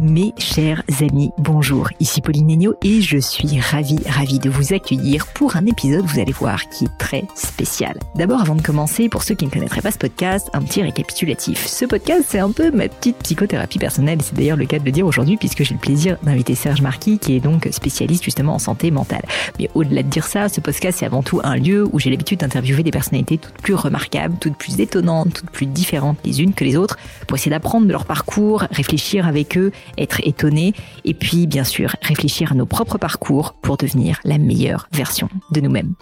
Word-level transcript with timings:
Mes 0.00 0.47
chers 0.58 0.82
amis, 1.02 1.30
bonjour, 1.38 1.88
ici 2.00 2.20
Pauline 2.20 2.48
Negno 2.48 2.74
et 2.82 3.00
je 3.00 3.18
suis 3.18 3.60
ravie, 3.60 4.00
ravie 4.08 4.40
de 4.40 4.50
vous 4.50 4.72
accueillir 4.72 5.28
pour 5.28 5.54
un 5.54 5.64
épisode, 5.66 6.04
vous 6.04 6.18
allez 6.18 6.32
voir, 6.32 6.68
qui 6.68 6.86
est 6.86 6.98
très 6.98 7.22
spécial. 7.36 7.96
D'abord, 8.16 8.40
avant 8.40 8.56
de 8.56 8.62
commencer, 8.62 9.08
pour 9.08 9.22
ceux 9.22 9.36
qui 9.36 9.46
ne 9.46 9.52
connaîtraient 9.52 9.82
pas 9.82 9.92
ce 9.92 9.98
podcast, 9.98 10.50
un 10.54 10.62
petit 10.62 10.82
récapitulatif. 10.82 11.64
Ce 11.64 11.84
podcast, 11.84 12.24
c'est 12.26 12.40
un 12.40 12.50
peu 12.50 12.72
ma 12.72 12.88
petite 12.88 13.18
psychothérapie 13.18 13.78
personnelle, 13.78 14.18
c'est 14.20 14.34
d'ailleurs 14.34 14.56
le 14.56 14.66
cas 14.66 14.80
de 14.80 14.84
le 14.84 14.90
dire 14.90 15.06
aujourd'hui 15.06 15.36
puisque 15.36 15.62
j'ai 15.62 15.74
le 15.74 15.80
plaisir 15.80 16.16
d'inviter 16.24 16.56
Serge 16.56 16.82
Marquis 16.82 17.20
qui 17.20 17.36
est 17.36 17.40
donc 17.40 17.68
spécialiste 17.70 18.24
justement 18.24 18.54
en 18.54 18.58
santé 18.58 18.90
mentale. 18.90 19.22
Mais 19.60 19.70
au-delà 19.76 20.02
de 20.02 20.08
dire 20.08 20.26
ça, 20.26 20.48
ce 20.48 20.60
podcast, 20.60 20.98
c'est 20.98 21.06
avant 21.06 21.22
tout 21.22 21.40
un 21.44 21.54
lieu 21.54 21.86
où 21.92 22.00
j'ai 22.00 22.10
l'habitude 22.10 22.40
d'interviewer 22.40 22.82
des 22.82 22.90
personnalités 22.90 23.38
toutes 23.38 23.62
plus 23.62 23.74
remarquables, 23.74 24.34
toutes 24.40 24.56
plus 24.56 24.80
étonnantes, 24.80 25.34
toutes 25.34 25.50
plus 25.50 25.66
différentes 25.66 26.18
les 26.24 26.42
unes 26.42 26.52
que 26.52 26.64
les 26.64 26.76
autres 26.76 26.98
pour 27.28 27.36
essayer 27.36 27.50
d'apprendre 27.50 27.86
de 27.86 27.92
leur 27.92 28.06
parcours, 28.06 28.64
réfléchir 28.72 29.24
avec 29.28 29.56
eux 29.56 29.70
être 29.96 30.20
étonné 30.26 30.47
et 31.04 31.14
puis 31.14 31.46
bien 31.46 31.64
sûr 31.64 31.94
réfléchir 32.02 32.52
à 32.52 32.54
nos 32.54 32.66
propres 32.66 32.98
parcours 32.98 33.54
pour 33.54 33.76
devenir 33.76 34.18
la 34.24 34.38
meilleure 34.38 34.88
version 34.92 35.28
de 35.52 35.60
nous-mêmes. 35.60 35.94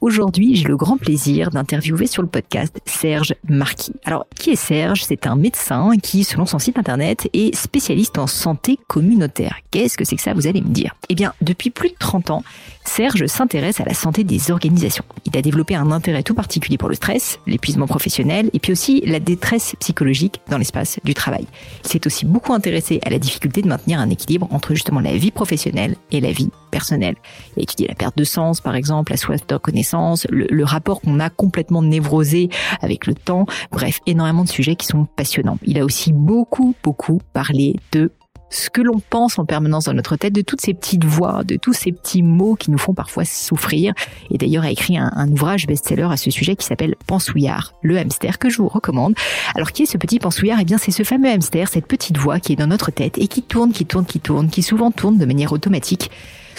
Aujourd'hui, 0.00 0.56
j'ai 0.56 0.68
le 0.68 0.76
grand 0.76 0.96
plaisir 0.96 1.50
d'interviewer 1.50 2.06
sur 2.06 2.22
le 2.22 2.28
podcast 2.28 2.80
Serge 2.86 3.34
Marquis. 3.48 3.92
Alors, 4.04 4.26
qui 4.36 4.50
est 4.50 4.56
Serge? 4.56 5.04
C'est 5.04 5.26
un 5.26 5.36
médecin 5.36 5.92
qui, 6.02 6.24
selon 6.24 6.46
son 6.46 6.58
site 6.58 6.78
internet, 6.78 7.28
est 7.32 7.54
spécialiste 7.54 8.18
en 8.18 8.26
santé 8.26 8.78
communautaire. 8.88 9.56
Qu'est-ce 9.70 9.96
que 9.96 10.04
c'est 10.04 10.16
que 10.16 10.22
ça, 10.22 10.34
vous 10.34 10.46
allez 10.46 10.60
me 10.60 10.68
dire? 10.68 10.94
Eh 11.08 11.14
bien, 11.14 11.32
depuis 11.40 11.70
plus 11.70 11.90
de 11.90 11.96
30 11.98 12.30
ans, 12.30 12.42
Serge 12.84 13.26
s'intéresse 13.26 13.80
à 13.80 13.84
la 13.84 13.94
santé 13.94 14.24
des 14.24 14.50
organisations. 14.50 15.04
Il 15.26 15.36
a 15.36 15.42
développé 15.42 15.74
un 15.74 15.90
intérêt 15.90 16.22
tout 16.22 16.34
particulier 16.34 16.78
pour 16.78 16.88
le 16.88 16.94
stress, 16.94 17.38
l'épuisement 17.46 17.86
professionnel 17.86 18.50
et 18.52 18.58
puis 18.58 18.72
aussi 18.72 19.02
la 19.06 19.20
détresse 19.20 19.74
psychologique 19.78 20.40
dans 20.48 20.58
l'espace 20.58 20.98
du 21.04 21.14
travail. 21.14 21.46
Il 21.84 21.88
s'est 21.88 22.06
aussi 22.06 22.24
beaucoup 22.24 22.52
intéressé 22.52 23.00
à 23.04 23.10
la 23.10 23.18
difficulté 23.18 23.62
de 23.62 23.68
maintenir 23.68 23.79
un 23.88 24.10
équilibre 24.10 24.48
entre 24.50 24.74
justement 24.74 25.00
la 25.00 25.16
vie 25.16 25.30
professionnelle 25.30 25.96
et 26.10 26.20
la 26.20 26.32
vie 26.32 26.50
personnelle. 26.70 27.16
Il 27.56 27.60
a 27.60 27.62
étudié 27.62 27.88
la 27.88 27.94
perte 27.94 28.16
de 28.16 28.24
sens, 28.24 28.60
par 28.60 28.74
exemple, 28.74 29.12
la 29.12 29.16
soif 29.16 29.46
de 29.46 29.54
reconnaissance, 29.54 30.26
le 30.30 30.64
rapport 30.64 31.00
qu'on 31.00 31.20
a 31.20 31.30
complètement 31.30 31.82
névrosé 31.82 32.48
avec 32.80 33.06
le 33.06 33.14
temps, 33.14 33.46
bref, 33.72 34.00
énormément 34.06 34.44
de 34.44 34.48
sujets 34.48 34.76
qui 34.76 34.86
sont 34.86 35.06
passionnants. 35.16 35.58
Il 35.64 35.78
a 35.78 35.84
aussi 35.84 36.12
beaucoup, 36.12 36.74
beaucoup 36.82 37.20
parlé 37.32 37.76
de 37.92 38.12
ce 38.50 38.68
que 38.68 38.82
l'on 38.82 39.00
pense 39.00 39.38
en 39.38 39.44
permanence 39.44 39.84
dans 39.84 39.94
notre 39.94 40.16
tête, 40.16 40.32
de 40.32 40.42
toutes 40.42 40.60
ces 40.60 40.74
petites 40.74 41.04
voix, 41.04 41.44
de 41.44 41.56
tous 41.56 41.72
ces 41.72 41.92
petits 41.92 42.22
mots 42.22 42.56
qui 42.56 42.70
nous 42.70 42.78
font 42.78 42.94
parfois 42.94 43.24
souffrir. 43.24 43.94
Et 44.30 44.38
d'ailleurs 44.38 44.64
a 44.64 44.70
écrit 44.70 44.98
un, 44.98 45.28
ouvrage 45.30 45.66
best-seller 45.66 46.08
à 46.10 46.16
ce 46.16 46.30
sujet 46.30 46.56
qui 46.56 46.66
s'appelle 46.66 46.96
Pensouillard, 47.06 47.74
le 47.82 47.96
hamster 47.96 48.38
que 48.38 48.50
je 48.50 48.58
vous 48.58 48.68
recommande. 48.68 49.14
Alors 49.54 49.72
qui 49.72 49.84
est 49.84 49.86
ce 49.86 49.96
petit 49.96 50.18
pensouillard? 50.18 50.58
Eh 50.60 50.64
bien 50.64 50.78
c'est 50.78 50.90
ce 50.90 51.04
fameux 51.04 51.30
hamster, 51.30 51.68
cette 51.68 51.86
petite 51.86 52.18
voix 52.18 52.40
qui 52.40 52.52
est 52.52 52.56
dans 52.56 52.66
notre 52.66 52.90
tête 52.90 53.16
et 53.18 53.28
qui 53.28 53.42
tourne, 53.42 53.72
qui 53.72 53.86
tourne, 53.86 54.04
qui 54.04 54.20
tourne, 54.20 54.48
qui 54.48 54.62
souvent 54.62 54.90
tourne 54.90 55.16
de 55.16 55.24
manière 55.24 55.52
automatique 55.52 56.10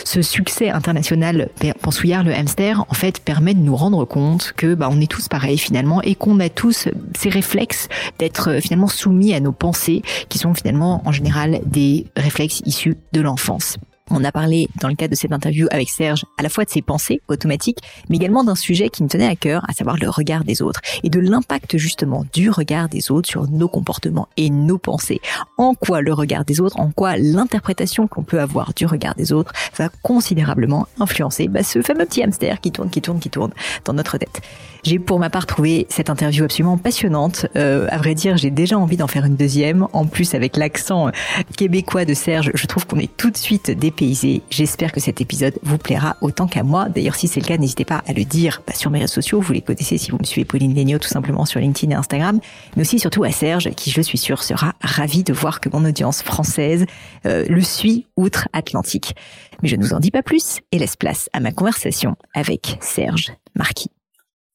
ce 0.06 0.22
succès 0.22 0.70
international 0.70 1.50
Pensouillard 1.82 2.24
le 2.24 2.34
hamster 2.34 2.86
en 2.90 2.94
fait 2.94 3.20
permet 3.20 3.54
de 3.54 3.60
nous 3.60 3.76
rendre 3.76 4.06
compte 4.06 4.54
que 4.56 4.74
bah, 4.76 4.90
on 4.92 5.00
est 5.02 5.10
tous 5.10 5.28
pareils 5.28 5.58
finalement 5.58 6.02
et 6.02 6.16
qu'on 6.16 6.40
a 6.40 6.50
tous 6.50 6.88
ces 7.16 7.30
réflexes 7.30 7.88
d'être 8.20 8.50
euh, 8.50 8.60
finalement 8.60 8.88
soumis 8.88 9.34
à 9.34 9.40
nos 9.40 9.52
pensées 9.52 10.02
qui 10.30 10.38
sont 10.38 10.54
finalement 10.54 11.02
en 11.06 11.12
général 11.12 11.62
des 11.66 12.08
réflexes 12.16 12.62
issus 12.66 12.98
de 13.14 13.22
l'enfance. 13.22 13.78
On 14.10 14.24
a 14.24 14.32
parlé 14.32 14.68
dans 14.80 14.88
le 14.88 14.96
cadre 14.96 15.12
de 15.12 15.16
cette 15.16 15.32
interview 15.32 15.68
avec 15.72 15.90
Serge 15.90 16.26
à 16.38 16.44
la 16.44 16.50
fois 16.50 16.66
de 16.66 16.70
ses 16.70 16.82
pensées 16.82 17.22
automatiques, 17.28 17.80
mais 18.10 18.18
également 18.18 18.44
d'un 18.44 18.56
sujet 18.56 18.90
qui 18.90 19.04
me 19.04 19.08
tenait 19.08 19.28
à 19.28 19.36
cœur, 19.36 19.64
à 19.70 19.74
savoir 19.74 19.98
le 19.98 20.10
regard 20.10 20.44
des 20.44 20.62
autres, 20.62 20.82
et 21.04 21.10
de 21.10 21.20
l'impact 21.20 21.78
justement 21.78 22.26
du 22.34 22.50
regard 22.50 22.90
des 22.90 23.12
autres 23.12 23.30
sur 23.30 23.50
nos 23.50 23.68
comportements 23.68 24.28
et 24.38 24.50
nos 24.50 24.78
pensées. 24.78 25.22
En 25.58 25.76
quoi 25.76 26.02
le 26.02 26.14
regard 26.14 26.46
des 26.46 26.60
autres, 26.60 26.80
en 26.80 26.92
quoi 26.92 27.18
l'interprétation 27.18 28.08
qu'on 28.08 28.24
peut 28.24 28.42
avoir 28.42 28.74
du 28.74 28.86
regard 28.86 29.16
des 29.16 29.31
autres 29.31 29.53
va 29.78 29.90
considérablement 30.02 30.88
influencer 31.00 31.48
bah, 31.48 31.64
ce 31.64 31.81
fameux 31.81 32.06
petit 32.06 32.24
hamster 32.24 32.59
qui 32.59 32.72
tourne, 32.72 32.90
qui 32.90 33.02
tourne, 33.02 33.20
qui 33.20 33.30
tourne 33.30 33.52
dans 33.86 33.94
notre 33.94 34.18
tête. 34.18 34.42
J'ai 34.84 34.97
pour 34.97 35.19
ma 35.19 35.30
part 35.30 35.46
trouvé 35.46 35.86
cette 35.90 36.09
interview 36.09 36.44
absolument 36.44 36.78
passionnante. 36.78 37.46
Euh, 37.56 37.88
à 37.92 37.97
vrai 37.97 38.16
dire, 38.16 38.38
j'ai 38.38 38.50
déjà 38.50 38.80
envie 38.80 38.97
d'en 38.97 39.08
faire 39.08 39.25
une 39.25 39.36
deuxième. 39.36 39.88
En 39.94 40.06
plus, 40.06 40.34
avec 40.34 40.58
l'accent 40.58 41.08
euh, 41.08 41.12
québécois 41.56 42.03
de 42.03 42.16
Serge, 42.16 42.52
je 42.56 42.66
trouve 42.66 42.88
qu'on 42.88 42.97
est 42.97 43.16
tout 43.16 43.30
de 43.30 43.38
suite 43.38 43.69
dépaysé. 43.69 44.42
J'espère 44.50 44.92
que 44.92 45.00
cet 45.00 45.22
épisode 45.22 45.53
vous 45.62 45.78
plaira 45.78 46.18
autant 46.22 46.47
qu'à 46.47 46.64
moi. 46.64 46.90
D'ailleurs, 46.90 47.16
si 47.16 47.28
c'est 47.28 47.40
le 47.40 47.46
cas, 47.46 47.58
n'hésitez 47.58 47.86
pas 47.86 48.02
à 48.08 48.14
le 48.14 48.24
dire 48.24 48.64
bah, 48.66 48.74
sur 48.74 48.90
mes 48.90 49.00
réseaux 49.00 49.14
sociaux. 49.14 49.40
Vous 49.40 49.53
les 49.53 49.62
connaissez 49.62 50.00
si 50.00 50.09
vous 50.09 50.18
me 50.18 50.25
suivez 50.25 50.46
Pauline 50.46 50.74
Legno 50.74 50.98
tout 50.98 51.09
simplement 51.09 51.46
sur 51.46 51.59
LinkedIn 51.59 51.94
et 51.94 51.96
Instagram. 51.96 52.40
Mais 52.75 52.81
aussi 52.81 52.98
surtout 52.98 53.24
à 53.24 53.31
Serge, 53.31 53.69
qui 53.75 53.92
je 53.92 54.02
suis 54.02 54.18
sûre 54.18 54.42
sera 54.42 54.74
ravi 54.81 55.24
de 55.24 55.34
voir 55.34 55.59
que 55.59 55.69
mon 55.69 55.86
audience 55.86 56.24
française 56.24 56.86
euh, 57.28 57.46
le 57.48 57.62
suit 57.62 58.08
outre-Atlantique. 58.18 59.16
Mais 59.62 59.69
je 59.69 59.75
ne 59.75 59.84
vous 59.84 59.94
en 59.94 60.00
dis 60.00 60.12
pas 60.12 60.24
plus 60.24 60.59
et 60.72 60.80
laisse 60.80 60.96
place 60.96 61.30
à 61.34 61.40
ma 61.40 61.52
conversation 61.52 62.16
avec 62.34 62.78
Serge 62.81 63.31
Marquis. 63.56 63.92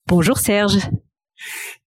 Bonjour 0.09 0.39
Serge. 0.39 0.79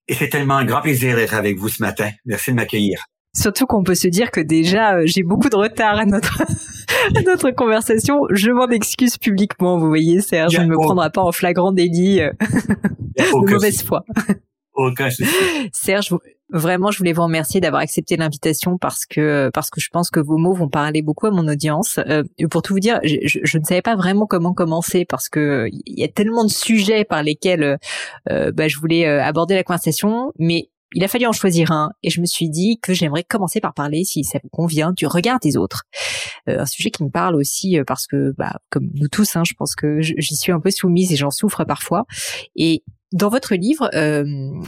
Et 0.09 0.13
c'est 0.13 0.27
tellement 0.27 0.57
un 0.57 0.65
grand 0.65 0.81
plaisir 0.81 1.15
d'être 1.15 1.35
avec 1.35 1.57
vous 1.57 1.69
ce 1.69 1.81
matin. 1.81 2.09
Merci 2.25 2.51
de 2.51 2.57
m'accueillir. 2.57 3.05
Surtout 3.33 3.65
qu'on 3.65 3.81
peut 3.81 3.95
se 3.95 4.09
dire 4.09 4.31
que 4.31 4.41
déjà 4.41 4.95
euh, 4.95 5.03
j'ai 5.05 5.23
beaucoup 5.23 5.47
de 5.47 5.55
retard 5.55 5.97
à 5.97 6.05
notre 6.05 6.41
à 7.15 7.21
notre 7.21 7.51
conversation. 7.51 8.19
Je 8.31 8.51
m'en 8.51 8.67
excuse 8.67 9.17
publiquement, 9.17 9.77
vous 9.77 9.87
voyez 9.87 10.19
Serge, 10.19 10.53
je 10.53 10.59
ne 10.59 10.65
me 10.65 10.75
prendrai 10.75 11.09
pas 11.11 11.21
en 11.21 11.31
flagrant 11.31 11.71
délit 11.71 12.19
euh, 12.19 12.31
de 12.41 13.51
mauvaise 13.51 13.83
foi. 13.83 14.03
Serge, 15.73 16.13
Vraiment, 16.51 16.89
je 16.89 16.97
voulais 16.97 17.13
vous 17.13 17.21
remercier 17.23 17.61
d'avoir 17.61 17.81
accepté 17.83 18.17
l'invitation 18.17 18.79
parce 18.79 19.05
que 19.05 19.51
parce 19.53 19.69
que 19.69 19.79
je 19.79 19.89
pense 19.91 20.09
que 20.09 20.19
vos 20.19 20.37
mots 20.37 20.53
vont 20.53 20.67
parler 20.67 21.03
beaucoup 21.03 21.27
à 21.27 21.31
mon 21.31 21.47
audience. 21.47 21.99
Euh, 22.07 22.23
pour 22.49 22.63
tout 22.63 22.73
vous 22.73 22.79
dire, 22.79 22.99
je, 23.03 23.17
je, 23.23 23.57
ne 23.59 23.63
savais 23.63 23.83
pas 23.83 23.95
vraiment 23.95 24.25
comment 24.25 24.53
commencer 24.53 25.05
parce 25.05 25.29
que 25.29 25.67
il 25.71 25.99
y 25.99 26.03
a 26.03 26.07
tellement 26.07 26.43
de 26.43 26.49
sujets 26.49 27.05
par 27.05 27.21
lesquels 27.21 27.77
euh, 28.31 28.51
bah, 28.51 28.67
je 28.67 28.79
voulais 28.79 29.05
euh, 29.05 29.23
aborder 29.23 29.53
la 29.53 29.63
conversation, 29.63 30.33
mais 30.39 30.71
il 30.93 31.03
a 31.03 31.07
fallu 31.07 31.27
en 31.27 31.33
choisir 31.33 31.71
un 31.71 31.91
et 32.01 32.09
je 32.09 32.19
me 32.19 32.25
suis 32.25 32.49
dit 32.49 32.79
que 32.81 32.95
j'aimerais 32.95 33.23
commencer 33.23 33.61
par 33.61 33.75
parler, 33.75 34.03
si 34.03 34.23
ça 34.23 34.39
vous 34.41 34.49
convient, 34.49 34.91
du 34.91 35.05
regard 35.05 35.39
des 35.39 35.55
autres. 35.55 35.83
Euh, 36.47 36.61
un 36.61 36.65
sujet 36.65 36.89
qui 36.89 37.03
me 37.03 37.11
parle 37.11 37.35
aussi 37.35 37.77
parce 37.85 38.07
que, 38.07 38.33
bah, 38.39 38.55
comme 38.71 38.89
nous 38.95 39.07
tous, 39.07 39.35
hein, 39.35 39.43
je 39.45 39.53
pense 39.53 39.75
que 39.75 40.01
j'y 40.01 40.35
suis 40.35 40.51
un 40.51 40.59
peu 40.59 40.71
soumise 40.71 41.13
et 41.13 41.15
j'en 41.15 41.29
souffre 41.29 41.63
parfois. 41.63 42.05
Et 42.55 42.83
dans 43.11 43.29
votre 43.29 43.55
livre 43.55 43.89
euh, 43.95 44.23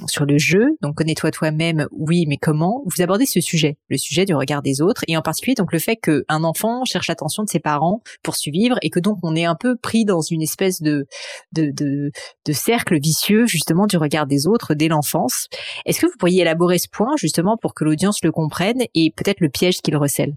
sur 0.07 0.25
le 0.25 0.37
jeu, 0.37 0.65
donc 0.81 0.95
connais-toi 0.95 1.29
toi-même, 1.31 1.87
oui, 1.91 2.25
mais 2.27 2.37
comment 2.37 2.81
Vous 2.85 3.01
abordez 3.01 3.25
ce 3.25 3.39
sujet, 3.39 3.77
le 3.87 3.97
sujet 3.97 4.25
du 4.25 4.33
regard 4.33 4.61
des 4.61 4.81
autres, 4.81 5.03
et 5.07 5.15
en 5.15 5.21
particulier 5.21 5.53
donc 5.53 5.71
le 5.71 5.79
fait 5.79 5.95
qu'un 5.95 6.43
enfant 6.43 6.83
cherche 6.85 7.07
l'attention 7.07 7.43
de 7.43 7.49
ses 7.49 7.59
parents 7.59 8.01
pour 8.23 8.35
survivre, 8.35 8.77
et 8.81 8.89
que 8.89 8.99
donc 8.99 9.19
on 9.21 9.35
est 9.35 9.45
un 9.45 9.55
peu 9.55 9.75
pris 9.75 10.05
dans 10.05 10.21
une 10.21 10.41
espèce 10.41 10.81
de 10.81 11.05
de, 11.51 11.71
de, 11.71 12.11
de 12.45 12.53
cercle 12.53 12.99
vicieux 12.99 13.45
justement 13.45 13.85
du 13.85 13.97
regard 13.97 14.25
des 14.25 14.47
autres 14.47 14.73
dès 14.73 14.87
l'enfance. 14.87 15.47
Est-ce 15.85 15.99
que 15.99 16.07
vous 16.07 16.17
pourriez 16.17 16.41
élaborer 16.41 16.79
ce 16.79 16.87
point 16.89 17.13
justement 17.17 17.57
pour 17.57 17.73
que 17.75 17.83
l'audience 17.83 18.23
le 18.23 18.31
comprenne 18.31 18.81
et 18.95 19.13
peut-être 19.15 19.39
le 19.39 19.49
piège 19.49 19.81
qu'il 19.81 19.97
recèle? 19.97 20.35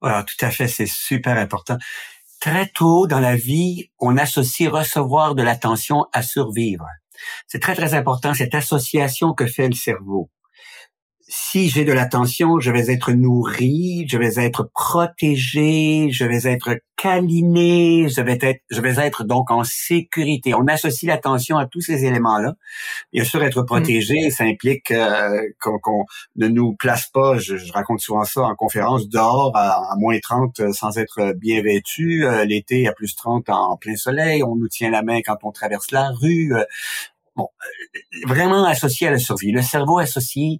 Voilà, 0.00 0.24
tout 0.24 0.44
à 0.44 0.50
fait, 0.50 0.66
c'est 0.66 0.88
super 0.88 1.38
important. 1.38 1.78
Très 2.40 2.66
tôt 2.66 3.06
dans 3.06 3.20
la 3.20 3.36
vie, 3.36 3.90
on 4.00 4.16
associe 4.16 4.68
recevoir 4.68 5.36
de 5.36 5.44
l'attention 5.44 6.06
à 6.12 6.22
survivre. 6.22 6.86
C'est 7.46 7.60
très, 7.60 7.74
très 7.74 7.94
important, 7.94 8.34
cette 8.34 8.54
association 8.54 9.32
que 9.32 9.46
fait 9.46 9.68
le 9.68 9.74
cerveau. 9.74 10.30
Si 11.34 11.70
j'ai 11.70 11.86
de 11.86 11.92
l'attention, 11.92 12.60
je 12.60 12.70
vais 12.70 12.92
être 12.92 13.12
nourri, 13.12 14.06
je 14.06 14.18
vais 14.18 14.44
être 14.44 14.70
protégé, 14.74 16.10
je 16.10 16.24
vais 16.26 16.46
être 16.50 16.76
câliné, 17.02 18.06
je 18.08 18.20
vais 18.20 18.38
être, 18.40 18.60
je 18.70 18.80
vais 18.80 18.94
être 19.04 19.24
donc 19.24 19.50
en 19.50 19.64
sécurité. 19.64 20.54
On 20.54 20.68
associe 20.68 21.08
l'attention 21.08 21.56
à 21.58 21.66
tous 21.66 21.80
ces 21.80 22.04
éléments-là. 22.04 22.54
Bien 23.12 23.24
sûr, 23.24 23.42
être 23.42 23.62
protégé, 23.62 24.14
mm. 24.26 24.30
ça 24.30 24.44
implique 24.44 24.90
euh, 24.92 25.40
qu'on 25.60 26.04
ne 26.36 26.48
nous 26.48 26.74
place 26.74 27.08
pas, 27.12 27.38
je, 27.38 27.56
raconte 27.72 28.00
souvent 28.00 28.24
ça 28.24 28.42
en 28.42 28.54
conférence, 28.54 29.08
dehors 29.08 29.50
à, 29.56 29.94
moins 29.98 30.18
30 30.20 30.60
euh, 30.60 30.72
sans 30.72 30.96
être 30.96 31.32
bien 31.36 31.60
vêtu, 31.62 32.24
euh, 32.24 32.44
l'été 32.44 32.86
à 32.86 32.92
plus 32.92 33.16
30 33.16 33.48
en 33.48 33.76
plein 33.76 33.96
soleil, 33.96 34.42
on 34.44 34.54
nous 34.54 34.68
tient 34.68 34.90
la 34.90 35.02
main 35.02 35.22
quand 35.24 35.38
on 35.42 35.50
traverse 35.50 35.90
la 35.90 36.10
rue. 36.10 36.52
Bon, 37.36 37.48
euh, 37.62 38.26
vraiment 38.26 38.64
associé 38.64 39.08
à 39.08 39.10
la 39.10 39.18
survie. 39.18 39.52
Le 39.52 39.62
cerveau 39.62 39.98
associe 39.98 40.58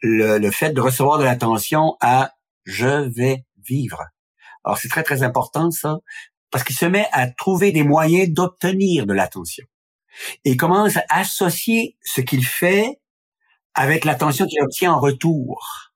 le, 0.00 0.38
le 0.38 0.50
fait 0.50 0.70
de 0.70 0.80
recevoir 0.80 1.18
de 1.18 1.24
l'attention 1.24 1.96
à 2.00 2.32
je 2.64 3.08
vais 3.08 3.44
vivre. 3.64 4.02
Alors 4.64 4.78
c'est 4.78 4.88
très 4.88 5.02
très 5.02 5.22
important 5.22 5.70
ça, 5.70 5.98
parce 6.50 6.64
qu'il 6.64 6.76
se 6.76 6.86
met 6.86 7.06
à 7.12 7.28
trouver 7.28 7.72
des 7.72 7.84
moyens 7.84 8.28
d'obtenir 8.30 9.06
de 9.06 9.12
l'attention. 9.12 9.64
Et 10.44 10.52
il 10.52 10.56
commence 10.56 10.96
à 10.96 11.04
associer 11.10 11.96
ce 12.02 12.20
qu'il 12.20 12.44
fait 12.44 13.00
avec 13.74 14.04
l'attention 14.04 14.46
qu'il 14.46 14.62
obtient 14.62 14.92
en 14.92 15.00
retour. 15.00 15.92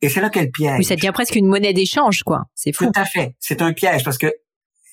Et 0.00 0.08
c'est 0.08 0.20
là 0.20 0.30
qu'elle 0.30 0.50
piège. 0.50 0.78
Oui, 0.78 0.84
ça 0.84 0.96
devient 0.96 1.12
presque 1.14 1.36
une 1.36 1.46
monnaie 1.46 1.72
d'échange, 1.72 2.22
quoi. 2.24 2.44
C'est 2.54 2.72
fou. 2.72 2.86
Tout 2.86 2.92
à 3.00 3.04
fait. 3.04 3.36
C'est 3.38 3.62
un 3.62 3.72
piège 3.72 4.02
parce 4.02 4.18
que 4.18 4.32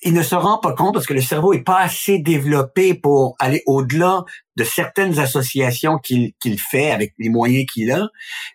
il 0.02 0.14
ne 0.14 0.22
se 0.22 0.34
rend 0.34 0.58
pas 0.58 0.74
compte 0.74 0.94
parce 0.94 1.06
que 1.06 1.14
le 1.14 1.20
cerveau 1.20 1.52
est 1.52 1.62
pas 1.62 1.78
assez 1.78 2.18
développé 2.18 2.94
pour 2.94 3.36
aller 3.38 3.62
au-delà 3.66 4.24
de 4.56 4.64
certaines 4.64 5.18
associations 5.18 5.98
qu'il 5.98 6.32
qu'il 6.40 6.58
fait 6.58 6.90
avec 6.90 7.14
les 7.18 7.28
moyens 7.28 7.66
qu'il 7.72 7.90
a. 7.92 8.08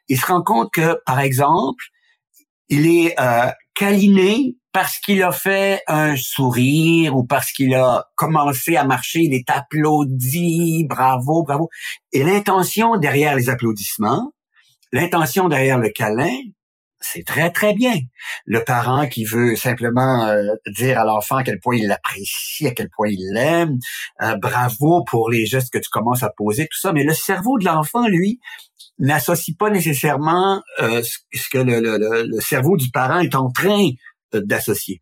Il 0.10 0.20
se 0.20 0.26
rend 0.26 0.44
compte 0.44 0.72
que, 0.72 1.00
par 1.06 1.20
exemple, 1.20 1.84
il 2.70 2.86
est 2.86 3.20
euh, 3.20 3.50
câliné 3.74 4.58
parce 4.74 5.00
qu'il 5.00 5.24
a 5.24 5.32
fait 5.32 5.82
un 5.88 6.16
sourire 6.18 7.16
ou 7.16 7.24
parce 7.24 7.52
qu'il 7.52 7.74
a 7.74 8.06
commencé 8.16 8.76
à 8.76 8.84
marcher, 8.84 9.22
il 9.22 9.34
est 9.34 9.50
applaudi, 9.50 10.86
bravo, 10.88 11.44
bravo. 11.44 11.70
Et 12.12 12.24
l'intention 12.24 12.98
derrière 12.98 13.36
les 13.36 13.50
applaudissements, 13.50 14.34
l'intention 14.92 15.48
derrière 15.48 15.80
le 15.80 15.90
câlin, 15.90 16.36
c'est 17.00 17.24
très 17.26 17.52
très 17.52 17.74
bien. 17.74 17.96
Le 18.46 18.64
parent 18.64 19.08
qui 19.08 19.24
veut 19.24 19.56
simplement 19.56 20.26
euh, 20.26 20.44
dire 20.68 21.00
à 21.00 21.06
l'enfant 21.06 21.38
à 21.38 21.44
quel 21.44 21.60
point 21.60 21.76
il 21.76 21.88
l'apprécie, 21.88 22.68
à 22.68 22.72
quel 22.72 22.90
point 22.90 23.08
il 23.10 23.32
l'aime, 23.34 23.78
euh, 24.22 24.36
bravo 24.36 25.04
pour 25.04 25.30
les 25.30 25.46
gestes 25.46 25.72
que 25.72 25.78
tu 25.78 25.90
commences 25.90 26.24
à 26.24 26.32
poser, 26.36 26.64
tout 26.64 26.80
ça. 26.80 26.94
Mais 26.94 27.04
le 27.04 27.14
cerveau 27.14 27.58
de 27.60 27.66
l'enfant, 27.66 28.08
lui, 28.08 28.40
n'associe 29.00 29.56
pas 29.56 29.70
nécessairement 29.70 30.62
euh, 30.80 31.04
ce 31.04 31.50
que 31.50 31.60
le, 31.60 31.80
le, 31.80 32.42
cerveau 32.42 32.78
du 32.78 32.90
parent 32.90 33.20
est 33.20 33.36
en 33.36 33.52
train 33.52 33.90
d'associer. 34.34 35.02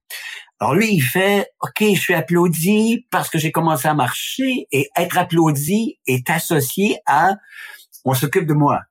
Alors 0.60 0.76
lui, 0.76 0.94
il 0.94 1.02
fait, 1.02 1.48
OK, 1.62 1.82
je 1.82 2.00
suis 2.00 2.14
applaudi 2.14 3.06
parce 3.12 3.30
que 3.30 3.38
j'ai 3.38 3.52
commencé 3.52 3.88
à 3.88 3.94
marcher 3.94 4.68
et 4.72 4.90
être 4.98 5.18
applaudi 5.18 6.00
est 6.08 6.30
associé 6.30 6.98
à, 7.06 7.36
on 8.06 8.14
s'occupe 8.14 8.46
de 8.46 8.54
moi. 8.54 8.82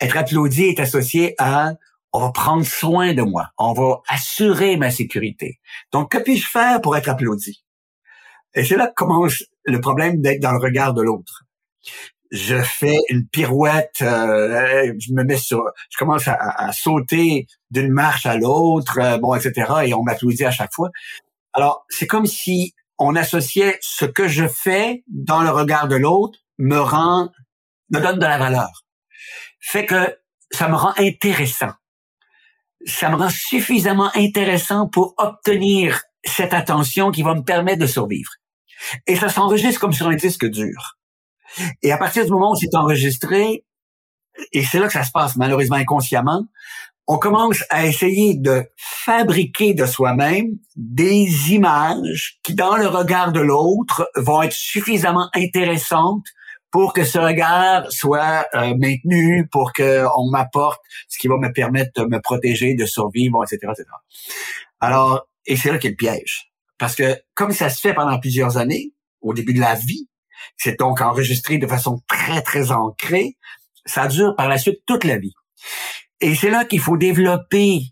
Être 0.00 0.16
applaudi 0.16 0.64
est 0.64 0.80
associé 0.80 1.34
à, 1.38 1.74
on 2.12 2.20
va 2.20 2.30
prendre 2.30 2.64
soin 2.64 3.14
de 3.14 3.22
moi, 3.22 3.48
on 3.58 3.72
va 3.72 4.02
assurer 4.08 4.76
ma 4.76 4.90
sécurité. 4.90 5.60
Donc, 5.92 6.12
que 6.12 6.18
puis-je 6.18 6.46
faire 6.46 6.80
pour 6.80 6.96
être 6.96 7.08
applaudi? 7.08 7.64
Et 8.54 8.64
c'est 8.64 8.76
là 8.76 8.88
que 8.88 8.94
commence 8.94 9.42
le 9.64 9.80
problème 9.80 10.20
d'être 10.20 10.40
dans 10.40 10.52
le 10.52 10.58
regard 10.58 10.92
de 10.92 11.02
l'autre. 11.02 11.44
Je 12.30 12.60
fais 12.62 12.96
une 13.08 13.26
pirouette, 13.26 13.96
euh, 14.02 14.92
je 14.98 15.12
me 15.12 15.22
mets 15.24 15.36
sur, 15.36 15.62
je 15.90 15.98
commence 15.98 16.28
à, 16.28 16.70
sauter 16.72 17.46
d'une 17.70 17.90
marche 17.90 18.26
à 18.26 18.36
l'autre, 18.36 18.98
euh, 18.98 19.18
bon, 19.18 19.34
etc. 19.34 19.70
Et 19.86 19.94
on 19.94 20.02
m'applaudit 20.02 20.44
à 20.44 20.50
chaque 20.50 20.72
fois. 20.72 20.90
Alors, 21.52 21.84
c'est 21.88 22.06
comme 22.06 22.26
si 22.26 22.74
on 22.98 23.16
associait 23.16 23.78
ce 23.80 24.04
que 24.04 24.28
je 24.28 24.46
fais 24.48 25.02
dans 25.08 25.42
le 25.42 25.50
regard 25.50 25.88
de 25.88 25.96
l'autre 25.96 26.38
me 26.58 26.78
rend, 26.78 27.30
me 27.90 28.00
donne 28.00 28.18
de 28.18 28.26
la 28.26 28.38
valeur. 28.38 28.84
Fait 29.60 29.84
que 29.84 30.16
ça 30.50 30.68
me 30.68 30.74
rend 30.74 30.92
intéressant 30.98 31.72
ça 32.86 33.08
me 33.10 33.16
rend 33.16 33.30
suffisamment 33.30 34.10
intéressant 34.14 34.88
pour 34.88 35.14
obtenir 35.18 36.00
cette 36.24 36.54
attention 36.54 37.10
qui 37.10 37.22
va 37.22 37.34
me 37.34 37.42
permettre 37.42 37.80
de 37.80 37.86
survivre. 37.86 38.30
Et 39.06 39.16
ça 39.16 39.28
s'enregistre 39.28 39.80
comme 39.80 39.92
sur 39.92 40.08
un 40.08 40.16
disque 40.16 40.46
dur. 40.46 40.98
Et 41.82 41.92
à 41.92 41.98
partir 41.98 42.24
du 42.24 42.30
moment 42.30 42.52
où 42.52 42.56
c'est 42.56 42.74
enregistré, 42.74 43.64
et 44.52 44.64
c'est 44.64 44.78
là 44.78 44.86
que 44.86 44.92
ça 44.92 45.04
se 45.04 45.10
passe 45.12 45.36
malheureusement 45.36 45.76
inconsciemment, 45.76 46.44
on 47.06 47.18
commence 47.18 47.64
à 47.68 47.86
essayer 47.86 48.36
de 48.36 48.64
fabriquer 48.76 49.74
de 49.74 49.86
soi-même 49.86 50.58
des 50.76 51.52
images 51.52 52.38
qui, 52.42 52.54
dans 52.54 52.76
le 52.76 52.86
regard 52.86 53.32
de 53.32 53.40
l'autre, 53.40 54.08
vont 54.16 54.42
être 54.42 54.52
suffisamment 54.52 55.28
intéressantes 55.34 56.24
pour 56.72 56.94
que 56.94 57.04
ce 57.04 57.18
regard 57.18 57.92
soit 57.92 58.46
euh, 58.54 58.74
maintenu, 58.76 59.46
pour 59.52 59.72
qu'on 59.72 60.30
m'apporte 60.30 60.80
ce 61.08 61.18
qui 61.18 61.28
va 61.28 61.36
me 61.36 61.52
permettre 61.52 62.02
de 62.02 62.08
me 62.08 62.20
protéger, 62.20 62.74
de 62.74 62.86
survivre, 62.86 63.44
etc., 63.44 63.72
etc. 63.72 63.88
Alors, 64.80 65.28
et 65.46 65.56
c'est 65.56 65.70
là 65.70 65.78
qu'est 65.78 65.90
le 65.90 65.96
piège. 65.96 66.50
Parce 66.78 66.96
que 66.96 67.16
comme 67.34 67.52
ça 67.52 67.68
se 67.68 67.80
fait 67.80 67.94
pendant 67.94 68.18
plusieurs 68.18 68.56
années, 68.56 68.92
au 69.20 69.34
début 69.34 69.52
de 69.52 69.60
la 69.60 69.74
vie, 69.74 70.08
c'est 70.56 70.78
donc 70.78 71.00
enregistré 71.00 71.58
de 71.58 71.66
façon 71.66 72.02
très, 72.08 72.42
très 72.42 72.72
ancrée, 72.72 73.36
ça 73.84 74.08
dure 74.08 74.34
par 74.34 74.48
la 74.48 74.58
suite 74.58 74.80
toute 74.86 75.04
la 75.04 75.18
vie. 75.18 75.34
Et 76.20 76.34
c'est 76.34 76.50
là 76.50 76.64
qu'il 76.64 76.80
faut 76.80 76.96
développer 76.96 77.82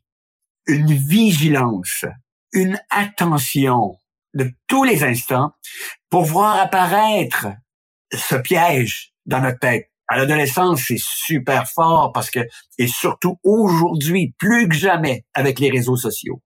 une 0.67 0.93
vigilance, 0.93 2.05
une 2.53 2.81
attention 2.91 3.97
de 4.35 4.51
tous 4.69 4.85
les 4.85 5.05
instants 5.05 5.53
pour 6.09 6.25
voir 6.25 6.59
apparaître 6.59 7.49
ce 8.13 8.37
piège 8.37 9.13
dans 9.27 9.41
notre 9.41 9.59
tête. 9.59 9.91
À 10.09 10.17
l'adolescence, 10.17 10.83
c'est 10.89 10.99
super 10.99 11.69
fort 11.69 12.11
parce 12.13 12.31
que, 12.31 12.41
et 12.79 12.89
surtout 12.89 13.39
aujourd'hui, 13.45 14.35
plus 14.39 14.69
que 14.69 14.75
jamais 14.75 15.25
avec 15.35 15.61
les 15.61 15.71
réseaux 15.71 15.97
sociaux, 15.97 16.43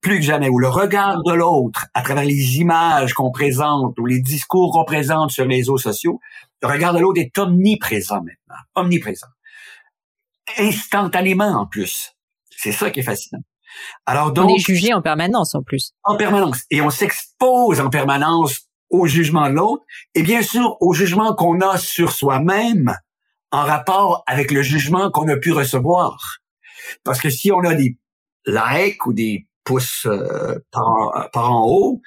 plus 0.00 0.16
que 0.20 0.24
jamais, 0.24 0.48
où 0.48 0.58
le 0.58 0.68
regard 0.68 1.22
de 1.22 1.32
l'autre, 1.32 1.86
à 1.92 2.02
travers 2.02 2.24
les 2.24 2.58
images 2.58 3.12
qu'on 3.12 3.30
présente 3.30 3.98
ou 3.98 4.06
les 4.06 4.20
discours 4.20 4.72
qu'on 4.72 4.84
présente 4.84 5.30
sur 5.30 5.44
les 5.44 5.56
réseaux 5.56 5.76
sociaux, 5.76 6.20
le 6.62 6.68
regard 6.68 6.94
de 6.94 7.00
l'autre 7.00 7.20
est 7.20 7.36
omniprésent 7.38 8.22
maintenant, 8.22 8.62
omniprésent. 8.74 9.28
Instantanément 10.58 11.60
en 11.60 11.66
plus. 11.66 12.12
C'est 12.50 12.72
ça 12.72 12.90
qui 12.90 13.00
est 13.00 13.04
fascinant. 13.04 13.42
Alors 14.06 14.32
donc, 14.32 14.50
on 14.50 14.54
est 14.54 14.58
jugé 14.58 14.92
en 14.92 15.02
permanence 15.02 15.54
en 15.54 15.62
plus. 15.62 15.92
En 16.04 16.16
permanence. 16.16 16.62
Et 16.70 16.80
on 16.80 16.90
s'expose 16.90 17.80
en 17.80 17.90
permanence 17.90 18.68
au 18.92 19.06
jugement 19.06 19.48
de 19.48 19.54
l'autre 19.54 19.82
et 20.14 20.22
bien 20.22 20.42
sûr 20.42 20.76
au 20.80 20.92
jugement 20.92 21.34
qu'on 21.34 21.60
a 21.60 21.78
sur 21.78 22.12
soi-même 22.12 22.94
en 23.50 23.62
rapport 23.62 24.22
avec 24.26 24.50
le 24.52 24.62
jugement 24.62 25.10
qu'on 25.10 25.28
a 25.28 25.36
pu 25.36 25.52
recevoir. 25.52 26.38
Parce 27.04 27.20
que 27.20 27.30
si 27.30 27.50
on 27.50 27.60
a 27.60 27.74
des 27.74 27.96
likes 28.46 29.06
ou 29.06 29.12
des 29.12 29.46
pouces 29.64 30.06
euh, 30.06 30.58
par, 30.70 31.30
par 31.32 31.52
en 31.52 31.66
haut, 31.66 32.00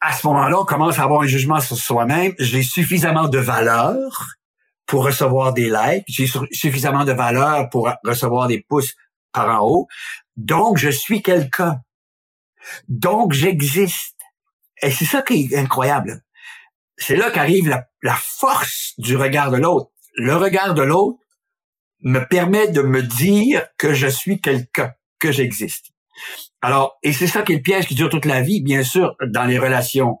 à 0.00 0.12
ce 0.12 0.26
moment-là, 0.26 0.60
on 0.60 0.64
commence 0.64 0.98
à 0.98 1.04
avoir 1.04 1.22
un 1.22 1.26
jugement 1.26 1.60
sur 1.60 1.76
soi-même. 1.76 2.34
J'ai 2.38 2.62
suffisamment 2.62 3.28
de 3.28 3.38
valeur 3.38 4.36
pour 4.86 5.04
recevoir 5.04 5.52
des 5.52 5.68
likes. 5.68 6.04
J'ai 6.06 6.28
suffisamment 6.52 7.04
de 7.04 7.12
valeur 7.12 7.68
pour 7.70 7.90
recevoir 8.04 8.46
des 8.46 8.64
pouces 8.68 8.94
par 9.32 9.62
en 9.62 9.66
haut. 9.66 9.88
Donc, 10.36 10.78
je 10.78 10.90
suis 10.90 11.22
quelqu'un. 11.22 11.80
Donc, 12.88 13.32
j'existe. 13.32 14.15
Et 14.82 14.90
c'est 14.90 15.04
ça 15.04 15.22
qui 15.22 15.48
est 15.50 15.56
incroyable. 15.56 16.22
C'est 16.98 17.16
là 17.16 17.30
qu'arrive 17.30 17.68
la, 17.68 18.14
force 18.14 18.94
du 18.98 19.16
regard 19.16 19.50
de 19.50 19.58
l'autre. 19.58 19.90
Le 20.14 20.36
regard 20.36 20.74
de 20.74 20.82
l'autre 20.82 21.18
me 22.00 22.20
permet 22.20 22.68
de 22.68 22.82
me 22.82 23.02
dire 23.02 23.66
que 23.78 23.94
je 23.94 24.06
suis 24.06 24.40
quelqu'un, 24.40 24.94
que 25.18 25.32
j'existe. 25.32 25.92
Alors, 26.62 26.98
et 27.02 27.12
c'est 27.12 27.26
ça 27.26 27.42
qui 27.42 27.52
est 27.52 27.56
le 27.56 27.62
piège 27.62 27.86
qui 27.86 27.94
dure 27.94 28.08
toute 28.08 28.24
la 28.24 28.40
vie, 28.40 28.62
bien 28.62 28.82
sûr, 28.82 29.16
dans 29.26 29.44
les 29.44 29.58
relations 29.58 30.20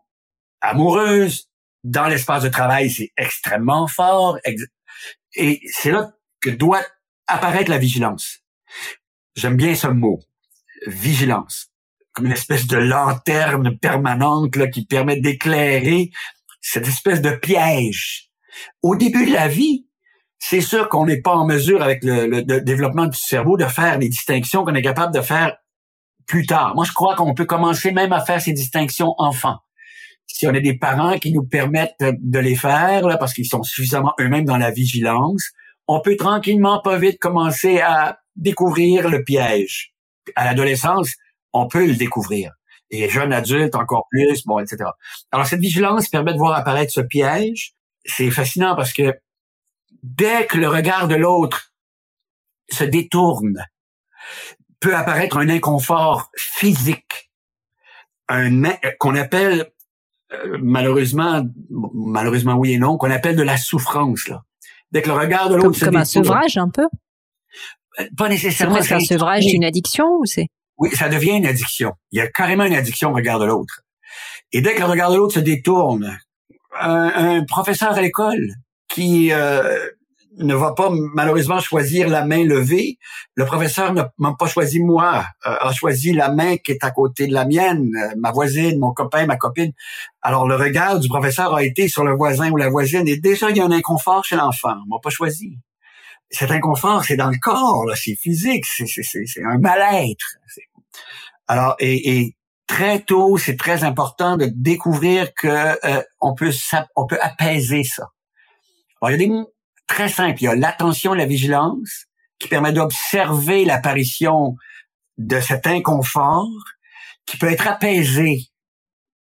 amoureuses, 0.60 1.48
dans 1.84 2.08
l'espace 2.08 2.42
de 2.42 2.48
travail, 2.48 2.90
c'est 2.90 3.12
extrêmement 3.16 3.86
fort. 3.86 4.38
Et 5.34 5.60
c'est 5.72 5.90
là 5.90 6.12
que 6.40 6.50
doit 6.50 6.84
apparaître 7.26 7.70
la 7.70 7.78
vigilance. 7.78 8.40
J'aime 9.34 9.56
bien 9.56 9.74
ce 9.74 9.86
mot, 9.86 10.20
vigilance 10.86 11.70
comme 12.16 12.26
une 12.26 12.32
espèce 12.32 12.66
de 12.66 12.78
lanterne 12.78 13.76
permanente 13.76 14.56
là, 14.56 14.66
qui 14.68 14.86
permet 14.86 15.20
d'éclairer 15.20 16.10
cette 16.62 16.88
espèce 16.88 17.20
de 17.20 17.30
piège. 17.30 18.30
Au 18.82 18.96
début 18.96 19.26
de 19.26 19.32
la 19.32 19.48
vie, 19.48 19.86
c'est 20.38 20.62
sûr 20.62 20.88
qu'on 20.88 21.04
n'est 21.04 21.20
pas 21.20 21.34
en 21.36 21.46
mesure, 21.46 21.82
avec 21.82 22.02
le, 22.02 22.42
développement 22.60 23.06
du 23.06 23.18
cerveau, 23.18 23.58
de 23.58 23.66
faire 23.66 23.98
les 23.98 24.08
distinctions 24.08 24.64
qu'on 24.64 24.74
est 24.74 24.82
capable 24.82 25.14
de 25.14 25.20
faire 25.20 25.56
plus 26.26 26.46
tard. 26.46 26.74
Moi, 26.74 26.86
je 26.86 26.92
crois 26.92 27.14
qu'on 27.16 27.34
peut 27.34 27.44
commencer 27.44 27.92
même 27.92 28.12
à 28.14 28.24
faire 28.24 28.40
ces 28.40 28.52
distinctions 28.52 29.14
enfants. 29.18 29.58
Si 30.26 30.46
on 30.46 30.54
a 30.54 30.60
des 30.60 30.76
parents 30.76 31.18
qui 31.18 31.32
nous 31.32 31.44
permettent 31.44 31.96
de 32.00 32.38
les 32.38 32.56
faire, 32.56 33.06
là, 33.06 33.18
parce 33.18 33.34
qu'ils 33.34 33.46
sont 33.46 33.62
suffisamment 33.62 34.14
eux-mêmes 34.18 34.46
dans 34.46 34.56
la 34.56 34.70
vigilance, 34.70 35.50
on 35.86 36.00
peut 36.00 36.16
tranquillement, 36.16 36.80
pas 36.80 36.98
vite, 36.98 37.18
commencer 37.18 37.80
à 37.80 38.20
découvrir 38.36 39.08
le 39.10 39.22
piège. 39.22 39.94
À 40.34 40.46
l'adolescence, 40.46 41.12
on 41.56 41.68
peut 41.68 41.86
le 41.86 41.94
découvrir. 41.94 42.52
Et 42.90 43.08
jeunes 43.08 43.32
adultes 43.32 43.74
encore 43.74 44.06
plus, 44.10 44.44
bon, 44.44 44.58
etc. 44.60 44.84
Alors 45.32 45.46
cette 45.46 45.60
vigilance 45.60 46.08
permet 46.08 46.32
de 46.32 46.38
voir 46.38 46.56
apparaître 46.56 46.92
ce 46.92 47.00
piège. 47.00 47.72
C'est 48.04 48.30
fascinant 48.30 48.76
parce 48.76 48.92
que 48.92 49.14
dès 50.02 50.46
que 50.46 50.58
le 50.58 50.68
regard 50.68 51.08
de 51.08 51.16
l'autre 51.16 51.72
se 52.70 52.84
détourne, 52.84 53.64
peut 54.80 54.94
apparaître 54.94 55.36
un 55.38 55.48
inconfort 55.48 56.30
physique, 56.36 57.30
un 58.28 58.62
qu'on 58.98 59.16
appelle 59.16 59.72
euh, 60.32 60.58
malheureusement, 60.60 61.44
malheureusement 61.70 62.54
oui 62.54 62.72
et 62.72 62.78
non, 62.78 62.96
qu'on 62.96 63.10
appelle 63.10 63.36
de 63.36 63.42
la 63.42 63.56
souffrance 63.56 64.28
là. 64.28 64.42
Dès 64.92 65.02
que 65.02 65.08
le 65.08 65.14
regard 65.14 65.48
de 65.48 65.56
l'autre 65.56 65.78
se 65.78 65.84
comme 65.84 65.96
un 65.96 66.04
sevrage 66.04 66.56
un 66.56 66.68
peu? 66.68 66.86
Pas 68.16 68.28
nécessairement. 68.28 68.82
C'est 68.82 68.94
un 68.94 69.00
sevrage 69.00 69.46
d'une 69.46 69.64
addiction 69.64 70.06
ou 70.20 70.26
c'est 70.26 70.48
oui, 70.78 70.90
ça 70.94 71.08
devient 71.08 71.32
une 71.32 71.46
addiction. 71.46 71.92
Il 72.12 72.18
y 72.18 72.20
a 72.20 72.28
carrément 72.28 72.64
une 72.64 72.74
addiction 72.74 73.10
au 73.10 73.14
regard 73.14 73.38
de 73.38 73.46
l'autre. 73.46 73.82
Et 74.52 74.60
dès 74.60 74.74
que 74.74 74.80
le 74.80 74.86
regard 74.86 75.10
de 75.10 75.16
l'autre 75.16 75.34
se 75.34 75.40
détourne, 75.40 76.18
un, 76.78 77.44
professeur 77.44 77.92
à 77.92 78.00
l'école 78.00 78.48
qui 78.88 79.32
euh, 79.32 79.88
ne 80.38 80.54
va 80.54 80.72
pas 80.72 80.90
malheureusement 80.90 81.60
choisir 81.60 82.08
la 82.08 82.24
main 82.24 82.44
levée. 82.44 82.98
Le 83.34 83.44
professeur 83.44 83.92
n'a 83.94 84.10
pas 84.38 84.46
choisi 84.46 84.80
moi, 84.80 85.24
euh, 85.46 85.56
a 85.60 85.72
choisi 85.72 86.12
la 86.12 86.30
main 86.30 86.56
qui 86.56 86.72
est 86.72 86.84
à 86.84 86.90
côté 86.90 87.26
de 87.26 87.32
la 87.32 87.46
mienne, 87.46 87.90
euh, 87.96 88.14
ma 88.18 88.32
voisine, 88.32 88.78
mon 88.78 88.92
copain, 88.92 89.26
ma 89.26 89.36
copine. 89.36 89.72
Alors 90.22 90.46
le 90.46 90.56
regard 90.56 91.00
du 91.00 91.08
professeur 91.08 91.54
a 91.54 91.64
été 91.64 91.88
sur 91.88 92.04
le 92.04 92.14
voisin 92.14 92.50
ou 92.50 92.56
la 92.56 92.68
voisine 92.68 93.08
et 93.08 93.16
déjà 93.16 93.50
il 93.50 93.56
y 93.56 93.60
a 93.60 93.64
un 93.64 93.72
inconfort 93.72 94.24
chez 94.24 94.36
l'enfant. 94.36 94.74
On 94.86 94.94
m'a 94.94 95.00
pas 95.02 95.10
choisi. 95.10 95.58
Cet 96.30 96.50
inconfort, 96.50 97.04
c'est 97.04 97.16
dans 97.16 97.30
le 97.30 97.38
corps, 97.40 97.84
c'est 97.94 98.16
physique, 98.16 98.64
c'est 98.66 99.44
un 99.44 99.58
mal-être. 99.58 100.36
Alors 101.48 101.76
et, 101.78 102.18
et 102.18 102.36
très 102.66 103.00
tôt, 103.00 103.38
c'est 103.38 103.56
très 103.56 103.84
important 103.84 104.36
de 104.36 104.46
découvrir 104.46 105.32
que 105.34 105.46
euh, 105.86 106.02
on 106.20 106.34
peut 106.34 106.52
on 106.96 107.06
peut 107.06 107.18
apaiser 107.20 107.84
ça. 107.84 108.08
Alors, 109.00 109.10
il 109.10 109.20
y 109.20 109.24
a 109.24 109.26
des 109.26 109.32
mots 109.32 109.52
très 109.86 110.08
simples. 110.08 110.42
Il 110.42 110.44
y 110.44 110.48
a 110.48 110.54
l'attention, 110.54 111.14
la 111.14 111.26
vigilance, 111.26 112.06
qui 112.38 112.48
permet 112.48 112.72
d'observer 112.72 113.64
l'apparition 113.64 114.56
de 115.18 115.40
cet 115.40 115.66
inconfort, 115.66 116.50
qui 117.24 117.36
peut 117.38 117.50
être 117.50 117.66
apaisé 117.66 118.48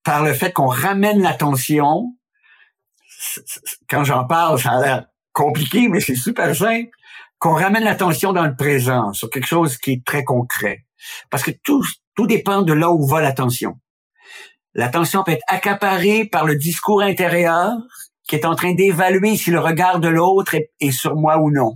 par 0.05 0.25
le 0.25 0.35
fait 0.35 0.52
qu'on 0.52 0.67
ramène 0.69 1.23
l'attention. 1.23 2.14
Quand 3.88 4.05
j'en 4.05 4.26
parle, 4.26 4.61
ça 4.61 4.73
a 4.73 4.81
l'air 4.81 5.07
compliqué, 5.38 5.88
mais 5.88 6.00
c'est 6.00 6.16
super 6.16 6.54
simple. 6.54 6.90
Qu'on 7.38 7.54
ramène 7.54 7.85
l'attention 7.85 8.33
dans 8.33 8.45
le 8.45 8.57
présent, 8.57 9.12
sur 9.12 9.30
quelque 9.30 9.47
chose 9.47 9.76
qui 9.76 9.92
est 9.92 10.04
très 10.04 10.25
concret. 10.25 10.85
Parce 11.30 11.45
que 11.45 11.52
tout, 11.62 11.85
tout 12.16 12.26
dépend 12.26 12.62
de 12.62 12.73
là 12.73 12.90
où 12.90 13.07
va 13.07 13.21
l'attention. 13.21 13.78
L'attention 14.75 15.23
peut 15.23 15.33
être 15.33 15.45
accaparée 15.47 16.25
par 16.25 16.45
le 16.45 16.57
discours 16.57 17.02
intérieur 17.02 17.71
qui 18.28 18.35
est 18.35 18.45
en 18.45 18.57
train 18.57 18.75
d'évaluer 18.75 19.37
si 19.37 19.50
le 19.50 19.61
regard 19.61 20.00
de 20.00 20.09
l'autre 20.09 20.54
est, 20.54 20.90
sur 20.90 21.14
moi 21.14 21.38
ou 21.38 21.50
non. 21.50 21.75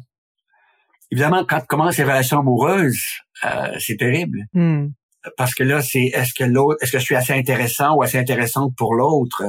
Évidemment, 1.10 1.44
quand 1.44 1.64
commencent 1.66 1.96
les 1.96 2.04
relations 2.04 2.40
amoureuses, 2.40 3.02
euh, 3.44 3.74
c'est 3.78 3.96
terrible. 3.96 4.40
Hmm. 4.52 4.88
Parce 5.36 5.54
que 5.54 5.62
là, 5.62 5.80
c'est 5.80 6.10
est-ce 6.12 6.34
que 6.34 6.44
l'autre, 6.44 6.78
est-ce 6.82 6.92
que 6.92 6.98
je 6.98 7.04
suis 7.04 7.14
assez 7.14 7.32
intéressant 7.32 7.94
ou 7.94 8.02
assez 8.02 8.18
intéressante 8.18 8.74
pour 8.76 8.94
l'autre? 8.94 9.44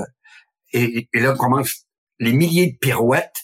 Et, 0.71 1.09
et, 1.13 1.19
là 1.19 1.33
commencent 1.35 1.85
les 2.19 2.31
milliers 2.31 2.71
de 2.71 2.77
pirouettes 2.77 3.43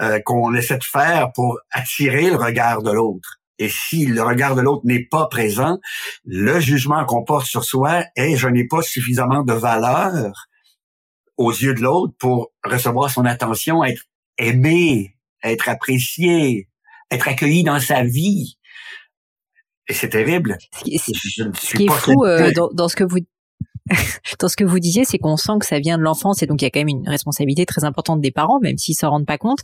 euh, 0.00 0.20
qu'on 0.24 0.54
essaie 0.54 0.78
de 0.78 0.84
faire 0.84 1.32
pour 1.32 1.58
attirer 1.70 2.30
le 2.30 2.36
regard 2.36 2.82
de 2.82 2.90
l'autre. 2.90 3.40
Et 3.58 3.70
si 3.70 4.06
le 4.06 4.22
regard 4.22 4.54
de 4.54 4.60
l'autre 4.60 4.82
n'est 4.84 5.04
pas 5.04 5.26
présent, 5.28 5.78
le 6.24 6.60
jugement 6.60 7.04
qu'on 7.06 7.24
porte 7.24 7.46
sur 7.46 7.64
soi 7.64 8.04
est 8.14 8.36
je 8.36 8.48
n'ai 8.48 8.66
pas 8.66 8.82
suffisamment 8.82 9.42
de 9.42 9.54
valeur 9.54 10.48
aux 11.38 11.50
yeux 11.50 11.74
de 11.74 11.80
l'autre 11.80 12.14
pour 12.18 12.52
recevoir 12.64 13.10
son 13.10 13.24
attention, 13.24 13.84
être 13.84 14.02
aimé, 14.38 15.16
être 15.42 15.68
apprécié, 15.68 16.68
être 17.10 17.28
accueilli 17.28 17.64
dans 17.64 17.80
sa 17.80 18.02
vie. 18.02 18.58
Et 19.88 19.94
c'est 19.94 20.10
terrible. 20.10 20.58
Ce 20.74 20.82
qui, 20.82 21.84
est 21.84 21.90
fou 21.90 22.24
euh, 22.24 22.52
dans, 22.52 22.68
dans, 22.72 22.88
ce 22.88 22.96
que 22.96 23.04
vous 23.04 23.18
dans 24.40 24.48
ce 24.48 24.56
que 24.56 24.64
vous 24.64 24.78
disiez, 24.78 25.04
c'est 25.04 25.18
qu'on 25.18 25.36
sent 25.36 25.52
que 25.60 25.66
ça 25.66 25.78
vient 25.78 25.98
de 25.98 26.02
l'enfance 26.02 26.42
et 26.42 26.46
donc 26.46 26.62
il 26.62 26.64
y 26.64 26.68
a 26.68 26.70
quand 26.70 26.80
même 26.80 26.88
une 26.88 27.08
responsabilité 27.08 27.66
très 27.66 27.84
importante 27.84 28.20
des 28.20 28.30
parents, 28.30 28.58
même 28.60 28.78
s'ils 28.78 28.96
s'en 28.96 29.10
rendent 29.10 29.26
pas 29.26 29.38
compte. 29.38 29.60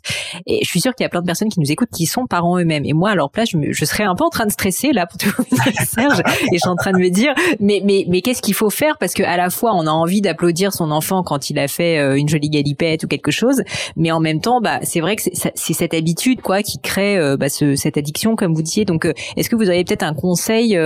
Et 0.46 0.60
je 0.64 0.68
suis 0.68 0.80
sûre 0.80 0.94
qu'il 0.94 1.04
y 1.04 1.06
a 1.06 1.08
plein 1.08 1.20
de 1.20 1.26
personnes 1.26 1.48
qui 1.48 1.60
nous 1.60 1.70
écoutent 1.70 1.90
qui 1.90 2.06
sont 2.06 2.26
parents 2.26 2.58
eux-mêmes. 2.58 2.84
Et 2.84 2.92
moi, 2.92 3.10
à 3.10 3.14
leur 3.14 3.30
place, 3.30 3.50
je, 3.50 3.58
je 3.70 3.84
serais 3.84 4.04
un 4.04 4.14
peu 4.14 4.24
en 4.24 4.30
train 4.30 4.46
de 4.46 4.52
stresser 4.52 4.92
là 4.92 5.06
pour 5.06 5.18
tout 5.18 5.30
Serge. 5.84 6.20
Et 6.52 6.54
je 6.54 6.58
suis 6.58 6.68
en 6.68 6.76
train 6.76 6.92
de 6.92 6.98
me 6.98 7.10
dire, 7.10 7.34
mais 7.60 7.82
mais 7.84 8.04
mais 8.08 8.20
qu'est-ce 8.20 8.42
qu'il 8.42 8.54
faut 8.54 8.70
faire? 8.70 8.98
Parce 8.98 9.14
que 9.14 9.22
à 9.22 9.36
la 9.36 9.50
fois, 9.50 9.74
on 9.74 9.86
a 9.86 9.90
envie 9.90 10.20
d'applaudir 10.20 10.72
son 10.72 10.90
enfant 10.90 11.22
quand 11.22 11.50
il 11.50 11.58
a 11.58 11.68
fait 11.68 11.98
euh, 11.98 12.16
une 12.16 12.28
jolie 12.28 12.50
galipette 12.50 13.04
ou 13.04 13.08
quelque 13.08 13.30
chose, 13.30 13.62
mais 13.96 14.10
en 14.10 14.20
même 14.20 14.40
temps, 14.40 14.60
bah 14.60 14.80
c'est 14.82 15.00
vrai 15.00 15.16
que 15.16 15.22
c'est 15.22 15.72
cette 15.72 15.94
habitude 15.94 16.40
quoi 16.40 16.62
qui 16.62 16.78
crée 16.78 17.16
euh, 17.18 17.36
bah, 17.36 17.48
ce, 17.48 17.74
cette 17.76 17.96
addiction, 17.96 18.36
comme 18.36 18.54
vous 18.54 18.62
disiez. 18.62 18.84
Donc, 18.84 19.06
euh, 19.06 19.12
est-ce 19.36 19.48
que 19.48 19.56
vous 19.56 19.68
auriez 19.68 19.84
peut-être 19.84 20.02
un 20.02 20.14
conseil 20.14 20.78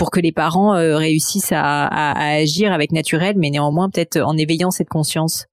pour 0.00 0.10
que 0.10 0.18
les 0.18 0.32
parents 0.32 0.74
euh, 0.76 0.96
réussissent 0.96 1.52
à, 1.52 1.84
à, 1.86 2.36
agir 2.36 2.72
avec 2.72 2.90
naturel, 2.90 3.34
mais 3.36 3.50
néanmoins 3.50 3.90
peut-être 3.90 4.18
en 4.18 4.34
éveillant 4.38 4.70
cette 4.70 4.88
conscience. 4.88 5.44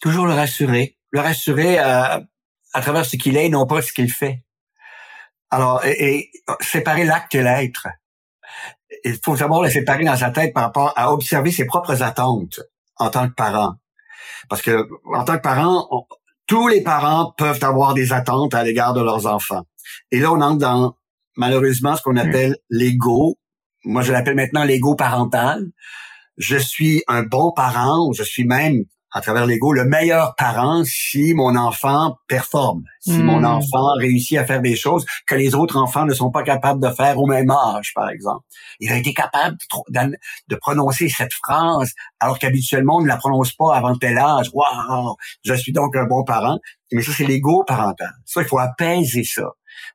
Toujours 0.00 0.26
le 0.26 0.34
rassurer, 0.34 0.96
le 1.10 1.18
rassurer 1.18 1.78
à, 1.78 2.22
à 2.74 2.80
travers 2.80 3.04
ce 3.04 3.16
qu'il 3.16 3.36
est, 3.36 3.46
et 3.46 3.48
non 3.48 3.66
pas 3.66 3.82
ce 3.82 3.92
qu'il 3.92 4.08
fait. 4.08 4.44
Alors, 5.50 5.84
et, 5.84 6.30
séparer 6.60 7.06
l'acte 7.06 7.34
et 7.34 7.42
l'être. 7.42 7.88
Il 9.02 9.18
faut 9.24 9.34
savoir 9.34 9.62
le 9.62 9.68
séparer 9.68 10.04
dans 10.04 10.16
sa 10.16 10.30
tête 10.30 10.54
par 10.54 10.62
rapport 10.62 10.92
à 10.94 11.12
observer 11.12 11.50
ses 11.50 11.66
propres 11.66 12.00
attentes 12.00 12.60
en 12.98 13.10
tant 13.10 13.28
que 13.28 13.34
parent. 13.34 13.74
Parce 14.48 14.62
que 14.62 14.88
en 15.12 15.24
tant 15.24 15.38
que 15.38 15.42
parent, 15.42 16.06
tous 16.46 16.68
les 16.68 16.82
parents 16.82 17.34
peuvent 17.36 17.64
avoir 17.64 17.94
des 17.94 18.12
attentes 18.12 18.54
à 18.54 18.62
l'égard 18.62 18.94
de 18.94 19.02
leurs 19.02 19.26
enfants. 19.26 19.64
Et 20.12 20.20
là, 20.20 20.30
on 20.30 20.40
entre 20.40 20.58
dans 20.58 20.94
malheureusement 21.34 21.96
ce 21.96 22.02
qu'on 22.02 22.12
mmh. 22.12 22.18
appelle 22.18 22.56
l'ego 22.70 23.36
moi 23.84 24.02
je 24.02 24.12
l'appelle 24.12 24.36
maintenant 24.36 24.64
l'ego 24.64 24.94
parental. 24.94 25.66
Je 26.36 26.56
suis 26.56 27.02
un 27.08 27.22
bon 27.24 27.52
parent, 27.52 28.12
je 28.12 28.22
suis 28.22 28.44
même 28.44 28.84
à 29.18 29.20
travers 29.20 29.46
l'ego 29.46 29.72
le 29.72 29.84
meilleur 29.84 30.36
parent 30.36 30.84
si 30.84 31.34
mon 31.34 31.56
enfant 31.56 32.18
performe, 32.28 32.84
si 33.00 33.18
mon 33.18 33.40
hmm. 33.40 33.46
enfant 33.46 33.94
réussit 33.98 34.38
à 34.38 34.46
faire 34.46 34.62
des 34.62 34.76
choses 34.76 35.04
que 35.26 35.34
les 35.34 35.56
autres 35.56 35.76
enfants 35.76 36.06
ne 36.06 36.14
sont 36.14 36.30
pas 36.30 36.44
capables 36.44 36.80
de 36.80 36.88
faire 36.94 37.18
au 37.18 37.26
même 37.26 37.50
âge, 37.50 37.92
par 37.96 38.10
exemple. 38.10 38.46
Il 38.78 38.92
a 38.92 38.96
été 38.96 39.12
capable 39.12 39.56
de, 39.88 40.16
de 40.46 40.54
prononcer 40.54 41.08
cette 41.08 41.32
phrase 41.32 41.90
alors 42.20 42.38
qu'habituellement 42.38 42.98
on 42.98 43.02
ne 43.02 43.08
la 43.08 43.16
prononce 43.16 43.52
pas 43.52 43.74
avant 43.74 43.96
tel 43.96 44.18
âge. 44.18 44.50
Waouh, 44.54 45.16
je 45.44 45.54
suis 45.54 45.72
donc 45.72 45.96
un 45.96 46.04
bon 46.04 46.22
parent. 46.22 46.58
Mais 46.92 47.02
ça 47.02 47.10
c'est 47.12 47.26
l'ego 47.26 47.64
parental. 47.66 48.12
Ça 48.24 48.40
il 48.40 48.46
faut 48.46 48.60
apaiser 48.60 49.24
ça 49.24 49.50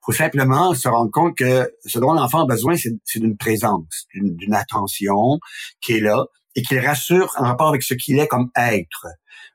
faut 0.05 0.11
simplement 0.11 0.73
se 0.73 0.87
rendre 0.87 1.11
compte 1.11 1.35
que 1.35 1.71
ce 1.85 1.99
dont 1.99 2.13
l'enfant 2.13 2.43
a 2.43 2.45
besoin, 2.45 2.75
c'est 2.77 3.19
d'une 3.19 3.37
présence, 3.37 4.05
d'une 4.13 4.53
attention 4.53 5.39
qui 5.81 5.93
est 5.93 5.99
là 5.99 6.25
et 6.55 6.62
qui 6.62 6.75
le 6.75 6.81
rassure 6.81 7.33
en 7.38 7.43
rapport 7.43 7.69
avec 7.69 7.83
ce 7.83 7.93
qu'il 7.93 8.19
est 8.19 8.27
comme 8.27 8.50
être. 8.55 9.07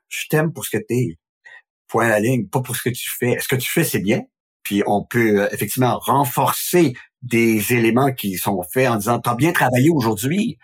Je 0.07 0.27
t'aime 0.29 0.51
pour 0.53 0.65
ce 0.65 0.71
que 0.71 0.83
t'es. 0.83 1.17
Point 1.87 2.05
à 2.05 2.09
la 2.09 2.19
ligne, 2.19 2.47
pas 2.47 2.61
pour 2.61 2.75
ce 2.75 2.83
que 2.83 2.89
tu 2.89 3.09
fais. 3.09 3.37
Ce 3.39 3.47
que 3.47 3.55
tu 3.55 3.69
fais, 3.69 3.83
c'est 3.83 3.99
bien. 3.99 4.21
Puis 4.63 4.83
on 4.85 5.03
peut 5.03 5.41
euh, 5.41 5.49
effectivement 5.51 5.97
renforcer 5.99 6.93
des 7.21 7.73
éléments 7.73 8.13
qui 8.13 8.35
sont 8.35 8.61
faits 8.63 8.89
en 8.89 8.95
disant, 8.97 9.19
t'as 9.19 9.35
bien 9.35 9.51
travaillé 9.51 9.89
aujourd'hui 9.89 10.57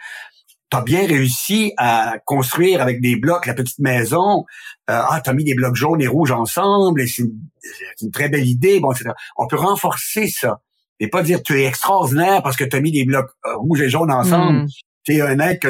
t'as 0.69 0.81
bien 0.81 1.05
réussi 1.05 1.73
à 1.77 2.15
construire 2.25 2.81
avec 2.81 3.01
des 3.01 3.15
blocs 3.15 3.45
la 3.45 3.53
petite 3.53 3.79
maison. 3.79 4.45
Euh, 4.89 5.01
ah, 5.09 5.21
t'as 5.23 5.33
mis 5.33 5.43
des 5.43 5.53
blocs 5.53 5.75
jaunes 5.75 6.01
et 6.01 6.07
rouges 6.07 6.31
ensemble 6.31 7.01
et 7.01 7.07
c'est 7.07 7.23
une, 8.01 8.11
très 8.11 8.29
belle 8.29 8.47
idée. 8.47 8.79
Bon, 8.79 8.91
etc. 8.91 9.11
On 9.37 9.47
peut 9.47 9.57
renforcer 9.57 10.27
ça 10.27 10.61
et 10.99 11.07
pas 11.07 11.23
dire 11.23 11.41
tu 11.43 11.59
es 11.59 11.65
extraordinaire 11.65 12.41
parce 12.41 12.55
que 12.55 12.63
t'as 12.63 12.79
mis 12.79 12.91
des 12.91 13.05
blocs 13.05 13.29
euh, 13.45 13.55
rouges 13.57 13.81
et 13.81 13.89
jaunes 13.89 14.11
ensemble. 14.11 14.63
Hmm. 14.63 14.67
Tu 15.03 15.15
es 15.15 15.21
un 15.21 15.39
être 15.39 15.67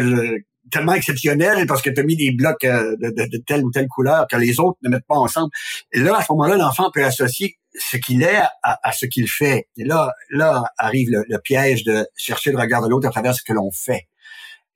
tellement 0.71 0.93
exceptionnel 0.93 1.65
parce 1.67 1.81
que 1.81 1.89
tu 1.89 1.99
as 1.99 2.03
mis 2.03 2.15
des 2.15 2.31
blocs 2.31 2.63
euh, 2.63 2.95
de, 2.99 3.37
telle 3.45 3.63
ou 3.63 3.71
telle 3.71 3.87
couleur 3.87 4.25
que 4.29 4.37
les 4.37 4.59
autres 4.59 4.77
ne 4.83 4.89
mettent 4.89 5.07
pas 5.07 5.15
ensemble. 5.15 5.49
Et 5.91 5.99
là, 5.99 6.17
à 6.17 6.23
ce 6.23 6.31
moment-là, 6.31 6.57
l'enfant 6.57 6.89
peut 6.91 7.03
associer 7.03 7.57
ce 7.77 7.97
qu'il 7.97 8.23
est 8.23 8.41
à, 8.63 8.91
ce 8.93 9.05
qu'il 9.05 9.29
fait. 9.29 9.67
Et 9.77 9.83
là, 9.83 10.11
là 10.29 10.63
arrive 10.77 11.09
le 11.11 11.37
piège 11.39 11.83
de 11.83 12.07
chercher 12.15 12.51
le 12.51 12.57
regard 12.57 12.81
de 12.81 12.87
l'autre 12.87 13.07
à 13.07 13.11
travers 13.11 13.35
ce 13.35 13.43
que 13.43 13.51
l'on 13.51 13.69
fait. 13.71 14.07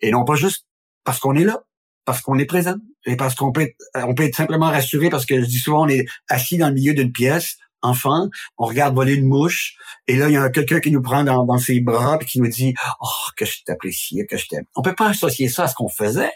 Et 0.01 0.11
non 0.11 0.25
pas 0.25 0.35
juste 0.35 0.65
parce 1.03 1.19
qu'on 1.19 1.35
est 1.35 1.43
là, 1.43 1.63
parce 2.05 2.21
qu'on 2.21 2.37
est 2.39 2.45
présent 2.45 2.75
et 3.05 3.15
parce 3.15 3.35
qu'on 3.35 3.51
peut, 3.51 3.69
on 3.95 4.13
peut 4.13 4.23
être 4.23 4.35
simplement 4.35 4.67
rassuré 4.67 5.09
parce 5.09 5.25
que 5.25 5.41
je 5.41 5.45
dis 5.45 5.57
souvent 5.57 5.85
on 5.85 5.89
est 5.89 6.05
assis 6.27 6.57
dans 6.57 6.67
le 6.67 6.73
milieu 6.73 6.93
d'une 6.93 7.11
pièce, 7.11 7.57
enfant, 7.81 8.29
on 8.57 8.65
regarde 8.65 8.95
voler 8.95 9.13
une 9.13 9.27
mouche 9.27 9.75
et 10.07 10.15
là 10.15 10.29
il 10.29 10.33
y 10.33 10.37
a 10.37 10.49
quelqu'un 10.49 10.79
qui 10.79 10.91
nous 10.91 11.01
prend 11.01 11.23
dans, 11.23 11.57
ses 11.57 11.79
bras 11.79 12.17
et 12.21 12.25
qui 12.25 12.39
nous 12.39 12.47
dit 12.47 12.73
oh 13.01 13.07
que 13.37 13.45
je 13.45 13.63
t'apprécie, 13.65 14.25
que 14.29 14.37
je 14.37 14.47
t'aime. 14.47 14.65
On 14.75 14.81
peut 14.81 14.95
pas 14.95 15.09
associer 15.09 15.49
ça 15.49 15.63
à 15.63 15.67
ce 15.67 15.75
qu'on 15.75 15.89
faisait. 15.89 16.31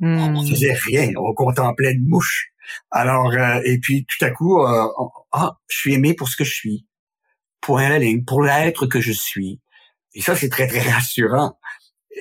On 0.00 0.42
hmm. 0.42 0.46
faisait 0.48 0.74
rien, 0.74 1.10
on 1.16 1.32
contemplait 1.34 1.92
une 1.92 2.08
mouche. 2.08 2.48
Alors 2.90 3.32
euh, 3.32 3.60
et 3.64 3.78
puis 3.78 4.06
tout 4.06 4.24
à 4.24 4.30
coup 4.30 4.60
euh, 4.60 4.86
ah 5.32 5.58
je 5.68 5.76
suis 5.76 5.94
aimé 5.94 6.14
pour 6.14 6.28
ce 6.28 6.36
que 6.36 6.44
je 6.44 6.54
suis, 6.54 6.86
pour 7.60 7.78
la 7.78 7.98
ligne, 7.98 8.24
pour 8.24 8.42
l'être 8.42 8.86
que 8.86 9.00
je 9.00 9.12
suis. 9.12 9.60
Et 10.14 10.20
ça 10.20 10.36
c'est 10.36 10.48
très 10.48 10.66
très 10.66 10.80
rassurant 10.90 11.56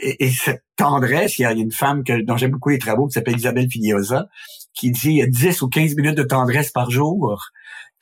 et, 0.02 0.32
cette 0.32 0.64
tendresse, 0.76 1.38
il 1.40 1.44
y 1.44 1.46
a 1.46 1.52
une 1.52 1.72
femme 1.72 2.04
que, 2.04 2.22
dont 2.22 2.38
j'aime 2.38 2.52
beaucoup 2.52 2.70
les 2.70 2.80
travaux 2.80 3.08
qui 3.08 3.14
s'appelle 3.14 3.38
Isabelle 3.38 3.70
Filiosa, 3.70 4.28
qui 4.74 4.92
dit 4.92 5.10
il 5.10 5.18
y 5.18 5.22
a 5.22 5.28
10 5.28 5.62
ou 5.62 5.70
15 5.70 5.96
minutes 5.96 6.18
de 6.18 6.24
tendresse 6.24 6.72
par 6.72 6.90
jour 6.90 7.40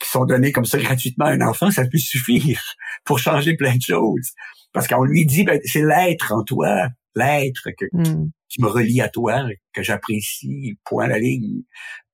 qui 0.02 0.10
sont 0.10 0.24
données 0.24 0.52
comme 0.52 0.64
ça 0.64 0.78
gratuitement 0.78 1.26
à 1.26 1.30
un 1.30 1.40
enfant, 1.40 1.70
ça 1.70 1.84
peut 1.86 1.98
suffire 1.98 2.60
pour 3.04 3.18
changer 3.18 3.56
plein 3.56 3.76
de 3.76 3.82
choses. 3.82 4.30
Parce 4.72 4.88
qu'on 4.88 5.04
lui 5.04 5.26
dit, 5.26 5.44
ben, 5.44 5.60
c'est 5.64 5.82
l'être 5.82 6.32
en 6.32 6.42
toi, 6.42 6.88
l'être 7.14 7.68
hmm. 7.92 8.26
qui 8.48 8.62
me 8.62 8.68
relie 8.68 9.00
à 9.00 9.08
toi, 9.08 9.44
que 9.72 9.82
j'apprécie, 9.82 10.78
point 10.84 11.06
la 11.06 11.18
ligne, 11.18 11.62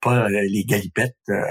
pas 0.00 0.28
les 0.28 0.64
galipettes. 0.64 1.16
Euh, 1.28 1.42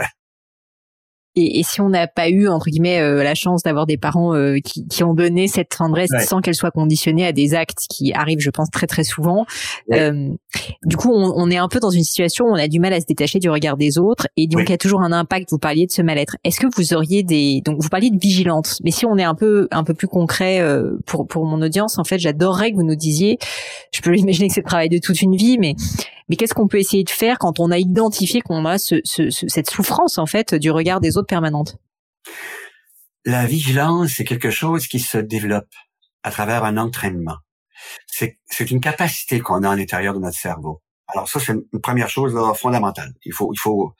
et, 1.37 1.63
si 1.63 1.81
on 1.81 1.89
n'a 1.89 2.07
pas 2.07 2.29
eu 2.29 2.47
entre 2.47 2.69
guillemets 2.69 2.99
euh, 2.99 3.23
la 3.23 3.35
chance 3.35 3.63
d'avoir 3.63 3.85
des 3.85 3.97
parents 3.97 4.35
euh, 4.35 4.57
qui, 4.63 4.87
qui, 4.87 5.03
ont 5.03 5.13
donné 5.13 5.47
cette 5.47 5.69
tendresse 5.69 6.09
sans 6.25 6.41
qu'elle 6.41 6.55
soit 6.55 6.71
conditionnée 6.71 7.25
à 7.25 7.31
des 7.31 7.53
actes 7.53 7.85
qui 7.89 8.13
arrivent, 8.13 8.39
je 8.39 8.49
pense 8.49 8.69
très 8.71 8.87
très 8.87 9.03
souvent. 9.03 9.45
Euh, 9.93 10.29
du 10.83 10.97
coup, 10.97 11.11
on, 11.13 11.33
on, 11.35 11.49
est 11.49 11.57
un 11.57 11.67
peu 11.67 11.79
dans 11.79 11.89
une 11.89 12.03
situation 12.03 12.45
où 12.45 12.49
on 12.49 12.55
a 12.55 12.67
du 12.67 12.79
mal 12.79 12.93
à 12.93 12.99
se 12.99 13.05
détacher 13.05 13.39
du 13.39 13.49
regard 13.49 13.77
des 13.77 13.97
autres 13.97 14.27
et 14.35 14.47
donc 14.47 14.63
il 14.63 14.69
y 14.69 14.73
a 14.73 14.77
toujours 14.77 15.01
un 15.01 15.11
impact. 15.11 15.49
Vous 15.51 15.59
parliez 15.59 15.85
de 15.85 15.91
ce 15.91 16.01
mal-être. 16.01 16.37
Est-ce 16.43 16.59
que 16.59 16.67
vous 16.75 16.93
auriez 16.93 17.23
des 17.23 17.61
donc 17.63 17.81
vous 17.81 17.89
parliez 17.89 18.09
de 18.09 18.19
vigilance, 18.19 18.79
mais 18.83 18.91
si 18.91 19.05
on 19.05 19.17
est 19.17 19.23
un 19.23 19.35
peu 19.35 19.67
un 19.71 19.83
peu 19.83 19.93
plus 19.93 20.07
concret 20.07 20.63
pour 21.05 21.27
pour 21.27 21.45
mon 21.45 21.61
audience, 21.61 21.97
en 21.99 22.03
fait, 22.03 22.17
j'adorerais 22.17 22.71
que 22.71 22.75
vous 22.75 22.83
nous 22.83 22.95
disiez. 22.95 23.37
Je 23.91 24.01
peux 24.01 24.15
imaginer 24.17 24.47
que 24.47 24.53
c'est 24.53 24.61
le 24.61 24.67
travail 24.67 24.89
de 24.89 24.97
toute 24.97 25.21
une 25.21 25.35
vie, 25.35 25.57
mais 25.59 25.75
mais 26.29 26.35
qu'est-ce 26.35 26.53
qu'on 26.53 26.67
peut 26.67 26.79
essayer 26.79 27.03
de 27.03 27.09
faire 27.09 27.39
quand 27.39 27.59
on 27.59 27.71
a 27.71 27.77
identifié 27.77 28.41
qu'on 28.41 28.65
a 28.65 28.77
ce, 28.77 28.95
ce, 29.03 29.29
cette 29.29 29.69
souffrance 29.69 30.17
en 30.17 30.25
fait 30.25 30.53
du 30.55 30.71
regard 30.71 30.99
des 30.99 31.17
autres 31.17 31.27
permanente 31.27 31.77
La 33.25 33.45
vigilance, 33.45 34.13
c'est 34.15 34.25
quelque 34.25 34.49
chose 34.51 34.87
qui 34.87 34.99
se 34.99 35.17
développe 35.17 35.73
à 36.23 36.31
travers 36.31 36.63
un 36.63 36.77
entraînement. 36.77 37.37
C'est 38.07 38.71
une 38.71 38.81
capacité 38.81 39.39
qu'on 39.39 39.63
a 39.63 39.71
à 39.71 39.75
l'intérieur 39.75 40.13
de 40.13 40.19
notre 40.19 40.37
cerveau. 40.37 40.81
Alors 41.07 41.29
ça, 41.29 41.39
c'est 41.39 41.53
une 41.53 41.81
première 41.81 42.09
chose 42.09 42.35
fondamentale. 42.57 43.13
Il 43.23 43.33
faut, 43.33 43.53
il 43.53 43.59
faut 43.59 43.93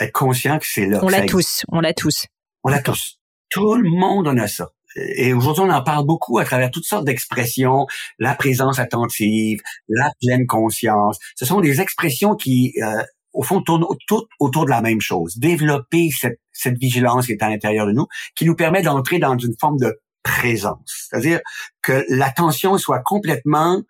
être 0.00 0.12
conscient 0.12 0.58
que 0.58 0.66
c'est 0.66 0.86
là. 0.86 0.98
On 1.02 1.08
l'a 1.08 1.26
tous, 1.26 1.64
on 1.68 1.80
l'a 1.80 1.94
tous. 1.94 2.26
On 2.64 2.70
l'a 2.70 2.82
tous. 2.82 3.20
Tout 3.50 3.74
le 3.74 3.88
monde 3.88 4.26
en 4.26 4.36
a 4.36 4.48
ça 4.48 4.70
et 4.96 5.32
aujourd'hui, 5.32 5.64
on 5.64 5.70
en 5.70 5.82
parle 5.82 6.06
beaucoup 6.06 6.38
à 6.38 6.44
travers 6.44 6.70
toutes 6.70 6.84
sortes 6.84 7.04
d'expressions, 7.04 7.86
la 8.18 8.34
présence 8.34 8.78
attentive, 8.78 9.60
la 9.88 10.10
pleine 10.20 10.46
conscience. 10.46 11.18
Ce 11.36 11.44
sont 11.44 11.60
des 11.60 11.80
expressions 11.80 12.34
qui, 12.34 12.74
euh, 12.82 13.02
au 13.32 13.42
fond, 13.42 13.62
tournent 13.62 13.86
toutes 14.06 14.28
autour 14.40 14.64
de 14.64 14.70
la 14.70 14.80
même 14.80 15.00
chose. 15.00 15.38
Développer 15.38 16.10
cette, 16.10 16.40
cette 16.52 16.78
vigilance 16.78 17.26
qui 17.26 17.32
est 17.32 17.42
à 17.42 17.48
l'intérieur 17.48 17.86
de 17.86 17.92
nous, 17.92 18.06
qui 18.34 18.44
nous 18.44 18.56
permet 18.56 18.82
d'entrer 18.82 19.18
dans 19.18 19.38
une 19.38 19.54
forme 19.60 19.78
de 19.78 20.00
présence. 20.22 21.08
C'est-à-dire 21.08 21.40
que 21.82 22.04
l'attention 22.08 22.76
soit 22.76 23.00
complètement, 23.00 23.82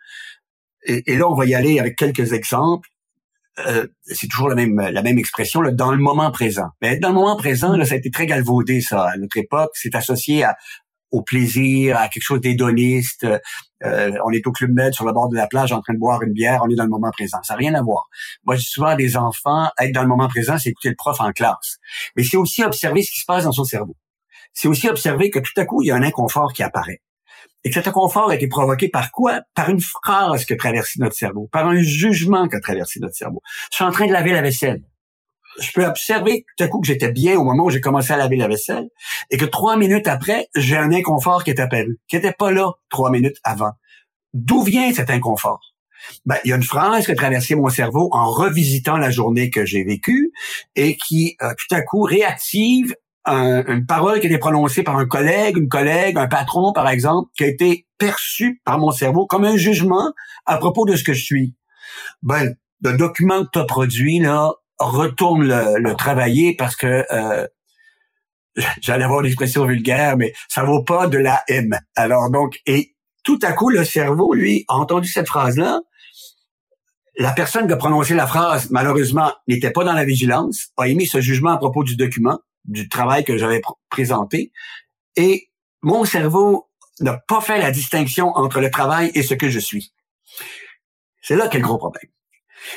et, 0.85 1.17
là, 1.17 1.29
on 1.29 1.35
va 1.35 1.47
y 1.47 1.55
aller 1.55 1.79
avec 1.79 1.97
quelques 1.97 2.33
exemples, 2.33 2.89
euh, 3.67 3.87
c'est 4.05 4.29
toujours 4.29 4.49
la 4.49 4.55
même 4.55 4.81
la 4.81 5.03
même 5.03 5.19
expression 5.19 5.61
là, 5.61 5.71
dans 5.71 5.91
le 5.91 5.99
moment 5.99 6.31
présent. 6.31 6.69
Mais 6.81 6.99
dans 6.99 7.09
le 7.09 7.15
moment 7.15 7.37
présent, 7.37 7.77
là, 7.77 7.85
ça 7.85 7.95
a 7.95 7.97
été 7.99 8.11
très 8.11 8.25
galvaudé 8.25 8.81
ça 8.81 9.09
à 9.09 9.17
notre 9.19 9.37
époque. 9.37 9.71
C'est 9.75 9.95
associé 9.95 10.45
à, 10.45 10.57
au 11.11 11.23
plaisir, 11.23 11.97
à 11.97 12.09
quelque 12.09 12.23
chose 12.23 12.41
d'hédoniste. 12.41 13.27
Euh, 13.85 14.13
on 14.25 14.31
est 14.31 14.47
au 14.47 14.53
Club 14.53 14.73
Med 14.73 14.93
sur 14.93 15.05
le 15.05 15.13
bord 15.13 15.29
de 15.29 15.37
la 15.37 15.47
plage 15.47 15.73
en 15.73 15.81
train 15.81 15.95
de 15.95 15.99
boire 15.99 16.23
une 16.23 16.33
bière, 16.33 16.61
on 16.65 16.71
est 16.71 16.75
dans 16.75 16.85
le 16.85 16.91
moment 16.91 17.11
présent. 17.11 17.39
Ça 17.43 17.55
n'a 17.55 17.59
rien 17.59 17.75
à 17.75 17.83
voir. 17.83 18.09
Moi, 18.45 18.57
je 18.57 18.63
souvent 18.63 18.95
des 18.95 19.17
enfants, 19.17 19.71
être 19.79 19.93
dans 19.93 20.03
le 20.03 20.09
moment 20.09 20.29
présent, 20.29 20.59
c'est 20.59 20.71
écouter 20.71 20.91
le 20.91 20.97
prof 20.97 21.21
en 21.21 21.33
classe. 21.33 21.79
Mais 22.17 22.23
c'est 22.23 22.37
aussi 22.37 22.63
observer 22.63 23.03
ce 23.03 23.11
qui 23.11 23.21
se 23.21 23.25
passe 23.27 23.45
dans 23.45 23.53
son 23.53 23.65
cerveau. 23.65 23.97
C'est 24.53 24.69
aussi 24.69 24.89
observer 24.89 25.31
que 25.31 25.39
tout 25.39 25.53
à 25.57 25.65
coup, 25.65 25.83
il 25.83 25.87
y 25.87 25.91
a 25.91 25.97
un 25.97 26.03
inconfort 26.03 26.53
qui 26.53 26.63
apparaît. 26.63 27.01
Et 27.65 27.71
que 27.71 27.75
cet 27.75 27.89
inconfort 27.89 28.31
a 28.31 28.35
été 28.35 28.49
provoqué 28.49 28.89
par 28.89 29.11
quoi? 29.11 29.41
Par 29.55 29.69
une 29.69 29.81
phrase 29.81 30.45
que 30.45 30.55
traversé 30.55 30.99
notre 30.99 31.15
cerveau, 31.15 31.49
par 31.53 31.67
un 31.67 31.81
jugement 31.81 32.49
que 32.49 32.59
traversé 32.59 33.01
notre 33.01 33.15
cerveau. 33.15 33.43
Je 33.71 33.77
suis 33.77 33.85
en 33.85 33.91
train 33.91 34.07
de 34.07 34.13
laver 34.13 34.33
la 34.33 34.43
vaisselle 34.43 34.83
je 35.61 35.73
peux 35.73 35.85
observer 35.85 36.45
tout 36.57 36.65
à 36.65 36.69
coup 36.69 36.81
que 36.81 36.87
j'étais 36.87 37.13
bien 37.13 37.39
au 37.39 37.45
moment 37.45 37.65
où 37.65 37.71
j'ai 37.71 37.81
commencé 37.81 38.13
à 38.13 38.17
laver 38.17 38.37
la 38.37 38.49
vaisselle 38.49 38.89
et 39.31 39.37
que 39.37 39.45
trois 39.45 39.77
minutes 39.77 40.09
après, 40.09 40.49
j'ai 40.57 40.77
un 40.77 40.93
inconfort 40.93 41.45
qui 41.45 41.51
est 41.51 41.61
apparu, 41.61 41.99
qui 42.09 42.17
n'était 42.17 42.33
pas 42.33 42.51
là 42.51 42.73
trois 42.89 43.11
minutes 43.11 43.37
avant. 43.45 43.73
D'où 44.33 44.63
vient 44.63 44.93
cet 44.93 45.11
inconfort? 45.11 45.61
Ben, 46.25 46.37
il 46.45 46.51
y 46.51 46.53
a 46.53 46.57
une 46.57 46.63
phrase 46.63 47.05
qui 47.05 47.13
a 47.13 47.15
traversé 47.15 47.55
mon 47.55 47.69
cerveau 47.69 48.09
en 48.13 48.31
revisitant 48.31 48.97
la 48.97 49.11
journée 49.11 49.51
que 49.51 49.67
j'ai 49.67 49.85
vécue 49.85 50.33
et 50.75 50.97
qui 50.97 51.37
euh, 51.43 51.53
tout 51.59 51.75
à 51.75 51.83
coup 51.83 52.03
réactive 52.03 52.95
une 53.27 53.85
parole 53.87 54.19
qui 54.19 54.27
a 54.27 54.31
été 54.31 54.39
prononcée 54.39 54.83
par 54.83 54.97
un 54.97 55.07
collègue, 55.07 55.57
une 55.57 55.69
collègue, 55.69 56.17
un 56.17 56.27
patron 56.27 56.73
par 56.73 56.89
exemple, 56.89 57.31
qui 57.37 57.45
a 57.45 57.47
été 57.47 57.87
perçue 57.99 58.61
par 58.65 58.79
mon 58.79 58.91
cerveau 58.91 59.27
comme 59.27 59.45
un 59.45 59.57
jugement 59.57 60.13
à 60.47 60.57
propos 60.57 60.85
de 60.87 60.97
ce 60.97 61.05
que 61.05 61.13
je 61.13 61.23
suis. 61.23 61.55
Ben, 62.23 62.57
le 62.83 62.97
document 62.97 63.45
que 63.45 63.51
tu 63.53 63.59
as 63.59 63.65
produit, 63.65 64.19
là, 64.19 64.53
retourne 64.81 65.47
le, 65.47 65.95
travailler 65.95 66.55
parce 66.57 66.75
que 66.75 67.05
euh, 67.13 67.47
j'allais 68.81 69.05
avoir 69.05 69.23
l'expression 69.23 69.65
vulgaire, 69.67 70.17
mais 70.17 70.33
ça 70.49 70.65
vaut 70.65 70.83
pas 70.83 71.07
de 71.07 71.19
la 71.19 71.43
M. 71.49 71.79
Alors 71.95 72.31
donc, 72.31 72.61
et 72.67 72.95
tout 73.23 73.39
à 73.43 73.53
coup, 73.53 73.69
le 73.69 73.85
cerveau, 73.85 74.35
lui, 74.35 74.65
a 74.69 74.75
entendu 74.75 75.09
cette 75.09 75.29
phrase-là. 75.29 75.81
La 77.17 77.33
personne 77.33 77.67
qui 77.67 77.73
a 77.73 77.77
prononcé 77.77 78.15
la 78.15 78.27
phrase, 78.27 78.71
malheureusement, 78.71 79.33
n'était 79.47 79.71
pas 79.71 79.85
dans 79.85 79.93
la 79.93 80.05
vigilance, 80.05 80.69
a 80.79 80.89
émis 80.89 81.07
ce 81.07 81.21
jugement 81.21 81.51
à 81.51 81.59
propos 81.59 81.85
du 81.85 81.97
document, 81.97 82.41
du 82.65 82.89
travail 82.89 83.25
que 83.25 83.37
j'avais 83.37 83.61
présenté, 83.91 84.53
et 85.17 85.51
mon 85.83 86.05
cerveau 86.05 86.69
n'a 87.01 87.19
pas 87.29 87.41
fait 87.41 87.59
la 87.59 87.71
distinction 87.71 88.29
entre 88.37 88.61
le 88.61 88.71
travail 88.71 89.11
et 89.15 89.23
ce 89.23 89.35
que 89.35 89.51
je 89.51 89.59
suis. 89.59 89.93
C'est 91.21 91.37
là 91.37 91.49
qu'est 91.49 91.59
le 91.59 91.65
gros 91.65 91.79
problème. 91.79 92.11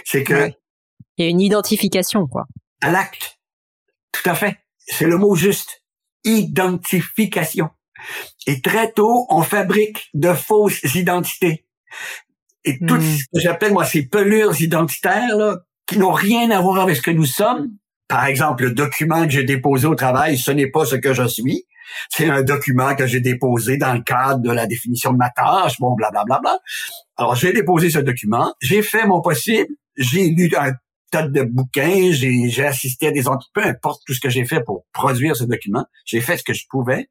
C'est 0.04 0.24
que 0.24 0.52
il 1.18 1.26
y 1.26 1.28
a 1.28 1.30
une 1.30 1.42
identification, 1.42 2.28
quoi. 2.28 2.46
À 2.82 2.92
l'acte. 2.92 3.40
Tout 4.12 4.30
à 4.30 4.36
fait. 4.36 4.58
C'est 4.78 5.06
le 5.06 5.18
mot 5.18 5.36
juste. 5.36 5.84
Identification. 6.24 7.70
Et 8.48 8.62
très 8.62 8.92
tôt, 8.92 9.26
on 9.30 9.42
fabrique 9.42 10.10
de 10.14 10.34
fausses 10.34 10.84
identités. 10.96 11.66
Et 12.66 12.80
tout 12.80 12.96
hmm. 12.96 13.02
ce 13.02 13.24
que 13.34 13.40
j'appelle, 13.40 13.74
moi, 13.74 13.86
ces 13.86 14.08
pelures 14.08 14.60
identitaires, 14.62 15.38
là, 15.38 15.58
qui 15.86 15.98
n'ont 15.98 16.12
rien 16.12 16.50
à 16.52 16.62
voir 16.62 16.80
avec 16.80 16.96
ce 16.96 17.02
que 17.02 17.12
nous 17.12 17.26
sommes. 17.26 17.72
Par 18.08 18.26
exemple, 18.26 18.64
le 18.64 18.72
document 18.72 19.24
que 19.26 19.32
j'ai 19.32 19.44
déposé 19.44 19.88
au 19.88 19.96
travail, 19.96 20.38
ce 20.38 20.52
n'est 20.52 20.70
pas 20.70 20.86
ce 20.86 20.96
que 20.96 21.14
je 21.14 21.28
suis. 21.28 21.66
C'est 22.10 22.30
un 22.30 22.42
document 22.42 22.96
que 22.96 23.06
j'ai 23.06 23.20
déposé 23.20 23.78
dans 23.78 23.94
le 23.94 24.02
cadre 24.02 24.42
de 24.42 24.52
la 24.52 24.66
définition 24.66 25.12
de 25.12 25.18
ma 25.18 25.30
tâche, 25.30 25.80
bon, 25.80 25.94
blablabla. 25.94 26.40
Bla, 26.40 26.40
bla, 26.40 26.52
bla. 26.52 26.60
Alors, 27.18 27.36
j'ai 27.36 27.54
déposé 27.54 27.90
ce 27.90 28.00
document, 28.00 28.54
j'ai 28.62 28.82
fait 28.82 29.06
mon 29.06 29.22
possible, 29.22 29.70
j'ai 29.96 30.30
lu 30.30 30.50
un 30.58 30.74
de 31.22 31.44
bouquins, 31.44 32.12
j'ai 32.12 32.66
assisté 32.66 33.08
à 33.08 33.12
des 33.12 33.24
peu 33.54 33.64
importe 33.64 34.02
tout 34.06 34.14
ce 34.14 34.20
que 34.20 34.30
j'ai 34.30 34.46
fait 34.46 34.64
pour 34.64 34.86
produire 34.92 35.36
ce 35.36 35.44
document, 35.44 35.86
j'ai 36.06 36.22
fait 36.22 36.38
ce 36.38 36.44
que 36.44 36.54
je 36.54 36.66
pouvais. 36.70 37.10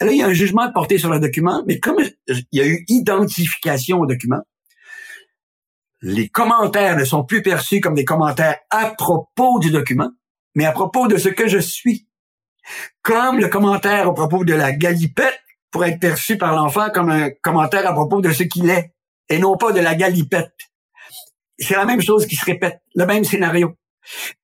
Là, 0.00 0.12
il 0.12 0.18
y 0.18 0.22
a 0.22 0.26
un 0.26 0.32
jugement 0.32 0.70
porté 0.72 0.98
sur 0.98 1.10
le 1.10 1.20
document, 1.20 1.62
mais 1.66 1.78
comme 1.78 1.96
il 2.28 2.44
y 2.52 2.60
a 2.60 2.66
eu 2.66 2.84
identification 2.88 4.00
au 4.00 4.06
document, 4.06 4.40
les 6.02 6.28
commentaires 6.28 6.96
ne 6.96 7.04
sont 7.04 7.24
plus 7.24 7.42
perçus 7.42 7.80
comme 7.80 7.94
des 7.94 8.04
commentaires 8.04 8.58
à 8.70 8.86
propos 8.96 9.58
du 9.58 9.70
document, 9.70 10.10
mais 10.54 10.64
à 10.64 10.72
propos 10.72 11.08
de 11.08 11.18
ce 11.18 11.28
que 11.28 11.48
je 11.48 11.58
suis. 11.58 12.08
Comme 13.02 13.38
le 13.38 13.48
commentaire 13.48 14.08
à 14.08 14.14
propos 14.14 14.44
de 14.44 14.54
la 14.54 14.72
galipette 14.72 15.40
pourrait 15.70 15.90
être 15.90 16.00
perçu 16.00 16.38
par 16.38 16.54
l'enfant 16.54 16.88
comme 16.90 17.10
un 17.10 17.30
commentaire 17.42 17.86
à 17.86 17.92
propos 17.92 18.20
de 18.20 18.32
ce 18.32 18.42
qu'il 18.42 18.70
est, 18.70 18.94
et 19.28 19.38
non 19.38 19.56
pas 19.56 19.72
de 19.72 19.80
la 19.80 19.94
galipette 19.94 20.52
c'est 21.60 21.76
la 21.76 21.84
même 21.84 22.00
chose 22.00 22.26
qui 22.26 22.36
se 22.36 22.44
répète, 22.44 22.80
le 22.94 23.06
même 23.06 23.24
scénario. 23.24 23.74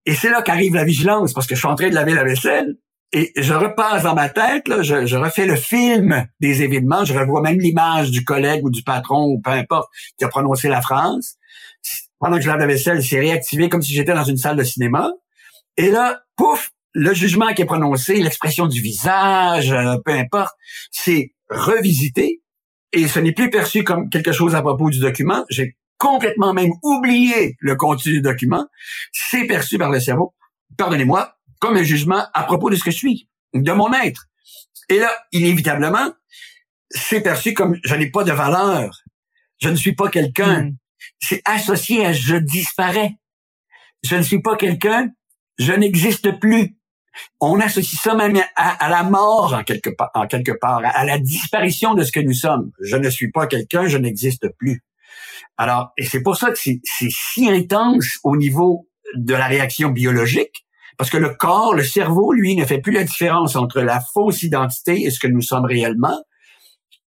Et 0.04 0.14
c'est 0.14 0.30
là 0.30 0.42
qu'arrive 0.42 0.74
la 0.74 0.84
vigilance, 0.84 1.32
parce 1.32 1.46
que 1.46 1.54
je 1.54 1.60
suis 1.60 1.68
en 1.68 1.74
train 1.74 1.88
de 1.88 1.94
laver 1.94 2.14
la 2.14 2.24
vaisselle, 2.24 2.76
et 3.12 3.32
je 3.36 3.54
repasse 3.54 4.02
dans 4.02 4.14
ma 4.14 4.28
tête, 4.28 4.68
là, 4.68 4.82
je, 4.82 5.06
je, 5.06 5.16
refais 5.16 5.46
le 5.46 5.56
film 5.56 6.26
des 6.40 6.62
événements, 6.62 7.04
je 7.04 7.14
revois 7.14 7.40
même 7.40 7.58
l'image 7.58 8.10
du 8.10 8.24
collègue 8.24 8.64
ou 8.64 8.70
du 8.70 8.82
patron, 8.82 9.26
ou 9.26 9.40
peu 9.40 9.50
importe, 9.50 9.88
qui 10.18 10.24
a 10.24 10.28
prononcé 10.28 10.68
la 10.68 10.82
phrase. 10.82 11.36
Pendant 12.18 12.36
que 12.36 12.42
je 12.42 12.48
lave 12.48 12.58
la 12.58 12.66
vaisselle, 12.66 13.02
c'est 13.02 13.20
réactivé 13.20 13.68
comme 13.68 13.82
si 13.82 13.94
j'étais 13.94 14.14
dans 14.14 14.24
une 14.24 14.36
salle 14.36 14.56
de 14.56 14.64
cinéma. 14.64 15.10
Et 15.76 15.90
là, 15.90 16.20
pouf, 16.36 16.70
le 16.92 17.14
jugement 17.14 17.52
qui 17.54 17.62
est 17.62 17.66
prononcé, 17.66 18.16
l'expression 18.16 18.66
du 18.66 18.80
visage, 18.80 19.70
euh, 19.70 19.96
peu 20.04 20.12
importe, 20.12 20.54
c'est 20.90 21.32
revisité 21.48 22.40
et 22.92 23.06
ce 23.08 23.20
n'est 23.20 23.32
plus 23.32 23.50
perçu 23.50 23.84
comme 23.84 24.08
quelque 24.08 24.32
chose 24.32 24.54
à 24.54 24.62
propos 24.62 24.90
du 24.90 24.98
document. 24.98 25.44
Complètement 25.98 26.52
même 26.52 26.72
oublié 26.82 27.56
le 27.60 27.76
contenu 27.76 28.14
du 28.14 28.20
document, 28.20 28.66
c'est 29.12 29.46
perçu 29.46 29.78
par 29.78 29.90
le 29.90 30.00
cerveau, 30.00 30.34
pardonnez-moi, 30.76 31.36
comme 31.60 31.76
un 31.76 31.82
jugement 31.82 32.26
à 32.34 32.44
propos 32.44 32.70
de 32.70 32.76
ce 32.76 32.84
que 32.84 32.90
je 32.90 32.96
suis, 32.96 33.28
de 33.54 33.72
mon 33.72 33.92
être. 33.92 34.26
Et 34.88 34.98
là, 34.98 35.10
inévitablement, 35.32 36.12
c'est 36.90 37.20
perçu 37.20 37.54
comme 37.54 37.78
je 37.82 37.94
n'ai 37.94 38.10
pas 38.10 38.24
de 38.24 38.32
valeur, 38.32 39.02
je 39.58 39.68
ne 39.68 39.76
suis 39.76 39.94
pas 39.94 40.08
quelqu'un. 40.08 40.64
Hmm. 40.64 40.76
C'est 41.20 41.42
associé 41.44 42.04
à 42.04 42.12
je 42.12 42.36
disparais. 42.36 43.16
Je 44.02 44.16
ne 44.16 44.22
suis 44.22 44.40
pas 44.40 44.56
quelqu'un, 44.56 45.10
je 45.58 45.72
n'existe 45.72 46.38
plus. 46.38 46.76
On 47.40 47.60
associe 47.60 48.00
ça 48.00 48.14
même 48.14 48.38
à, 48.56 48.88
la 48.90 49.02
mort 49.02 49.54
en 49.54 49.64
quelque, 49.64 49.88
part, 49.88 50.10
en 50.14 50.26
quelque 50.26 50.52
part, 50.52 50.82
à 50.84 51.04
la 51.04 51.18
disparition 51.18 51.94
de 51.94 52.04
ce 52.04 52.12
que 52.12 52.20
nous 52.20 52.34
sommes. 52.34 52.72
Je 52.80 52.96
ne 52.96 53.08
suis 53.08 53.30
pas 53.30 53.46
quelqu'un, 53.46 53.86
je 53.86 53.96
n'existe 53.96 54.48
plus. 54.58 54.84
Alors, 55.58 55.92
et 55.96 56.04
c'est 56.04 56.22
pour 56.22 56.36
ça 56.36 56.50
que 56.50 56.58
c'est 56.58 56.80
si 56.84 57.48
intense 57.48 58.18
au 58.24 58.36
niveau 58.36 58.88
de 59.14 59.34
la 59.34 59.46
réaction 59.46 59.90
biologique, 59.90 60.66
parce 60.98 61.10
que 61.10 61.16
le 61.16 61.34
corps, 61.34 61.74
le 61.74 61.84
cerveau, 61.84 62.32
lui, 62.32 62.56
ne 62.56 62.64
fait 62.64 62.80
plus 62.80 62.92
la 62.92 63.04
différence 63.04 63.56
entre 63.56 63.80
la 63.80 64.00
fausse 64.12 64.42
identité 64.42 65.02
et 65.02 65.10
ce 65.10 65.18
que 65.18 65.28
nous 65.28 65.42
sommes 65.42 65.64
réellement. 65.64 66.22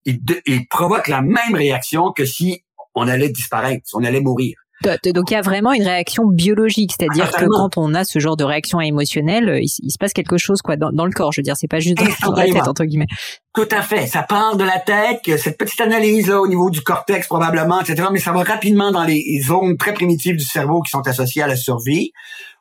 Il, 0.05 0.19
il 0.45 0.67
provoque 0.67 1.07
la 1.07 1.21
même 1.21 1.53
réaction 1.53 2.11
que 2.11 2.25
si 2.25 2.63
on 2.95 3.07
allait 3.07 3.29
disparaître, 3.29 3.81
si 3.85 3.95
on 3.95 4.03
allait 4.03 4.21
mourir. 4.21 4.57
Donc 4.83 5.31
il 5.31 5.33
y 5.33 5.37
a 5.37 5.41
vraiment 5.41 5.73
une 5.73 5.83
réaction 5.83 6.23
biologique, 6.27 6.93
c'est-à-dire 6.97 7.31
que 7.31 7.45
quand 7.45 7.77
on 7.77 7.93
a 7.93 8.03
ce 8.03 8.19
genre 8.19 8.37
de 8.37 8.43
réaction 8.43 8.79
émotionnelle, 8.79 9.59
il, 9.61 9.67
se 9.67 9.97
passe 9.97 10.13
quelque 10.13 10.37
chose 10.37 10.61
quoi 10.61 10.75
dans, 10.77 11.05
le 11.05 11.11
corps. 11.11 11.31
Je 11.31 11.41
veux 11.41 11.43
dire, 11.43 11.55
c'est 11.57 11.67
pas 11.67 11.79
juste 11.79 11.97
dans 11.97 12.31
la 12.31 12.45
tête 12.45 12.67
entre 12.67 12.85
guillemets. 12.85 13.07
Tout 13.53 13.67
à 13.71 13.81
fait. 13.81 14.07
Ça 14.07 14.23
part 14.23 14.55
de 14.57 14.63
la 14.63 14.79
tête, 14.79 15.19
cette 15.37 15.57
petite 15.57 15.81
analyse 15.81 16.27
là 16.27 16.39
au 16.39 16.47
niveau 16.47 16.69
du 16.69 16.81
cortex 16.81 17.27
probablement, 17.27 17.81
etc. 17.81 18.07
Mais 18.11 18.19
ça 18.19 18.31
va 18.31 18.43
rapidement 18.43 18.91
dans 18.91 19.03
les 19.03 19.41
zones 19.45 19.75
très 19.77 19.93
primitives 19.93 20.37
du 20.37 20.45
cerveau 20.45 20.81
qui 20.81 20.91
sont 20.91 21.05
associées 21.07 21.41
à 21.41 21.47
la 21.47 21.55
survie. 21.55 22.11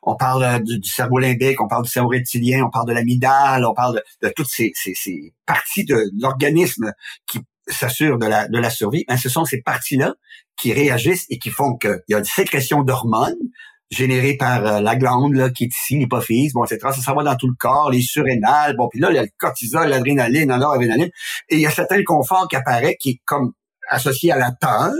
On 0.03 0.15
parle 0.15 0.43
euh, 0.43 0.59
du, 0.59 0.89
cerveau 0.89 1.19
limbique, 1.19 1.61
on 1.61 1.67
parle 1.67 1.83
du 1.83 1.89
cerveau 1.89 2.09
reptilien, 2.09 2.63
on 2.65 2.69
parle 2.69 2.87
de 2.87 2.93
l'amygdale, 2.93 3.65
on 3.65 3.73
parle 3.73 4.01
de, 4.21 4.29
toutes 4.35 4.47
ces, 4.47 4.71
ces, 4.73 4.93
ces 4.95 5.33
parties 5.45 5.83
de 5.83 6.05
l'organisme 6.19 6.93
qui 7.27 7.39
s'assurent 7.67 8.17
de 8.17 8.25
la, 8.25 8.47
de 8.47 8.57
la 8.57 8.69
survie. 8.69 9.05
Ben, 9.07 9.17
ce 9.17 9.29
sont 9.29 9.45
ces 9.45 9.61
parties-là 9.61 10.15
qui 10.59 10.73
réagissent 10.73 11.25
et 11.29 11.39
qui 11.39 11.49
font 11.49 11.75
qu'il 11.77 12.01
y 12.09 12.13
a 12.13 12.19
une 12.19 12.25
sécrétion 12.25 12.83
d'hormones 12.83 13.37
générées 13.89 14.37
par 14.37 14.65
euh, 14.65 14.81
la 14.81 14.95
glande 14.95 15.33
là, 15.33 15.49
qui 15.49 15.65
est 15.65 15.73
ici, 15.73 15.97
l'hypophyse, 15.97 16.53
bon, 16.53 16.63
etc. 16.63 16.79
Ça, 16.93 17.01
ça 17.01 17.13
va 17.13 17.23
dans 17.23 17.35
tout 17.35 17.47
le 17.47 17.55
corps, 17.57 17.89
les 17.89 18.01
surrénales, 18.01 18.75
bon, 18.75 18.87
puis 18.87 18.99
là, 18.99 19.09
il 19.09 19.15
y 19.15 19.19
a 19.19 19.23
le 19.23 19.29
cortisol, 19.37 19.89
l'adrénaline, 19.89 20.49
l'adrénaline, 20.49 21.09
et 21.49 21.55
il 21.55 21.61
y 21.61 21.65
a 21.65 21.71
certain 21.71 22.03
confort 22.03 22.47
qui 22.47 22.55
apparaît 22.55 22.95
qui 22.99 23.11
est 23.11 23.21
comme 23.25 23.53
associé 23.89 24.31
à 24.31 24.37
la 24.37 24.51
peur. 24.51 24.93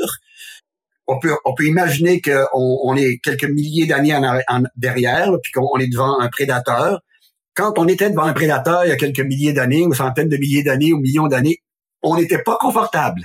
On 1.05 1.19
peut, 1.19 1.35
on 1.45 1.53
peut 1.53 1.65
imaginer 1.65 2.21
qu'on 2.21 2.79
on 2.83 2.95
est 2.95 3.19
quelques 3.23 3.45
milliers 3.45 3.85
d'années 3.85 4.15
en, 4.15 4.63
derrière, 4.75 5.31
puis 5.41 5.51
qu'on 5.51 5.79
est 5.79 5.87
devant 5.87 6.19
un 6.19 6.29
prédateur. 6.29 7.01
Quand 7.55 7.77
on 7.77 7.87
était 7.87 8.09
devant 8.09 8.23
un 8.23 8.33
prédateur 8.33 8.85
il 8.85 8.89
y 8.89 8.91
a 8.91 8.95
quelques 8.95 9.19
milliers 9.19 9.53
d'années, 9.53 9.85
ou 9.85 9.93
centaines 9.93 10.29
de 10.29 10.37
milliers 10.37 10.63
d'années, 10.63 10.93
ou 10.93 10.99
millions 10.99 11.27
d'années, 11.27 11.57
on 12.01 12.15
n'était 12.15 12.41
pas 12.41 12.57
confortable 12.59 13.21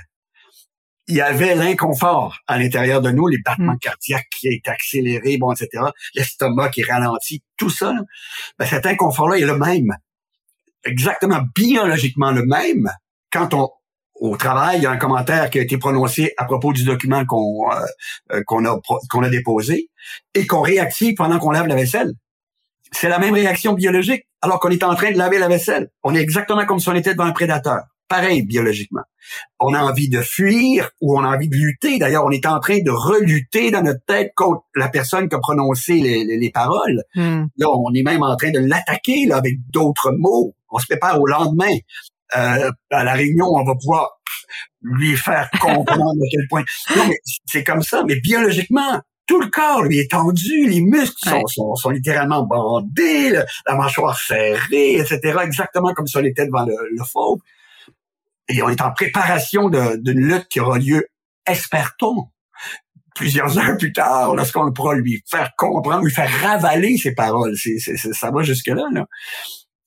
il 1.07 1.15
y 1.15 1.21
avait 1.21 1.55
l'inconfort 1.55 2.39
à 2.47 2.57
l'intérieur 2.57 3.01
de 3.01 3.11
nous, 3.11 3.27
les 3.27 3.37
battements 3.37 3.73
hmm. 3.73 3.79
cardiaques 3.79 4.27
qui 4.37 4.47
étaient 4.47 4.69
accélérés, 4.69 5.37
bon, 5.37 5.51
etc., 5.51 5.83
l'estomac 6.15 6.69
qui 6.69 6.83
ralentit, 6.83 7.43
tout 7.57 7.69
ça. 7.69 7.93
ben, 8.57 8.65
cet 8.65 8.85
inconfort-là 8.85 9.37
est 9.37 9.45
le 9.45 9.57
même, 9.57 9.95
exactement 10.83 11.41
biologiquement 11.55 12.31
le 12.31 12.45
même 12.45 12.89
quand 13.31 13.53
on 13.53 13.69
au 14.17 14.37
travail, 14.37 14.77
il 14.77 14.83
y 14.83 14.85
a 14.85 14.91
un 14.91 14.97
commentaire 14.97 15.49
qui 15.49 15.59
a 15.59 15.61
été 15.61 15.77
prononcé 15.77 16.33
à 16.37 16.45
propos 16.45 16.71
du 16.71 16.85
document 16.85 17.25
qu'on 17.25 17.69
euh, 17.69 17.75
euh, 18.31 18.41
qu'on 18.47 18.65
a 18.65 18.79
qu'on 19.09 19.23
a 19.23 19.29
déposé 19.29 19.89
et 20.33 20.47
qu'on 20.47 20.61
réactive 20.61 21.15
pendant 21.15 21.37
qu'on 21.37 21.51
lave 21.51 21.67
la 21.67 21.75
vaisselle. 21.75 22.13
C'est 22.93 23.09
la 23.09 23.19
même 23.19 23.33
réaction 23.33 23.73
biologique 23.73 24.23
alors 24.41 24.59
qu'on 24.61 24.69
est 24.69 24.83
en 24.83 24.95
train 24.95 25.11
de 25.11 25.17
laver 25.17 25.37
la 25.37 25.49
vaisselle. 25.49 25.89
On 26.01 26.15
est 26.15 26.21
exactement 26.21 26.65
comme 26.65 26.79
si 26.79 26.87
on 26.87 26.95
était 26.95 27.13
devant 27.13 27.25
un 27.25 27.33
prédateur 27.33 27.83
pareil 28.15 28.43
biologiquement. 28.43 29.03
On 29.59 29.73
a 29.73 29.81
envie 29.81 30.09
de 30.09 30.21
fuir 30.21 30.89
ou 31.01 31.17
on 31.17 31.23
a 31.23 31.35
envie 31.35 31.49
de 31.49 31.55
lutter. 31.55 31.97
D'ailleurs, 31.97 32.25
on 32.25 32.31
est 32.31 32.45
en 32.45 32.59
train 32.59 32.79
de 32.79 32.91
relutter 32.91 33.71
dans 33.71 33.81
notre 33.81 34.03
tête 34.05 34.31
contre 34.35 34.61
la 34.75 34.89
personne 34.89 35.27
qui 35.27 35.35
a 35.35 35.39
prononcé 35.39 35.93
les, 35.95 36.51
paroles. 36.51 37.01
Hmm. 37.15 37.45
Là, 37.57 37.67
on 37.69 37.93
est 37.93 38.03
même 38.03 38.23
en 38.23 38.35
train 38.35 38.51
de 38.51 38.59
l'attaquer 38.59 39.25
là, 39.25 39.37
avec 39.37 39.55
d'autres 39.69 40.11
mots. 40.11 40.55
On 40.69 40.79
se 40.79 40.85
prépare 40.85 41.19
au 41.19 41.27
lendemain. 41.27 41.75
Euh, 42.35 42.71
à 42.91 43.03
la 43.03 43.13
réunion, 43.13 43.47
on 43.47 43.63
va 43.63 43.75
pouvoir 43.75 44.09
lui 44.81 45.15
faire 45.15 45.49
comprendre 45.59 46.21
à 46.23 46.27
quel 46.31 46.47
point. 46.49 46.63
Non, 46.95 47.03
mais 47.07 47.17
c'est 47.45 47.63
comme 47.63 47.81
ça. 47.81 48.03
Mais 48.07 48.15
biologiquement, 48.19 49.01
tout 49.27 49.39
le 49.39 49.47
corps 49.47 49.83
lui 49.83 49.99
est 49.99 50.11
tendu, 50.11 50.67
les 50.67 50.81
muscles 50.81 51.29
sont, 51.47 51.75
sont, 51.75 51.89
littéralement 51.89 52.43
bandés, 52.43 53.31
la 53.31 53.75
mâchoire 53.75 54.17
serrée, 54.19 54.95
etc. 54.95 55.39
Exactement 55.43 55.93
comme 55.93 56.07
si 56.07 56.17
on 56.17 56.23
était 56.23 56.45
devant 56.45 56.65
le, 56.65 56.75
le 56.91 57.03
fauve 57.03 57.39
et 58.47 58.61
on 58.61 58.69
est 58.69 58.81
en 58.81 58.91
préparation 58.91 59.69
d'une 59.69 60.19
lutte 60.19 60.47
qui 60.47 60.59
aura 60.59 60.77
lieu, 60.77 61.07
espère-t-on, 61.45 62.29
plusieurs 63.15 63.57
heures 63.57 63.77
plus 63.77 63.93
tard, 63.93 64.35
lorsqu'on 64.35 64.71
pourra 64.71 64.95
lui 64.95 65.23
faire 65.29 65.51
comprendre, 65.57 66.03
lui 66.03 66.11
faire 66.11 66.29
ravaler 66.41 66.97
ses 66.97 67.13
paroles. 67.13 67.55
Ça 68.13 68.31
va 68.31 68.43
jusque-là. 68.43 68.87
Là. 68.91 69.05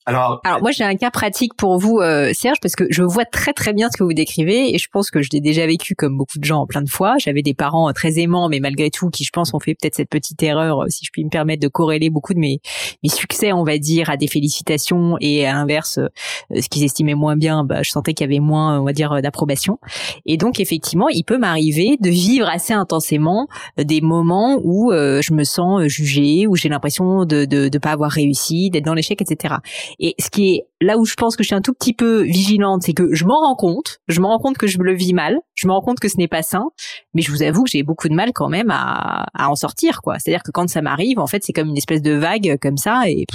Alors, 0.09 0.61
moi 0.61 0.71
j'ai 0.71 0.83
un 0.83 0.95
cas 0.95 1.11
pratique 1.11 1.53
pour 1.55 1.77
vous 1.77 1.99
euh, 1.99 2.31
Serge 2.33 2.57
parce 2.61 2.75
que 2.75 2.85
je 2.89 3.03
vois 3.03 3.25
très 3.25 3.53
très 3.53 3.73
bien 3.73 3.89
ce 3.91 3.97
que 3.97 4.03
vous 4.03 4.13
décrivez 4.13 4.73
et 4.73 4.77
je 4.77 4.87
pense 4.91 5.11
que 5.11 5.21
je 5.21 5.29
l'ai 5.31 5.41
déjà 5.41 5.65
vécu 5.65 5.95
comme 5.95 6.17
beaucoup 6.17 6.39
de 6.39 6.43
gens 6.43 6.65
plein 6.65 6.81
de 6.81 6.89
fois. 6.89 7.15
J'avais 7.19 7.41
des 7.41 7.53
parents 7.53 7.91
très 7.93 8.19
aimants 8.19 8.49
mais 8.49 8.59
malgré 8.59 8.89
tout 8.89 9.09
qui 9.09 9.23
je 9.23 9.29
pense 9.31 9.53
ont 9.53 9.59
fait 9.59 9.75
peut-être 9.75 9.95
cette 9.95 10.09
petite 10.09 10.41
erreur 10.43 10.85
si 10.89 11.05
je 11.05 11.11
puis 11.11 11.23
me 11.23 11.29
permettre 11.29 11.61
de 11.61 11.67
corréler 11.67 12.09
beaucoup 12.09 12.33
de 12.33 12.39
mes 12.39 12.59
mes 13.03 13.09
succès 13.09 13.51
on 13.53 13.63
va 13.63 13.77
dire 13.77 14.09
à 14.09 14.17
des 14.17 14.27
félicitations 14.27 15.17
et 15.21 15.45
à 15.45 15.53
l'inverse 15.53 15.99
euh, 15.99 16.61
ce 16.61 16.67
qu'ils 16.69 16.83
estimaient 16.83 17.15
moins 17.15 17.35
bien, 17.35 17.63
bah, 17.63 17.83
je 17.83 17.91
sentais 17.91 18.13
qu'il 18.13 18.25
y 18.25 18.29
avait 18.29 18.39
moins 18.39 18.79
on 18.79 18.85
va 18.85 18.93
dire 18.93 19.21
d'approbation. 19.21 19.79
Et 20.25 20.37
donc 20.37 20.59
effectivement, 20.59 21.09
il 21.09 21.23
peut 21.23 21.37
m'arriver 21.37 21.97
de 21.99 22.09
vivre 22.09 22.47
assez 22.47 22.73
intensément 22.73 23.47
des 23.77 24.01
moments 24.01 24.59
où 24.63 24.91
euh, 24.91 25.21
je 25.21 25.33
me 25.33 25.43
sens 25.43 25.83
jugée, 25.87 26.47
où 26.47 26.55
j'ai 26.55 26.69
l'impression 26.69 27.25
de, 27.25 27.45
de 27.45 27.69
de 27.69 27.77
pas 27.77 27.91
avoir 27.91 28.11
réussi, 28.11 28.69
d'être 28.69 28.85
dans 28.85 28.93
l'échec, 28.93 29.21
etc. 29.21 29.55
Et 30.01 30.15
ce 30.17 30.29
qui 30.29 30.55
est 30.55 30.67
là 30.79 30.97
où 30.97 31.05
je 31.05 31.15
pense 31.15 31.35
que 31.35 31.43
je 31.43 31.47
suis 31.47 31.55
un 31.55 31.61
tout 31.61 31.73
petit 31.73 31.93
peu 31.93 32.21
vigilante, 32.21 32.83
c'est 32.83 32.93
que 32.93 33.13
je 33.13 33.25
m'en 33.25 33.41
rends 33.41 33.55
compte, 33.55 33.99
je 34.07 34.21
me 34.21 34.25
rends 34.25 34.39
compte 34.39 34.57
que 34.57 34.65
je 34.65 34.77
me 34.77 34.85
le 34.85 34.95
vis 34.95 35.13
mal, 35.13 35.37
je 35.55 35.67
me 35.67 35.73
rends 35.73 35.81
compte 35.81 35.99
que 35.99 36.07
ce 36.07 36.15
n'est 36.15 36.29
pas 36.29 36.41
sain, 36.41 36.67
mais 37.13 37.21
je 37.21 37.31
vous 37.31 37.43
avoue 37.43 37.63
que 37.65 37.69
j'ai 37.69 37.83
beaucoup 37.83 38.07
de 38.07 38.15
mal 38.15 38.31
quand 38.33 38.47
même 38.47 38.71
à, 38.71 39.25
à 39.33 39.49
en 39.49 39.55
sortir, 39.55 40.01
quoi. 40.01 40.17
C'est-à-dire 40.17 40.41
que 40.41 40.51
quand 40.51 40.69
ça 40.69 40.81
m'arrive, 40.81 41.19
en 41.19 41.27
fait, 41.27 41.43
c'est 41.43 41.51
comme 41.51 41.67
une 41.67 41.77
espèce 41.77 42.01
de 42.01 42.13
vague 42.13 42.57
comme 42.61 42.77
ça 42.77 43.09
et. 43.09 43.25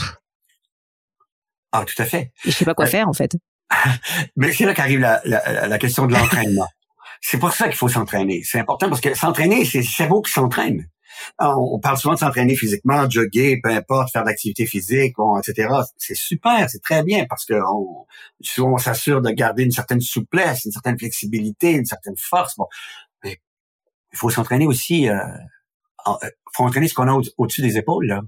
ah, 1.72 1.84
tout 1.84 2.00
à 2.02 2.06
fait. 2.06 2.32
Et 2.46 2.50
je 2.50 2.56
sais 2.56 2.64
pas 2.64 2.74
quoi 2.74 2.86
euh, 2.86 2.88
faire, 2.88 3.08
en 3.08 3.12
fait. 3.12 3.32
mais 4.36 4.52
c'est 4.52 4.64
là 4.64 4.72
qu'arrive 4.72 5.00
la, 5.00 5.20
la, 5.24 5.68
la 5.68 5.78
question 5.78 6.06
de 6.06 6.14
l'entraînement. 6.14 6.68
c'est 7.20 7.38
pour 7.38 7.52
ça 7.52 7.66
qu'il 7.66 7.76
faut 7.76 7.88
s'entraîner. 7.88 8.42
C'est 8.42 8.58
important 8.58 8.88
parce 8.88 9.02
que 9.02 9.14
s'entraîner, 9.14 9.66
c'est 9.66 9.78
le 9.78 9.84
cerveau 9.84 10.22
qui 10.22 10.32
s'entraîne. 10.32 10.86
Ah, 11.38 11.56
on 11.58 11.78
parle 11.78 11.96
souvent 11.96 12.14
de 12.14 12.18
s'entraîner 12.18 12.54
physiquement, 12.56 13.08
jogger, 13.08 13.60
peu 13.62 13.70
importe, 13.70 14.10
faire 14.12 14.22
de 14.22 14.28
l'activité 14.28 14.66
physique, 14.66 15.14
etc. 15.38 15.68
C'est 15.96 16.16
super, 16.16 16.68
c'est 16.68 16.82
très 16.82 17.02
bien 17.02 17.26
parce 17.28 17.44
que 17.44 17.54
on, 18.58 18.78
s'assure 18.78 19.22
de 19.22 19.30
garder 19.30 19.64
une 19.64 19.70
certaine 19.70 20.00
souplesse, 20.00 20.64
une 20.64 20.72
certaine 20.72 20.98
flexibilité, 20.98 21.72
une 21.72 21.84
certaine 21.84 22.16
force. 22.16 22.56
Bon, 22.56 22.66
mais 23.22 23.40
il 24.12 24.18
faut 24.18 24.30
s'entraîner 24.30 24.66
aussi. 24.66 25.08
Euh, 25.08 25.16
euh 26.06 26.12
faut 26.52 26.64
entraîner 26.64 26.86
ce 26.86 26.94
qu'on 26.94 27.08
a 27.08 27.20
au-dessus 27.36 27.62
des 27.62 27.78
épaules. 27.78 28.06
Là. 28.06 28.22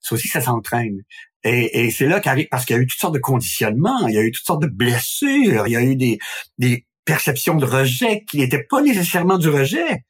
C'est 0.00 0.14
aussi 0.14 0.28
ça 0.28 0.40
s'entraîne. 0.40 1.02
Et, 1.44 1.90
c'est 1.90 2.06
là 2.06 2.20
qu'arrive 2.20 2.48
parce 2.50 2.64
qu'il 2.64 2.74
y 2.74 2.78
a 2.78 2.82
eu 2.82 2.86
toutes 2.86 2.98
sortes 2.98 3.14
de 3.14 3.20
conditionnements, 3.20 4.08
il 4.08 4.14
y 4.14 4.18
a 4.18 4.22
eu 4.22 4.32
toutes 4.32 4.46
sortes 4.46 4.62
de 4.62 4.66
blessures, 4.66 5.66
il 5.66 5.72
y 5.72 5.76
a 5.76 5.82
eu 5.82 5.94
des 5.94 6.86
perceptions 7.04 7.54
de 7.54 7.64
rejet 7.64 8.24
qui 8.24 8.38
n'étaient 8.38 8.64
pas 8.64 8.82
nécessairement 8.82 9.38
du 9.38 9.48
rejet 9.48 10.04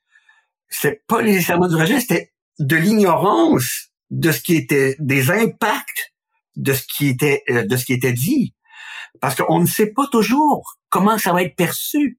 c'est 0.68 1.06
pas 1.06 1.22
nécessairement 1.22 1.68
du 1.68 1.76
rejet, 1.76 2.00
c'était 2.00 2.32
de 2.58 2.76
l'ignorance 2.76 3.90
de 4.10 4.32
ce 4.32 4.40
qui 4.40 4.56
était 4.56 4.96
des 4.98 5.30
impacts 5.30 6.12
de 6.56 6.72
ce 6.72 6.82
qui 6.86 7.08
était 7.08 7.42
euh, 7.50 7.64
de 7.64 7.76
ce 7.76 7.84
qui 7.84 7.92
était 7.92 8.12
dit 8.12 8.54
parce 9.20 9.34
qu'on 9.34 9.60
ne 9.60 9.66
sait 9.66 9.92
pas 9.92 10.06
toujours 10.10 10.78
comment 10.88 11.18
ça 11.18 11.32
va 11.32 11.42
être 11.42 11.56
perçu 11.56 12.18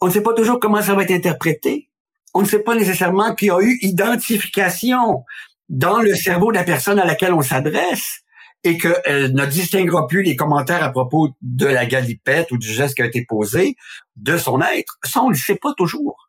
on 0.00 0.06
ne 0.06 0.12
sait 0.12 0.22
pas 0.22 0.34
toujours 0.34 0.60
comment 0.60 0.82
ça 0.82 0.94
va 0.94 1.02
être 1.02 1.10
interprété 1.10 1.90
on 2.34 2.42
ne 2.42 2.46
sait 2.46 2.62
pas 2.62 2.74
nécessairement 2.74 3.34
qu'il 3.34 3.48
y 3.48 3.50
a 3.50 3.60
eu 3.60 3.78
identification 3.80 5.24
dans 5.68 6.00
le 6.00 6.14
cerveau 6.14 6.52
de 6.52 6.56
la 6.56 6.64
personne 6.64 6.98
à 6.98 7.04
laquelle 7.04 7.32
on 7.32 7.42
s'adresse 7.42 8.20
et 8.62 8.78
qu'elle 8.78 9.32
ne 9.32 9.46
distinguera 9.46 10.06
plus 10.06 10.22
les 10.22 10.36
commentaires 10.36 10.82
à 10.82 10.90
propos 10.90 11.30
de 11.40 11.66
la 11.66 11.86
galipette 11.86 12.50
ou 12.50 12.58
du 12.58 12.68
geste 12.68 12.94
qui 12.94 13.02
a 13.02 13.06
été 13.06 13.24
posé 13.24 13.76
de 14.16 14.36
son 14.36 14.60
être. 14.60 14.98
Ça, 15.04 15.22
on 15.22 15.28
ne 15.28 15.34
le 15.34 15.38
sait 15.38 15.56
pas 15.56 15.72
toujours. 15.76 16.25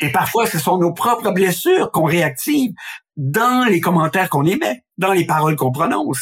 Et 0.00 0.10
parfois, 0.10 0.46
ce 0.46 0.58
sont 0.58 0.78
nos 0.78 0.92
propres 0.92 1.32
blessures 1.32 1.90
qu'on 1.90 2.04
réactive 2.04 2.72
dans 3.16 3.68
les 3.68 3.80
commentaires 3.80 4.28
qu'on 4.28 4.44
émet, 4.44 4.84
dans 4.96 5.12
les 5.12 5.26
paroles 5.26 5.56
qu'on 5.56 5.72
prononce. 5.72 6.20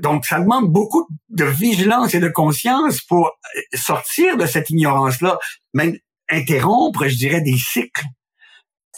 Donc, 0.00 0.26
ça 0.26 0.40
demande 0.40 0.70
beaucoup 0.70 1.06
de 1.30 1.44
vigilance 1.44 2.14
et 2.14 2.20
de 2.20 2.28
conscience 2.28 3.00
pour 3.00 3.30
sortir 3.72 4.36
de 4.36 4.46
cette 4.46 4.70
ignorance-là, 4.70 5.38
même 5.74 5.96
interrompre, 6.28 7.08
je 7.08 7.16
dirais, 7.16 7.40
des 7.40 7.56
cycles 7.56 8.04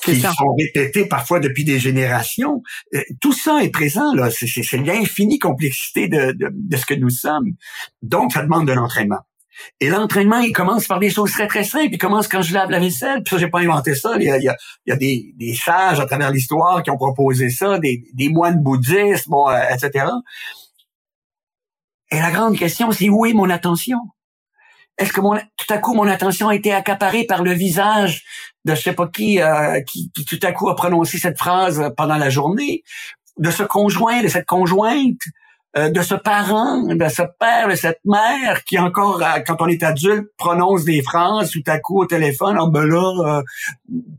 qui 0.02 0.20
sont 0.20 0.54
répétés 0.58 1.06
parfois 1.06 1.40
depuis 1.40 1.64
des 1.64 1.78
générations. 1.78 2.62
Euh, 2.94 3.02
tout 3.20 3.32
ça 3.32 3.62
est 3.62 3.70
présent, 3.70 4.14
là. 4.14 4.30
C'est 4.30 4.76
l'infinie 4.78 5.38
complexité 5.38 6.08
de, 6.08 6.32
de, 6.32 6.50
de, 6.52 6.76
ce 6.76 6.86
que 6.86 6.94
nous 6.94 7.10
sommes. 7.10 7.52
Donc, 8.02 8.32
ça 8.32 8.42
demande 8.42 8.66
de 8.66 8.72
l'entraînement. 8.72 9.20
Et 9.80 9.88
l'entraînement, 9.88 10.38
il 10.38 10.52
commence 10.52 10.86
par 10.86 10.98
des 10.98 11.10
choses 11.10 11.32
très, 11.32 11.46
très 11.46 11.64
simples. 11.64 11.90
Il 11.92 11.98
commence 11.98 12.28
quand 12.28 12.42
je 12.42 12.54
lave 12.54 12.70
la 12.70 12.78
vaisselle. 12.78 13.22
Puis 13.22 13.34
ça, 13.34 13.38
j'ai 13.38 13.48
pas 13.48 13.60
inventé 13.60 13.94
ça. 13.94 14.12
Il 14.16 14.24
y 14.24 14.30
a, 14.30 14.38
il 14.38 14.44
y 14.86 14.92
a, 14.92 14.96
des, 14.96 15.32
des, 15.36 15.54
sages 15.54 16.00
à 16.00 16.06
travers 16.06 16.30
l'histoire 16.30 16.82
qui 16.82 16.90
ont 16.90 16.96
proposé 16.96 17.50
ça, 17.50 17.78
des, 17.78 18.04
des 18.14 18.28
moines 18.28 18.62
bouddhistes, 18.62 19.28
bon, 19.28 19.48
euh, 19.48 19.60
etc. 19.72 20.06
Et 22.10 22.18
la 22.18 22.30
grande 22.30 22.56
question, 22.56 22.90
c'est 22.92 23.08
où 23.08 23.26
est 23.26 23.32
mon 23.32 23.50
attention? 23.50 23.98
Est-ce 24.98 25.12
que 25.12 25.20
mon, 25.20 25.36
tout 25.36 25.72
à 25.72 25.78
coup, 25.78 25.94
mon 25.94 26.08
attention 26.08 26.48
a 26.48 26.54
été 26.54 26.72
accaparée 26.72 27.24
par 27.24 27.42
le 27.42 27.52
visage 27.52 28.24
de 28.64 28.74
je 28.74 28.82
sais 28.82 28.92
pas 28.92 29.06
qui, 29.06 29.40
euh, 29.40 29.80
qui, 29.82 30.10
qui 30.10 30.24
tout 30.24 30.40
à 30.42 30.52
coup 30.52 30.68
a 30.68 30.74
prononcé 30.74 31.18
cette 31.18 31.38
phrase 31.38 31.92
pendant 31.96 32.16
la 32.16 32.30
journée, 32.30 32.82
de 33.38 33.50
ce 33.50 33.62
conjoint, 33.62 34.22
de 34.22 34.28
cette 34.28 34.46
conjointe, 34.46 35.20
euh, 35.76 35.90
de 35.90 36.00
ce 36.00 36.14
parent, 36.14 36.82
de 36.82 37.08
ce 37.08 37.22
père, 37.38 37.68
de 37.68 37.74
cette 37.74 38.00
mère 38.06 38.64
qui 38.64 38.78
encore, 38.78 39.22
euh, 39.22 39.40
quand 39.46 39.56
on 39.60 39.68
est 39.68 39.82
adulte, 39.82 40.28
prononce 40.38 40.84
des 40.84 41.02
phrases 41.02 41.50
tout 41.50 41.62
à 41.66 41.78
coup 41.78 42.00
au 42.00 42.06
téléphone. 42.06 42.56
Oh 42.58 42.70
ben 42.70 42.86
là, 42.86 43.38
euh, 43.38 43.42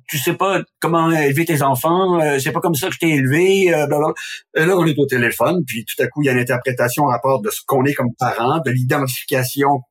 tu 0.08 0.20
sais 0.20 0.36
pas 0.36 0.62
comment 0.80 1.10
élever 1.12 1.46
tes 1.46 1.64
enfants, 1.64 2.20
c'est 2.40 2.52
pas 2.52 2.60
comme 2.60 2.76
ça 2.76 2.88
que 2.88 2.94
je 2.94 3.00
t'ai 3.00 3.10
élevé. 3.10 3.66
Et 3.66 3.72
là, 3.72 4.78
on 4.78 4.86
est 4.86 4.98
au 5.00 5.08
téléphone, 5.08 5.64
puis 5.66 5.86
tout 5.86 6.02
à 6.04 6.08
coup, 6.08 6.22
il 6.22 6.28
y 6.28 6.30
a 6.30 6.34
une 6.34 6.40
interprétation 6.40 7.06
en 7.06 7.08
rapport 7.08 7.42
de 7.42 7.50
ce 7.50 7.62
qu'on 7.66 7.84
est 7.84 7.94
comme 7.94 8.14
parent, 8.18 8.60
de 8.64 8.70
l'identification 8.70 9.82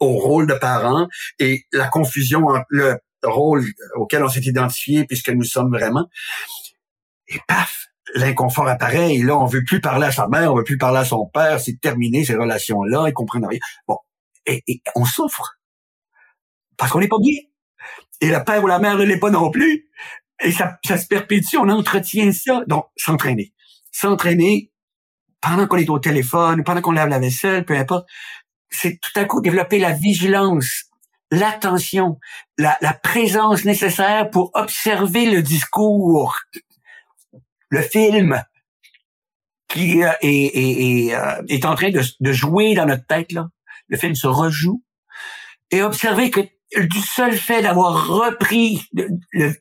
au 0.00 0.18
rôle 0.18 0.46
de 0.46 0.54
parent 0.54 1.08
et 1.38 1.64
la 1.72 1.88
confusion 1.88 2.46
entre 2.46 2.64
le 2.70 2.96
rôle 3.22 3.64
auquel 3.96 4.24
on 4.24 4.28
s'est 4.28 4.40
identifié 4.40 5.04
puisque 5.04 5.28
nous 5.28 5.44
sommes 5.44 5.70
vraiment. 5.70 6.08
Et 7.28 7.38
paf, 7.46 7.91
l'inconfort 8.14 8.68
apparaît 8.68 9.14
et 9.14 9.22
là, 9.22 9.38
on 9.38 9.46
veut 9.46 9.64
plus 9.64 9.80
parler 9.80 10.06
à 10.06 10.12
sa 10.12 10.28
mère, 10.28 10.52
on 10.52 10.56
veut 10.56 10.64
plus 10.64 10.78
parler 10.78 10.98
à 10.98 11.04
son 11.04 11.26
père, 11.26 11.60
c'est 11.60 11.80
terminé 11.80 12.24
ces 12.24 12.34
relations-là, 12.34 13.06
ils 13.08 13.12
comprennent 13.12 13.46
rien. 13.46 13.60
Bon, 13.86 13.98
et, 14.46 14.62
on 14.94 15.04
souffre 15.04 15.58
parce 16.76 16.90
qu'on 16.90 17.00
n'est 17.00 17.08
pas 17.08 17.18
bien. 17.20 17.38
Et 18.20 18.28
le 18.28 18.42
père 18.44 18.62
ou 18.62 18.66
la 18.66 18.78
mère 18.78 18.96
ne 18.96 19.04
l'est 19.04 19.18
pas 19.18 19.30
non 19.30 19.50
plus. 19.50 19.88
Et 20.42 20.52
ça, 20.52 20.78
se 20.84 21.06
perpétue, 21.06 21.56
on 21.56 21.68
entretient 21.68 22.32
ça. 22.32 22.62
Donc, 22.66 22.86
s'entraîner. 22.96 23.52
S'entraîner 23.92 24.72
pendant 25.40 25.66
qu'on 25.66 25.76
est 25.76 25.90
au 25.90 25.98
téléphone, 25.98 26.64
pendant 26.64 26.80
qu'on 26.80 26.92
lave 26.92 27.08
la 27.08 27.18
vaisselle, 27.18 27.64
peu 27.64 27.76
importe. 27.76 28.08
C'est 28.70 28.98
tout 29.00 29.20
à 29.20 29.24
coup 29.24 29.40
développer 29.40 29.78
la 29.78 29.92
vigilance, 29.92 30.84
l'attention, 31.30 32.18
la, 32.58 32.78
la 32.80 32.94
présence 32.94 33.64
nécessaire 33.64 34.30
pour 34.30 34.50
observer 34.54 35.30
le 35.30 35.42
discours 35.42 36.36
le 37.72 37.80
film 37.80 38.44
qui 39.66 40.04
euh, 40.04 40.12
est, 40.20 41.14
euh, 41.14 41.42
est, 41.48 41.64
en 41.64 41.74
train 41.74 41.90
de, 41.90 42.02
de, 42.20 42.32
jouer 42.32 42.74
dans 42.74 42.84
notre 42.84 43.06
tête, 43.06 43.32
là. 43.32 43.48
Le 43.88 43.96
film 43.96 44.14
se 44.14 44.26
rejoue. 44.26 44.84
Et 45.70 45.82
observer 45.82 46.30
que 46.30 46.40
du 46.76 47.00
seul 47.00 47.34
fait 47.34 47.62
d'avoir 47.62 48.08
repris 48.08 48.86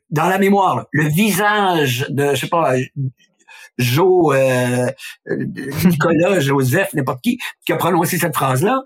dans 0.10 0.28
la 0.28 0.38
mémoire 0.39 0.88
le 0.91 1.08
visage 1.08 2.06
de, 2.10 2.36
je 2.36 2.41
sais 2.41 2.50
pas, 2.50 2.74
Joe, 3.78 4.36
euh, 4.36 4.91
Nicolas, 5.86 6.39
Joseph, 6.41 6.93
n'importe 6.93 7.21
qui, 7.21 7.39
qui 7.65 7.71
a 7.71 7.78
prononcé 7.78 8.17
cette 8.17 8.36
phrase-là, 8.36 8.84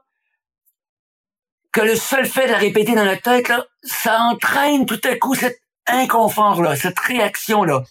que 1.72 1.82
le 1.82 1.96
seul 1.96 2.28
fait 2.28 2.46
de 2.46 2.52
la 2.52 2.60
répéter 2.60 2.94
dans 2.94 3.06
notre 3.06 3.24
tête, 3.24 3.48
là, 3.48 3.66
ça 3.82 4.20
entraîne 4.22 4.86
tout 4.86 5.02
à 5.04 5.16
coup 5.16 5.34
cet 5.34 5.58
inconfort-là, 5.88 6.76
cette 6.76 7.00
réaction-là 7.00 7.84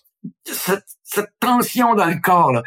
cette, 0.44 0.87
cette, 1.02 1.30
tension 1.40 1.94
dans 1.94 2.06
le 2.06 2.20
corps, 2.20 2.52
là. 2.52 2.62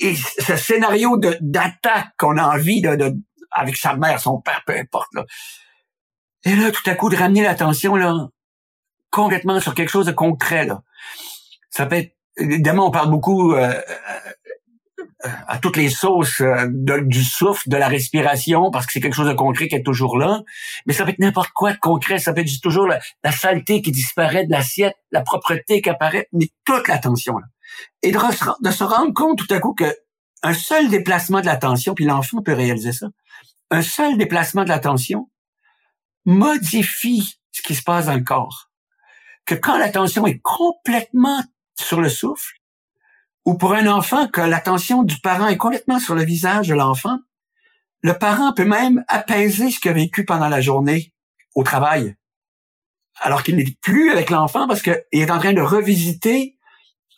Et 0.00 0.14
ce 0.16 0.56
scénario 0.56 1.18
de, 1.18 1.36
d'attaque 1.40 2.08
qu'on 2.18 2.38
a 2.38 2.44
envie 2.44 2.80
de, 2.80 2.96
de, 2.96 3.14
avec 3.50 3.76
sa 3.76 3.94
mère, 3.94 4.20
son 4.20 4.40
père, 4.40 4.62
peu 4.66 4.76
importe, 4.76 5.12
là. 5.14 5.24
Et 6.44 6.54
là, 6.54 6.70
tout 6.70 6.88
à 6.88 6.94
coup, 6.94 7.10
de 7.10 7.16
ramener 7.16 7.42
l'attention, 7.42 7.96
là, 7.96 8.28
complètement 9.10 9.60
sur 9.60 9.74
quelque 9.74 9.88
chose 9.88 10.06
de 10.06 10.12
concret, 10.12 10.66
là. 10.66 10.82
Ça 11.70 11.86
peut 11.86 11.96
être, 11.96 12.16
évidemment, 12.36 12.86
on 12.86 12.90
parle 12.90 13.10
beaucoup, 13.10 13.54
euh, 13.54 13.80
à 15.46 15.58
toutes 15.58 15.76
les 15.76 15.88
sauces 15.88 16.40
euh, 16.40 16.66
du 17.02 17.22
souffle, 17.22 17.68
de 17.68 17.76
la 17.76 17.88
respiration, 17.88 18.70
parce 18.70 18.86
que 18.86 18.92
c'est 18.92 19.00
quelque 19.00 19.14
chose 19.14 19.28
de 19.28 19.34
concret 19.34 19.68
qui 19.68 19.74
est 19.74 19.82
toujours 19.82 20.18
là. 20.18 20.42
Mais 20.86 20.92
ça 20.92 21.04
peut 21.04 21.10
être 21.10 21.18
n'importe 21.18 21.50
quoi 21.50 21.72
de 21.72 21.78
concret. 21.78 22.18
Ça 22.18 22.32
peut 22.32 22.40
être 22.40 22.60
toujours 22.62 22.86
la, 22.86 23.32
saleté 23.32 23.82
qui 23.82 23.92
disparaît 23.92 24.46
de 24.46 24.50
l'assiette, 24.50 24.96
la 25.10 25.22
propreté 25.22 25.80
qui 25.82 25.90
apparaît, 25.90 26.28
mais 26.32 26.50
toute 26.64 26.88
l'attention. 26.88 27.34
Et 28.02 28.12
de, 28.12 28.18
de, 28.18 28.70
se 28.70 28.84
rendre 28.84 29.12
compte 29.12 29.38
tout 29.38 29.52
à 29.52 29.58
coup 29.58 29.74
que 29.74 29.94
un 30.42 30.54
seul 30.54 30.88
déplacement 30.88 31.40
de 31.40 31.46
l'attention, 31.46 31.94
puis 31.94 32.04
l'enfant 32.04 32.42
peut 32.42 32.52
réaliser 32.52 32.92
ça, 32.92 33.06
un 33.70 33.82
seul 33.82 34.16
déplacement 34.16 34.64
de 34.64 34.68
l'attention 34.68 35.28
modifie 36.24 37.38
ce 37.52 37.62
qui 37.62 37.74
se 37.74 37.82
passe 37.82 38.06
dans 38.06 38.14
le 38.14 38.24
corps. 38.24 38.70
Que 39.44 39.54
quand 39.54 39.78
l'attention 39.78 40.26
est 40.26 40.40
complètement 40.42 41.42
sur 41.78 42.00
le 42.00 42.08
souffle, 42.08 42.54
ou 43.46 43.54
pour 43.54 43.72
un 43.74 43.86
enfant 43.86 44.26
que 44.26 44.40
l'attention 44.40 45.04
du 45.04 45.18
parent 45.20 45.46
est 45.46 45.56
complètement 45.56 46.00
sur 46.00 46.16
le 46.16 46.24
visage 46.24 46.68
de 46.68 46.74
l'enfant, 46.74 47.18
le 48.02 48.12
parent 48.18 48.52
peut 48.52 48.64
même 48.64 49.04
apaiser 49.08 49.70
ce 49.70 49.78
qu'il 49.78 49.92
a 49.92 49.94
vécu 49.94 50.24
pendant 50.24 50.48
la 50.48 50.60
journée 50.60 51.12
au 51.54 51.62
travail, 51.62 52.16
alors 53.20 53.44
qu'il 53.44 53.56
n'est 53.56 53.76
plus 53.80 54.10
avec 54.10 54.30
l'enfant 54.30 54.66
parce 54.66 54.82
qu'il 54.82 55.00
est 55.12 55.30
en 55.30 55.38
train 55.38 55.52
de 55.52 55.62
revisiter 55.62 56.56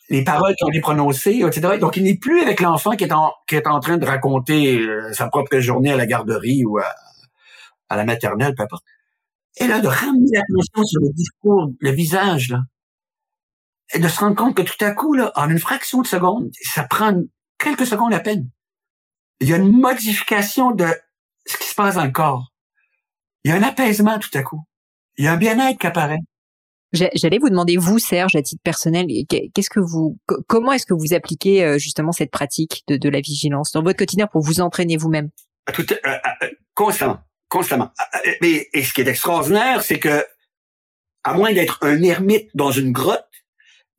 les 0.09 0.23
paroles 0.23 0.55
qui 0.55 0.63
ont 0.63 0.69
été 0.69 0.79
prononcées, 0.81 1.41
etc. 1.45 1.77
Donc, 1.79 1.97
il 1.97 2.03
n'est 2.03 2.17
plus 2.17 2.41
avec 2.41 2.61
l'enfant 2.61 2.91
qui 2.91 3.03
est 3.03 3.11
en 3.67 3.79
train 3.79 3.97
de 3.97 4.05
raconter 4.05 4.79
euh, 4.79 5.11
sa 5.13 5.27
propre 5.27 5.59
journée 5.59 5.91
à 5.91 5.97
la 5.97 6.07
garderie 6.07 6.63
ou 6.65 6.79
à, 6.79 6.95
à 7.89 7.97
la 7.97 8.05
maternelle, 8.05 8.55
peu 8.55 8.63
importe. 8.63 8.83
Et 9.57 9.67
là, 9.67 9.81
de 9.81 9.87
ramener 9.87 10.29
l'attention 10.31 10.83
sur 10.83 11.01
le 11.01 11.13
discours, 11.13 11.71
le 11.79 11.91
visage, 11.91 12.49
là, 12.49 12.61
et 13.93 13.99
de 13.99 14.07
se 14.07 14.19
rendre 14.19 14.35
compte 14.35 14.55
que 14.55 14.61
tout 14.61 14.83
à 14.83 14.91
coup, 14.91 15.13
là, 15.13 15.31
en 15.35 15.49
une 15.49 15.59
fraction 15.59 16.01
de 16.01 16.07
seconde, 16.07 16.51
ça 16.61 16.83
prend 16.83 17.13
quelques 17.57 17.87
secondes 17.87 18.13
à 18.13 18.19
peine. 18.19 18.49
Il 19.39 19.49
y 19.49 19.53
a 19.53 19.57
une 19.57 19.71
modification 19.71 20.71
de 20.71 20.87
ce 21.45 21.57
qui 21.57 21.67
se 21.67 21.75
passe 21.75 21.95
dans 21.95 22.05
le 22.05 22.11
corps. 22.11 22.51
Il 23.43 23.51
y 23.51 23.53
a 23.53 23.57
un 23.57 23.63
apaisement 23.63 24.19
tout 24.19 24.35
à 24.37 24.43
coup. 24.43 24.63
Il 25.17 25.25
y 25.25 25.27
a 25.27 25.33
un 25.33 25.37
bien-être 25.37 25.79
qui 25.79 25.87
apparaît. 25.87 26.19
J'allais 26.91 27.37
vous 27.37 27.49
demander, 27.49 27.77
vous, 27.77 27.99
Serge, 27.99 28.35
à 28.35 28.41
titre 28.41 28.63
personnel, 28.63 29.05
qu'est-ce 29.29 29.69
que 29.69 29.79
vous, 29.79 30.17
comment 30.47 30.71
est-ce 30.71 30.87
que 30.87 30.95
vous 30.95 31.13
appliquez 31.13 31.63
euh, 31.63 31.77
justement 31.77 32.11
cette 32.11 32.31
pratique 32.31 32.83
de, 32.87 32.97
de 32.97 33.09
la 33.09 33.21
vigilance 33.21 33.71
dans 33.71 33.83
votre 33.83 33.99
quotidien 33.99 34.25
pour 34.25 34.41
vous 34.41 34.59
entraîner 34.59 34.97
vous-même? 34.97 35.29
Tout, 35.71 35.85
euh, 35.93 35.95
euh, 36.05 36.47
constamment, 36.73 37.19
constamment. 37.47 37.91
Mais 38.41 38.69
et 38.73 38.83
ce 38.83 38.93
qui 38.93 39.01
est 39.01 39.07
extraordinaire, 39.07 39.83
c'est 39.83 39.99
que 39.99 40.25
à 41.23 41.35
moins 41.35 41.53
d'être 41.53 41.77
un 41.81 42.01
ermite 42.01 42.49
dans 42.55 42.71
une 42.71 42.91
grotte, 42.91 43.27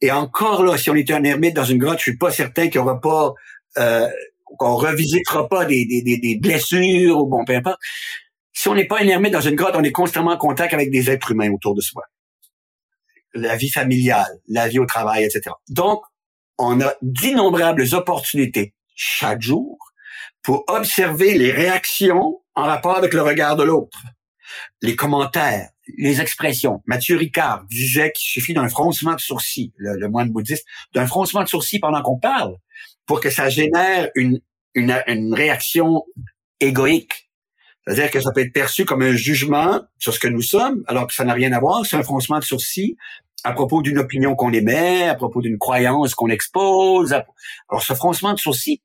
et 0.00 0.10
encore 0.10 0.64
là, 0.64 0.76
si 0.78 0.90
on 0.90 0.94
était 0.94 1.12
un 1.12 1.24
ermite 1.24 1.54
dans 1.54 1.64
une 1.64 1.78
grotte, 1.78 1.98
je 1.98 2.04
suis 2.04 2.16
pas 2.16 2.30
certain 2.30 2.66
qu'il 2.66 2.76
y 2.76 2.78
aura 2.78 3.00
pas, 3.00 3.34
euh, 3.78 4.08
qu'on 4.58 4.74
revisitera 4.74 5.48
pas 5.48 5.64
des, 5.64 5.84
des, 5.84 6.18
des, 6.18 6.36
blessures 6.36 7.18
ou 7.18 7.26
bon, 7.26 7.44
peu 7.44 7.54
importe. 7.54 7.78
Si 8.52 8.68
on 8.68 8.74
n'est 8.74 8.86
pas 8.86 9.00
un 9.00 9.08
ermite 9.08 9.32
dans 9.32 9.40
une 9.40 9.54
grotte, 9.54 9.74
on 9.76 9.84
est 9.84 9.92
constamment 9.92 10.32
en 10.32 10.36
contact 10.38 10.74
avec 10.74 10.90
des 10.90 11.10
êtres 11.10 11.32
humains 11.32 11.50
autour 11.50 11.74
de 11.74 11.80
soi. 11.80 12.02
La 13.34 13.56
vie 13.56 13.70
familiale, 13.70 14.40
la 14.48 14.68
vie 14.68 14.78
au 14.78 14.86
travail, 14.86 15.24
etc. 15.24 15.54
Donc, 15.68 16.02
on 16.58 16.80
a 16.80 16.94
d'innombrables 17.02 17.94
opportunités 17.94 18.74
chaque 18.94 19.40
jour 19.40 19.78
pour 20.42 20.64
observer 20.68 21.38
les 21.38 21.52
réactions 21.52 22.42
en 22.54 22.64
rapport 22.64 22.96
avec 22.96 23.14
le 23.14 23.22
regard 23.22 23.56
de 23.56 23.62
l'autre, 23.62 23.98
les 24.82 24.96
commentaires, 24.96 25.70
les 25.98 26.20
expressions. 26.20 26.82
Mathieu 26.86 27.16
Ricard 27.16 27.64
disait 27.66 28.12
qu'il 28.12 28.28
suffit 28.28 28.54
d'un 28.54 28.68
froncement 28.68 29.14
de 29.14 29.20
sourcils, 29.20 29.72
le, 29.76 30.08
moine 30.08 30.30
bouddhiste, 30.30 30.66
d'un 30.94 31.06
froncement 31.06 31.42
de 31.42 31.48
sourcils 31.48 31.80
pendant 31.80 32.02
qu'on 32.02 32.18
parle 32.18 32.56
pour 33.06 33.20
que 33.20 33.30
ça 33.30 33.48
génère 33.48 34.08
une, 34.14 34.40
une, 34.74 34.94
une 35.06 35.34
réaction 35.34 36.04
égoïque. 36.60 37.30
C'est-à-dire 37.86 38.10
que 38.10 38.20
ça 38.20 38.30
peut 38.32 38.42
être 38.42 38.52
perçu 38.52 38.84
comme 38.84 39.02
un 39.02 39.14
jugement 39.14 39.80
sur 39.98 40.14
ce 40.14 40.18
que 40.18 40.28
nous 40.28 40.42
sommes, 40.42 40.84
alors 40.86 41.06
que 41.06 41.14
ça 41.14 41.24
n'a 41.24 41.32
rien 41.32 41.52
à 41.52 41.60
voir. 41.60 41.84
C'est 41.86 41.96
un 41.96 42.02
froncement 42.02 42.38
de 42.38 42.44
sourcils 42.44 42.96
à 43.44 43.52
propos 43.52 43.82
d'une 43.82 43.98
opinion 43.98 44.34
qu'on 44.34 44.52
émet, 44.52 45.08
à 45.08 45.14
propos 45.14 45.40
d'une 45.40 45.58
croyance 45.58 46.14
qu'on 46.14 46.28
expose. 46.28 47.12
Alors 47.12 47.82
ce 47.82 47.94
froncement 47.94 48.34
de 48.34 48.38
sourcils, 48.38 48.82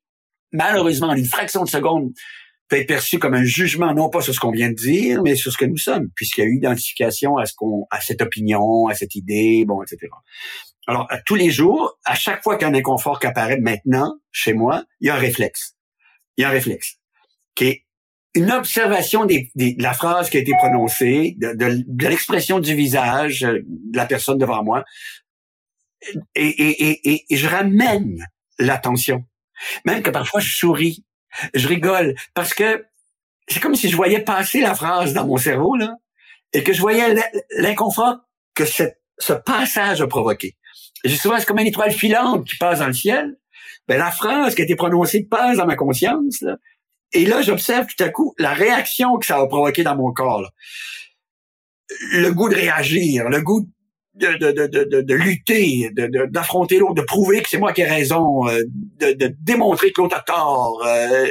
malheureusement, 0.52 1.08
en 1.08 1.16
une 1.16 1.26
fraction 1.26 1.64
de 1.64 1.70
seconde, 1.70 2.14
peut 2.68 2.78
être 2.78 2.88
perçu 2.88 3.20
comme 3.20 3.34
un 3.34 3.44
jugement, 3.44 3.94
non 3.94 4.10
pas 4.10 4.22
sur 4.22 4.34
ce 4.34 4.40
qu'on 4.40 4.52
vient 4.52 4.70
de 4.70 4.76
dire, 4.76 5.22
mais 5.22 5.36
sur 5.36 5.52
ce 5.52 5.58
que 5.58 5.66
nous 5.66 5.78
sommes, 5.78 6.10
puisqu'il 6.16 6.42
y 6.42 6.44
a 6.44 6.48
eu 6.48 6.58
identification 6.58 7.38
à 7.38 7.46
ce 7.46 7.54
qu'on, 7.54 7.86
à 7.92 8.02
cette 8.02 8.22
opinion, 8.22 8.88
à 8.88 8.96
cette 8.96 9.16
idée, 9.16 9.66
bon, 9.66 9.84
etc. 9.84 10.08
Alors, 10.88 11.08
à 11.10 11.20
tous 11.20 11.36
les 11.36 11.50
jours, 11.50 11.98
à 12.06 12.16
chaque 12.16 12.44
fois 12.44 12.58
qu'un 12.58 12.74
inconfort 12.74 13.20
qui 13.20 13.28
apparaît 13.28 13.60
maintenant, 13.60 14.16
chez 14.32 14.54
moi, 14.54 14.84
il 15.00 15.08
y 15.08 15.10
a 15.10 15.16
un 15.16 15.20
réflexe. 15.20 15.76
Il 16.38 16.42
y 16.42 16.46
a 16.46 16.50
un 16.50 16.52
réflexe. 16.52 16.98
Qui 17.56 17.66
est 17.66 17.86
une 18.36 18.52
observation 18.52 19.26
des, 19.26 19.50
de 19.56 19.82
la 19.82 19.94
phrase 19.94 20.30
qui 20.30 20.38
a 20.38 20.42
été 20.42 20.52
prononcée, 20.58 21.36
de, 21.38 21.54
de, 21.56 22.08
l'expression 22.08 22.60
du 22.60 22.76
visage 22.76 23.42
de 23.42 23.98
la 23.98 24.06
personne 24.06 24.38
devant 24.38 24.64
moi, 24.64 24.84
et, 26.36 26.48
et, 26.48 27.10
et, 27.10 27.26
et 27.30 27.38
je 27.38 27.48
ramène 27.48 28.18
l'attention. 28.60 29.24
Même 29.86 30.04
que 30.04 30.10
parfois 30.10 30.42
je 30.42 30.54
souris 30.54 31.06
je 31.54 31.68
rigole 31.68 32.16
parce 32.34 32.54
que 32.54 32.86
c'est 33.48 33.60
comme 33.60 33.76
si 33.76 33.90
je 33.90 33.96
voyais 33.96 34.22
passer 34.22 34.62
la 34.62 34.74
phrase 34.74 35.14
dans 35.14 35.26
mon 35.26 35.38
cerveau, 35.38 35.76
là, 35.76 35.96
et 36.54 36.64
que 36.64 36.74
je 36.74 36.82
voyais 36.82 37.16
l'inconfort 37.58 38.18
que 38.54 38.66
ce 38.66 39.34
passage 39.34 40.02
a 40.02 40.08
provoqué. 40.08 40.56
J'ai 41.04 41.18
souvent, 41.18 41.38
c'est 41.38 41.46
comme 41.46 41.60
une 41.60 41.68
étoile 41.68 41.92
filante 41.92 42.46
qui 42.46 42.58
passe 42.58 42.80
dans 42.80 42.88
le 42.88 42.94
ciel. 42.94 43.38
Ben, 43.88 44.00
la 44.00 44.10
phrase 44.10 44.56
qui 44.56 44.62
a 44.62 44.64
été 44.64 44.76
prononcée 44.76 45.24
passe 45.24 45.58
dans 45.58 45.68
ma 45.68 45.76
conscience, 45.76 46.42
là, 46.42 46.58
et 47.14 47.26
là, 47.26 47.42
j'observe 47.42 47.86
tout 47.88 48.04
à 48.04 48.10
coup 48.10 48.34
la 48.38 48.54
réaction 48.54 49.18
que 49.18 49.26
ça 49.26 49.38
a 49.38 49.48
provoqué 49.48 49.84
dans 49.84 49.96
mon 49.96 50.12
corps. 50.12 50.52
Le 52.12 52.32
goût 52.32 52.50
de 52.50 52.56
réagir, 52.56 53.30
le 53.30 53.42
goût 53.42 53.70
de, 54.16 54.52
de, 54.52 54.68
de, 54.68 55.02
de, 55.02 55.14
lutter, 55.14 55.92
d'affronter 56.30 56.80
l'autre, 56.80 56.96
de 56.96 57.02
prouver 57.02 57.42
que 57.42 57.50
c'est 57.50 57.58
moi 57.58 57.74
qui 57.74 57.82
ai 57.82 57.86
raison, 57.86 58.48
euh, 58.48 58.64
de, 59.00 59.36
démontrer 59.42 59.92
que 59.92 60.02
l'autre 60.02 60.18
a 60.18 60.22
tort. 60.22 60.84
Euh, 60.86 61.28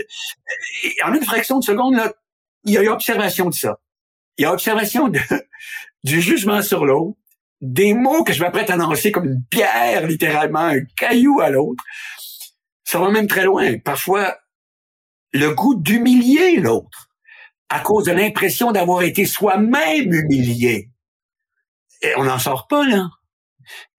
en 1.05 1.14
une 1.14 1.25
fraction 1.25 1.59
de 1.59 1.64
seconde, 1.64 1.94
là, 1.97 2.12
il 2.64 2.73
y 2.75 2.79
a 2.79 2.83
eu 2.83 2.88
observation 2.88 3.49
de 3.49 3.55
ça. 3.55 3.79
Il 4.37 4.42
y 4.42 4.44
a 4.44 4.53
observation 4.53 5.09
du 6.05 6.20
jugement 6.20 6.61
sur 6.61 6.85
l'autre, 6.85 7.16
des 7.61 7.94
mots 7.94 8.25
que 8.25 8.33
je 8.33 8.42
m'apprête 8.42 8.68
à 8.68 8.77
lancer 8.77 9.11
comme 9.11 9.25
une 9.25 9.42
pierre, 9.49 10.07
littéralement, 10.07 10.61
un 10.61 10.81
caillou 10.97 11.40
à 11.40 11.51
l'autre. 11.51 11.83
Ça 12.85 12.99
va 12.99 13.11
même 13.11 13.27
très 13.27 13.44
loin. 13.44 13.79
Parfois, 13.79 14.37
le 15.33 15.55
goût 15.55 15.75
d'humilier 15.75 16.61
l'autre 16.61 17.09
à 17.70 17.81
cause 17.81 18.05
de 18.05 18.12
l'impression 18.12 18.73
d'avoir 18.73 19.03
été 19.03 19.25
soi-même 19.25 20.12
humilié. 20.12 20.90
Et 22.05 22.14
on 22.17 22.25
n'en 22.25 22.38
sort 22.38 22.67
pas, 22.69 22.87
là. 22.87 23.09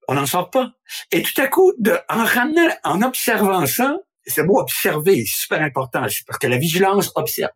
On 0.08 0.14
n'en 0.14 0.28
sort 0.28 0.52
pas. 0.52 0.72
Et 1.12 1.24
tout 1.24 1.42
à 1.42 1.48
coup, 1.48 1.74
de, 1.80 1.98
en 2.08 2.24
ramenant, 2.24 2.70
en 2.84 3.02
observant 3.02 3.66
ça, 3.66 3.98
ce 4.28 4.42
mot 4.42 4.60
observer 4.60 5.20
est 5.20 5.26
super 5.26 5.62
important, 5.62 6.02
parce 6.02 6.40
que 6.40 6.48
la 6.48 6.58
vigilance 6.58 7.12
observe. 7.16 7.52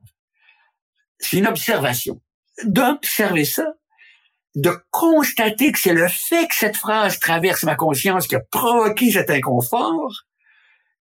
C'est 1.19 1.37
une 1.37 1.47
observation. 1.47 2.19
D'observer 2.63 3.45
ça, 3.45 3.65
de 4.55 4.71
constater 4.89 5.71
que 5.71 5.79
c'est 5.79 5.93
le 5.93 6.07
fait 6.07 6.47
que 6.47 6.55
cette 6.55 6.75
phrase 6.75 7.19
traverse 7.19 7.63
ma 7.63 7.75
conscience 7.75 8.27
qui 8.27 8.35
a 8.35 8.41
provoqué 8.51 9.11
cet 9.11 9.29
inconfort, 9.29 10.25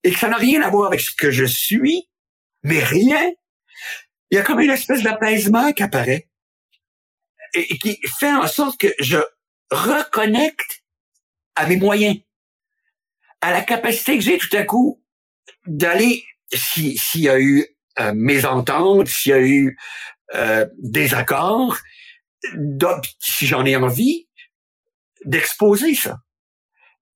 et 0.05 0.13
que 0.13 0.19
ça 0.19 0.29
n'a 0.29 0.37
rien 0.37 0.61
à 0.63 0.69
voir 0.69 0.89
avec 0.89 1.01
ce 1.01 1.15
que 1.15 1.31
je 1.31 1.47
suis, 1.47 2.09
mais 2.63 2.85
rien. 2.85 3.33
Il 4.31 4.37
y 4.37 4.39
a 4.39 4.43
comme 4.43 4.61
une 4.61 4.71
espèce 4.71 5.03
d'apaisement 5.03 5.73
qui 5.73 5.83
apparaît 5.83 6.29
et, 7.55 7.79
qui 7.79 7.99
fait 8.19 8.33
en 8.33 8.47
sorte 8.47 8.79
que 8.79 8.89
je 9.01 9.19
reconnecte 9.70 10.85
à 11.54 11.66
mes 11.66 11.76
moyens, 11.76 12.16
à 13.40 13.52
la 13.52 13.62
capacité 13.62 14.16
que 14.16 14.24
j'ai 14.24 14.38
tout 14.38 14.54
à 14.57 14.64
coup 14.64 15.02
d'aller, 15.66 16.24
s'il 16.52 17.20
y 17.20 17.28
a 17.28 17.38
eu 17.38 17.66
euh, 17.98 18.12
mésentente, 18.14 19.09
s'il 19.09 19.31
y 19.31 19.35
a 19.35 19.40
eu 19.40 19.78
euh, 20.35 20.66
désaccord, 20.78 21.76
si 23.18 23.46
j'en 23.46 23.64
ai 23.64 23.76
envie, 23.76 24.28
d'exposer 25.24 25.94
ça. 25.94 26.18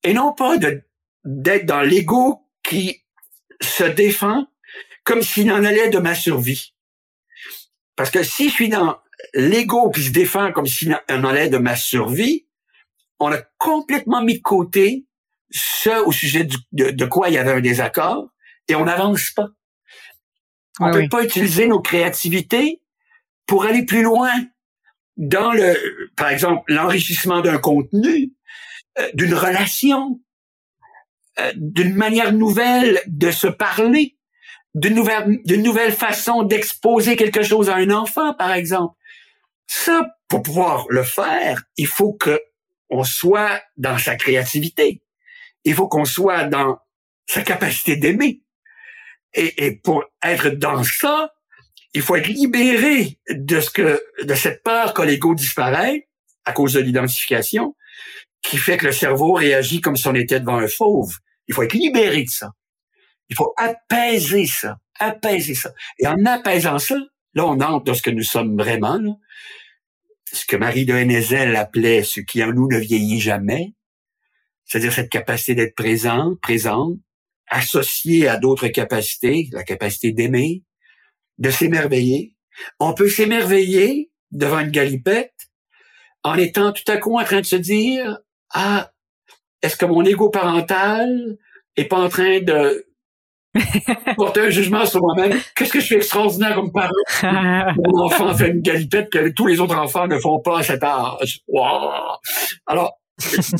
Et 0.02 0.12
non 0.12 0.32
pas 0.32 0.56
d'être 0.58 1.66
dans 1.66 1.82
l'ego 1.82 2.48
qui 2.62 3.04
se 3.60 3.84
défend 3.84 4.46
comme 5.04 5.22
s'il 5.22 5.50
en 5.52 5.64
allait 5.64 5.88
de 5.88 5.98
ma 5.98 6.14
survie. 6.14 6.74
Parce 7.96 8.10
que 8.10 8.22
si 8.22 8.48
je 8.48 8.54
suis 8.54 8.68
dans 8.68 8.98
l'ego 9.34 9.90
qui 9.90 10.02
se 10.02 10.10
défend 10.10 10.52
comme 10.52 10.66
s'il 10.66 10.98
en 11.10 11.24
allait 11.24 11.48
de 11.48 11.58
ma 11.58 11.76
survie, 11.76 12.46
on 13.18 13.32
a 13.32 13.38
complètement 13.58 14.22
mis 14.22 14.38
de 14.38 14.42
côté 14.42 15.06
ce 15.50 16.04
au 16.04 16.12
sujet 16.12 16.46
de, 16.72 17.04
quoi 17.04 17.28
il 17.28 17.34
y 17.34 17.38
avait 17.38 17.52
un 17.52 17.60
désaccord 17.60 18.28
et 18.68 18.74
on 18.74 18.84
n'avance 18.84 19.30
pas. 19.30 19.48
On 20.80 20.88
ne 20.88 20.92
peut 20.92 21.08
pas 21.08 21.24
utiliser 21.24 21.66
nos 21.66 21.80
créativités 21.80 22.80
pour 23.46 23.64
aller 23.64 23.84
plus 23.84 24.02
loin 24.02 24.32
dans 25.16 25.52
le, 25.52 25.76
par 26.16 26.30
exemple, 26.30 26.62
l'enrichissement 26.68 27.42
d'un 27.42 27.58
contenu, 27.58 28.32
euh, 28.98 29.10
d'une 29.12 29.34
relation, 29.34 30.20
euh, 31.38 31.52
d'une 31.56 31.94
manière 31.94 32.32
nouvelle 32.32 33.00
de 33.06 33.30
se 33.30 33.46
parler 33.46 34.16
d'une 34.74 34.94
nouvelle, 34.94 35.40
d'une 35.44 35.62
nouvelle 35.62 35.92
façon 35.92 36.42
d'exposer 36.42 37.16
quelque 37.16 37.42
chose 37.42 37.68
à 37.68 37.76
un 37.76 37.90
enfant, 37.90 38.32
par 38.34 38.52
exemple. 38.52 38.96
Ça, 39.74 40.06
pour 40.28 40.42
pouvoir 40.42 40.84
le 40.90 41.02
faire, 41.02 41.62
il 41.78 41.86
faut 41.86 42.12
que 42.12 42.38
on 42.90 43.04
soit 43.04 43.62
dans 43.78 43.96
sa 43.96 44.16
créativité. 44.16 45.02
Il 45.64 45.72
faut 45.74 45.88
qu'on 45.88 46.04
soit 46.04 46.44
dans 46.44 46.78
sa 47.26 47.40
capacité 47.40 47.96
d'aimer. 47.96 48.42
Et, 49.32 49.64
et, 49.64 49.76
pour 49.76 50.04
être 50.22 50.50
dans 50.50 50.84
ça, 50.84 51.32
il 51.94 52.02
faut 52.02 52.16
être 52.16 52.28
libéré 52.28 53.18
de 53.30 53.60
ce 53.60 53.70
que, 53.70 53.98
de 54.22 54.34
cette 54.34 54.62
peur 54.62 54.92
que 54.92 55.00
l'ego 55.00 55.34
disparaît 55.34 56.06
à 56.44 56.52
cause 56.52 56.74
de 56.74 56.80
l'identification, 56.80 57.74
qui 58.42 58.58
fait 58.58 58.76
que 58.76 58.84
le 58.84 58.92
cerveau 58.92 59.32
réagit 59.32 59.80
comme 59.80 59.96
si 59.96 60.06
on 60.06 60.14
était 60.14 60.38
devant 60.38 60.58
un 60.58 60.68
fauve. 60.68 61.16
Il 61.48 61.54
faut 61.54 61.62
être 61.62 61.72
libéré 61.72 62.24
de 62.24 62.30
ça. 62.30 62.50
Il 63.30 63.36
faut 63.36 63.54
apaiser 63.56 64.44
ça, 64.44 64.76
apaiser 64.98 65.54
ça. 65.54 65.72
Et 65.98 66.06
en 66.06 66.26
apaisant 66.26 66.78
ça, 66.78 66.96
là, 67.32 67.46
on 67.46 67.58
entre 67.58 67.84
dans 67.84 67.94
ce 67.94 68.02
que 68.02 68.10
nous 68.10 68.22
sommes 68.22 68.58
vraiment, 68.58 69.00
ce 70.32 70.46
que 70.46 70.56
Marie 70.56 70.86
de 70.86 70.94
Hennezel 70.94 71.54
appelait 71.56 72.02
ce 72.02 72.20
qui 72.20 72.42
en 72.42 72.52
nous 72.52 72.68
ne 72.68 72.78
vieillit 72.78 73.20
jamais, 73.20 73.74
c'est-à-dire 74.64 74.92
cette 74.92 75.10
capacité 75.10 75.54
d'être 75.54 75.74
présent, 75.74 76.34
présente, 76.40 76.98
associée 77.48 78.28
à 78.28 78.38
d'autres 78.38 78.68
capacités, 78.68 79.48
la 79.52 79.62
capacité 79.62 80.12
d'aimer, 80.12 80.62
de 81.36 81.50
s'émerveiller. 81.50 82.34
On 82.80 82.94
peut 82.94 83.10
s'émerveiller 83.10 84.10
devant 84.30 84.60
une 84.60 84.70
galipette 84.70 85.34
en 86.24 86.36
étant 86.36 86.72
tout 86.72 86.90
à 86.90 86.96
coup 86.96 87.18
en 87.18 87.24
train 87.24 87.40
de 87.40 87.46
se 87.46 87.56
dire, 87.56 88.18
ah, 88.54 88.90
est-ce 89.60 89.76
que 89.76 89.84
mon 89.84 90.04
ego 90.04 90.30
parental 90.30 91.36
est 91.76 91.84
pas 91.84 91.98
en 91.98 92.08
train 92.08 92.40
de 92.40 92.86
porter 94.16 94.40
un 94.40 94.50
jugement 94.50 94.84
sur 94.86 95.00
moi-même. 95.00 95.38
Qu'est-ce 95.54 95.72
que 95.72 95.80
je 95.80 95.86
fais 95.86 95.96
extraordinaire 95.96 96.54
comme 96.54 96.72
parent? 96.72 96.90
Mon 97.76 98.04
enfant 98.04 98.34
fait 98.34 98.48
une 98.48 98.60
galipette 98.60 99.10
que 99.10 99.28
tous 99.30 99.46
les 99.46 99.60
autres 99.60 99.76
enfants 99.76 100.06
ne 100.06 100.18
font 100.18 100.40
pas 100.40 100.60
à 100.60 100.62
cet 100.62 100.82
âge. 100.82 101.40
Wow. 101.48 102.18
Alors, 102.66 102.98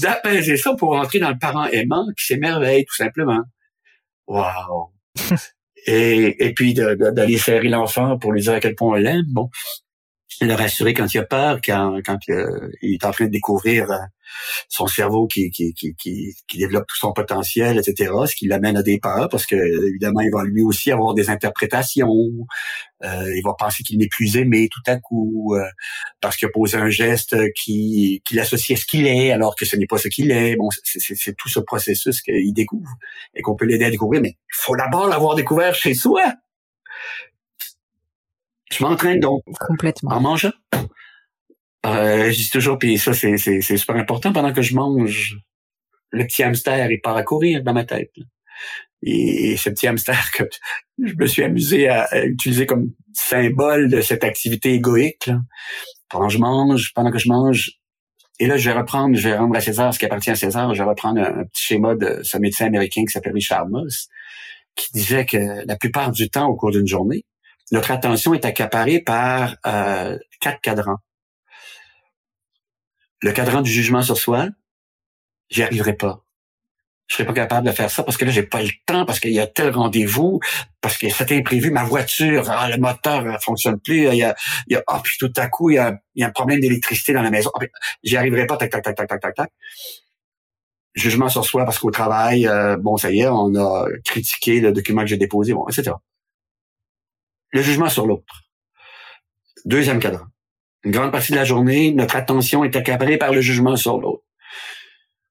d'apaiser 0.01 0.57
ça 0.57 0.75
pour 0.75 0.97
entrer 0.97 1.19
dans 1.19 1.31
le 1.31 1.39
parent 1.39 1.67
aimant 1.67 2.07
qui 2.19 2.27
s'émerveille 2.27 2.85
tout 2.85 2.97
simplement. 2.97 3.43
Wow. 4.27 4.93
Et, 5.85 6.47
et 6.47 6.55
puis 6.55 6.75
d'aller 6.75 7.39
serrer 7.39 7.69
l'enfant 7.69 8.17
pour 8.17 8.31
lui 8.31 8.41
dire 8.41 8.53
à 8.53 8.61
quel 8.61 8.77
point 8.77 8.91
on 8.91 8.95
l'aime. 8.95 9.25
Bon, 9.33 9.51
le 10.41 10.55
rassurer 10.55 10.95
quand 10.95 11.13
il 11.13 11.19
a 11.19 11.25
peur, 11.25 11.61
quand, 11.65 12.01
quand 12.05 12.19
euh, 12.31 12.71
il 12.81 12.95
est 12.95 13.05
en 13.05 13.11
train 13.11 13.27
de 13.27 13.31
découvrir 13.31 13.91
euh, 13.91 13.99
son 14.69 14.87
cerveau 14.87 15.27
qui, 15.27 15.51
qui, 15.51 15.75
qui, 15.75 15.95
qui, 15.95 16.59
développe 16.59 16.87
tout 16.89 16.97
son 16.97 17.13
potentiel, 17.13 17.79
etc., 17.79 18.13
ce 18.27 18.35
qui 18.35 18.47
l'amène 18.47 18.77
à 18.77 18.83
des 18.83 18.99
peurs, 18.99 19.29
parce 19.29 19.47
que 19.47 19.57
évidemment, 19.89 20.21
il 20.21 20.31
va 20.33 20.45
lui 20.45 20.63
aussi 20.63 20.91
avoir 20.91 21.15
des 21.15 21.31
interprétations. 21.31 22.09
Euh, 23.05 23.35
il 23.37 23.43
va 23.45 23.55
penser 23.59 23.83
qu'il 23.83 23.99
n'est 23.99 24.09
plus 24.09 24.37
aimé 24.37 24.69
tout 24.71 24.91
à 24.91 24.97
coup, 24.97 25.57
parce 26.21 26.37
qu'il 26.37 26.49
a 26.49 26.51
posé 26.53 26.77
un 26.77 26.89
geste 26.89 27.37
qui, 27.55 28.23
qui 28.25 28.35
l'associe 28.35 28.79
à 28.79 28.81
ce 28.81 28.87
qu'il 28.87 29.07
est, 29.07 29.33
alors 29.33 29.55
que 29.57 29.65
ce 29.65 29.77
n'est 29.77 29.87
pas 29.87 29.99
ce 29.99 30.09
qu'il 30.09 30.31
est. 30.31 30.57
Bon, 30.57 30.69
c'est 30.83 31.37
tout 31.37 31.49
ce 31.49 31.61
processus 31.61 32.23
qu'il 32.23 32.53
découvre 32.55 32.91
et 33.35 33.43
qu'on 33.43 33.57
peut 33.57 33.67
l'aider 33.67 33.85
à 33.85 33.91
découvrir, 33.91 34.23
mais 34.23 34.31
il 34.31 34.55
faut 34.55 34.77
d'abord 34.77 35.09
l'avoir 35.09 35.35
découvert 35.35 35.75
chez 35.75 35.95
soi. 35.95 36.23
Je 38.73 38.83
m'entraîne 38.83 39.21
donc 39.21 39.43
complètement 39.61 40.13
en 40.13 40.21
mangeant. 40.21 40.53
Euh, 41.85 42.31
je 42.31 42.37
dis 42.37 42.51
toujours, 42.51 42.79
puis 42.79 42.97
ça 42.99 43.13
c'est, 43.13 43.37
c'est, 43.37 43.61
super 43.61 43.97
important, 43.97 44.33
pendant 44.33 44.53
que 44.53 44.63
je 44.63 44.75
mange, 44.75 45.37
le 46.11 46.25
petit 46.25 46.43
hamster, 46.43 46.91
il 46.91 47.01
part 47.01 47.17
à 47.17 47.23
courir 47.23 47.63
dans 47.63 47.75
ma 47.75 47.85
tête. 47.85 48.13
Et 49.03 49.57
ce 49.57 49.69
petit 49.69 49.89
hamster 49.89 50.31
que 50.33 50.45
je 51.03 51.15
me 51.15 51.27
suis 51.27 51.43
amusé 51.43 51.89
à, 51.89 52.25
utiliser 52.25 52.67
comme 52.67 52.93
symbole 53.13 53.89
de 53.89 54.01
cette 54.01 54.25
activité 54.25 54.73
égoïque. 54.73 55.31
Pendant 56.09 56.29
que 56.29 56.33
je 56.33 56.39
mange, 56.39 56.93
pendant 56.95 57.11
que 57.11 57.19
je 57.19 57.29
mange, 57.29 57.73
et 58.39 58.47
là 58.47 58.57
je 58.57 58.71
vais 58.71 58.77
reprendre, 58.77 59.17
je 59.17 59.29
vais 59.29 59.37
rendre 59.37 59.57
à 59.57 59.61
César 59.61 59.93
ce 59.93 59.99
qui 59.99 60.05
appartient 60.05 60.31
à 60.31 60.37
César, 60.37 60.73
je 60.75 60.83
vais 60.83 60.89
reprendre 60.89 61.21
un, 61.21 61.45
petit 61.45 61.63
schéma 61.63 61.95
de 61.95 62.21
ce 62.23 62.39
médecin 62.39 62.67
américain 62.67 63.03
qui 63.05 63.11
s'appelle 63.11 63.33
Richard 63.33 63.69
Moss, 63.69 64.09
qui 64.77 64.93
disait 64.93 65.27
que 65.27 65.67
la 65.67 65.77
plupart 65.77 66.13
du 66.13 66.31
temps 66.31 66.47
au 66.47 66.55
cours 66.55 66.71
d'une 66.71 66.87
journée, 66.87 67.25
notre 67.71 67.91
attention 67.91 68.35
est 68.35 68.45
accaparée 68.45 69.01
par 69.01 69.57
euh, 69.67 70.19
quatre 70.41 70.61
cadrans. 70.61 70.99
Le 73.21 73.33
cadran 73.33 73.63
du 73.63 73.71
jugement 73.71 74.03
sur 74.03 74.19
soi, 74.19 74.49
j'y 75.49 75.63
arriverai 75.63 75.95
pas. 75.95 76.25
Je 77.07 77.17
serais 77.17 77.27
pas 77.27 77.35
capable 77.35 77.67
de 77.67 77.73
faire 77.73 77.91
ça 77.91 78.03
parce 78.03 78.17
que 78.17 78.25
là, 78.25 78.31
j'ai 78.31 78.43
pas 78.43 78.63
le 78.63 78.71
temps, 78.87 79.05
parce 79.05 79.21
qu'il 79.21 79.33
y 79.33 79.41
a 79.41 79.47
tel 79.47 79.71
rendez-vous, 79.71 80.41
parce 80.81 80.97
que 80.97 81.09
c'était 81.09 81.37
imprévu, 81.37 81.71
ma 81.71 81.85
voiture, 81.85 82.51
ah, 82.51 82.69
le 82.69 82.79
moteur 82.79 83.23
ne 83.23 83.37
fonctionne 83.39 83.79
plus, 83.79 84.09
il 84.09 84.15
y 84.15 84.23
a, 84.23 84.35
il 84.67 84.75
y 84.75 84.77
a, 84.77 84.83
oh, 84.89 84.97
puis 85.03 85.17
tout 85.19 85.33
à 85.37 85.49
coup, 85.49 85.71
il 85.71 85.75
y 85.75 85.79
a, 85.79 86.01
il 86.15 86.23
y 86.23 86.25
a 86.25 86.29
un 86.29 86.31
problème 86.31 86.61
d'électricité 86.61 87.13
dans 87.13 87.23
la 87.23 87.31
maison. 87.31 87.51
Ah, 87.61 87.65
j'y 88.03 88.17
arriverai 88.17 88.47
pas, 88.47 88.57
tac, 88.57 88.71
tac, 88.71 88.83
tac, 88.83 88.97
tac, 88.97 89.09
tac, 89.09 89.21
tac, 89.21 89.35
tac. 89.35 89.51
Jugement 90.95 91.29
sur 91.29 91.45
soi 91.45 91.65
parce 91.65 91.79
qu'au 91.79 91.91
travail, 91.91 92.47
euh, 92.47 92.77
bon, 92.77 92.97
ça 92.97 93.11
y 93.11 93.21
est, 93.21 93.29
on 93.29 93.55
a 93.57 93.87
critiqué 94.05 94.61
le 94.61 94.73
document 94.73 95.03
que 95.03 95.09
j'ai 95.09 95.17
déposé, 95.17 95.55
bon, 95.55 95.67
etc 95.69 95.93
le 97.53 97.63
jugement 97.63 97.89
sur 97.89 98.07
l'autre. 98.07 98.43
Deuxième 99.65 100.01
cadran. 100.01 100.27
Une 100.85 100.91
grande 100.91 101.13
partie 101.13 101.33
de 101.33 101.37
la 101.37 101.45
journée, 101.45 101.93
notre 101.93 102.17
attention 102.17 102.65
est 102.65 102.75
accaparée 102.75 103.19
par 103.19 103.33
le 103.33 103.41
jugement 103.41 103.77
sur 103.77 103.99
l'autre. 103.99 104.25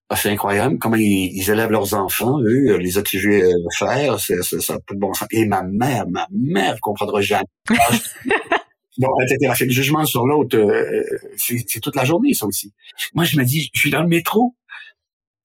Ah, 0.10 0.16
c'est 0.16 0.30
incroyable 0.30 0.78
comment 0.78 0.98
ils, 0.98 1.50
élèvent 1.50 1.72
leurs 1.72 1.94
enfants, 1.94 2.38
eux, 2.42 2.76
les 2.78 2.98
obliger 2.98 3.44
à 3.44 3.78
faire, 3.78 4.20
c'est, 4.20 4.42
ça 4.44 4.74
pas 4.86 4.94
de 4.94 5.00
bon 5.00 5.14
sens. 5.14 5.28
Et 5.32 5.46
ma 5.46 5.64
mère, 5.64 6.06
ma 6.10 6.28
mère 6.32 6.78
comprendra 6.82 7.22
jamais. 7.22 7.46
Bon, 8.98 9.08
etc. 9.22 9.54
C'est 9.58 9.66
le 9.66 9.72
jugement 9.72 10.04
sur 10.04 10.28
l'autre, 10.28 10.58
euh, 10.58 11.04
c'est 11.38 11.80
toute 11.80 11.96
la 11.96 12.04
journée, 12.04 12.34
ça 12.34 12.46
aussi. 12.46 12.74
Moi, 13.16 13.24
je 13.24 13.38
me 13.40 13.46
dis, 13.46 13.70
je 13.74 13.80
suis 13.80 13.90
dans 13.90 14.02
le 14.02 14.10
métro 14.10 14.54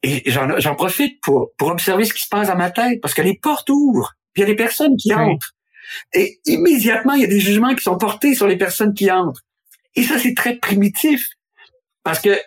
et 0.03 0.25
j'en 0.27 0.75
profite 0.75 1.21
pour, 1.23 1.53
pour 1.57 1.69
observer 1.69 2.05
ce 2.05 2.13
qui 2.13 2.23
se 2.23 2.29
passe 2.29 2.49
dans 2.49 2.57
ma 2.57 2.71
tête 2.71 3.01
parce 3.01 3.15
que 3.15 3.23
les 3.23 3.39
portes 3.39 3.71
ouvrent, 3.71 4.15
puis 4.33 4.43
il 4.43 4.47
y 4.47 4.51
a 4.51 4.53
des 4.53 4.57
personnes 4.57 4.97
qui 4.97 5.15
entrent. 5.15 5.56
Et 6.15 6.41
immédiatement, 6.47 7.15
il 7.15 7.23
y 7.23 7.25
a 7.25 7.29
des 7.29 7.41
jugements 7.41 7.75
qui 7.75 7.83
sont 7.83 7.99
portés 7.99 8.35
sur 8.35 8.47
les 8.47 8.57
personnes 8.57 8.95
qui 8.95 9.11
entrent. 9.11 9.43
Et 9.95 10.03
ça, 10.03 10.19
c'est 10.19 10.35
très 10.35 10.57
primitif. 10.57 11.27
Parce 12.03 12.21
que 12.21 12.39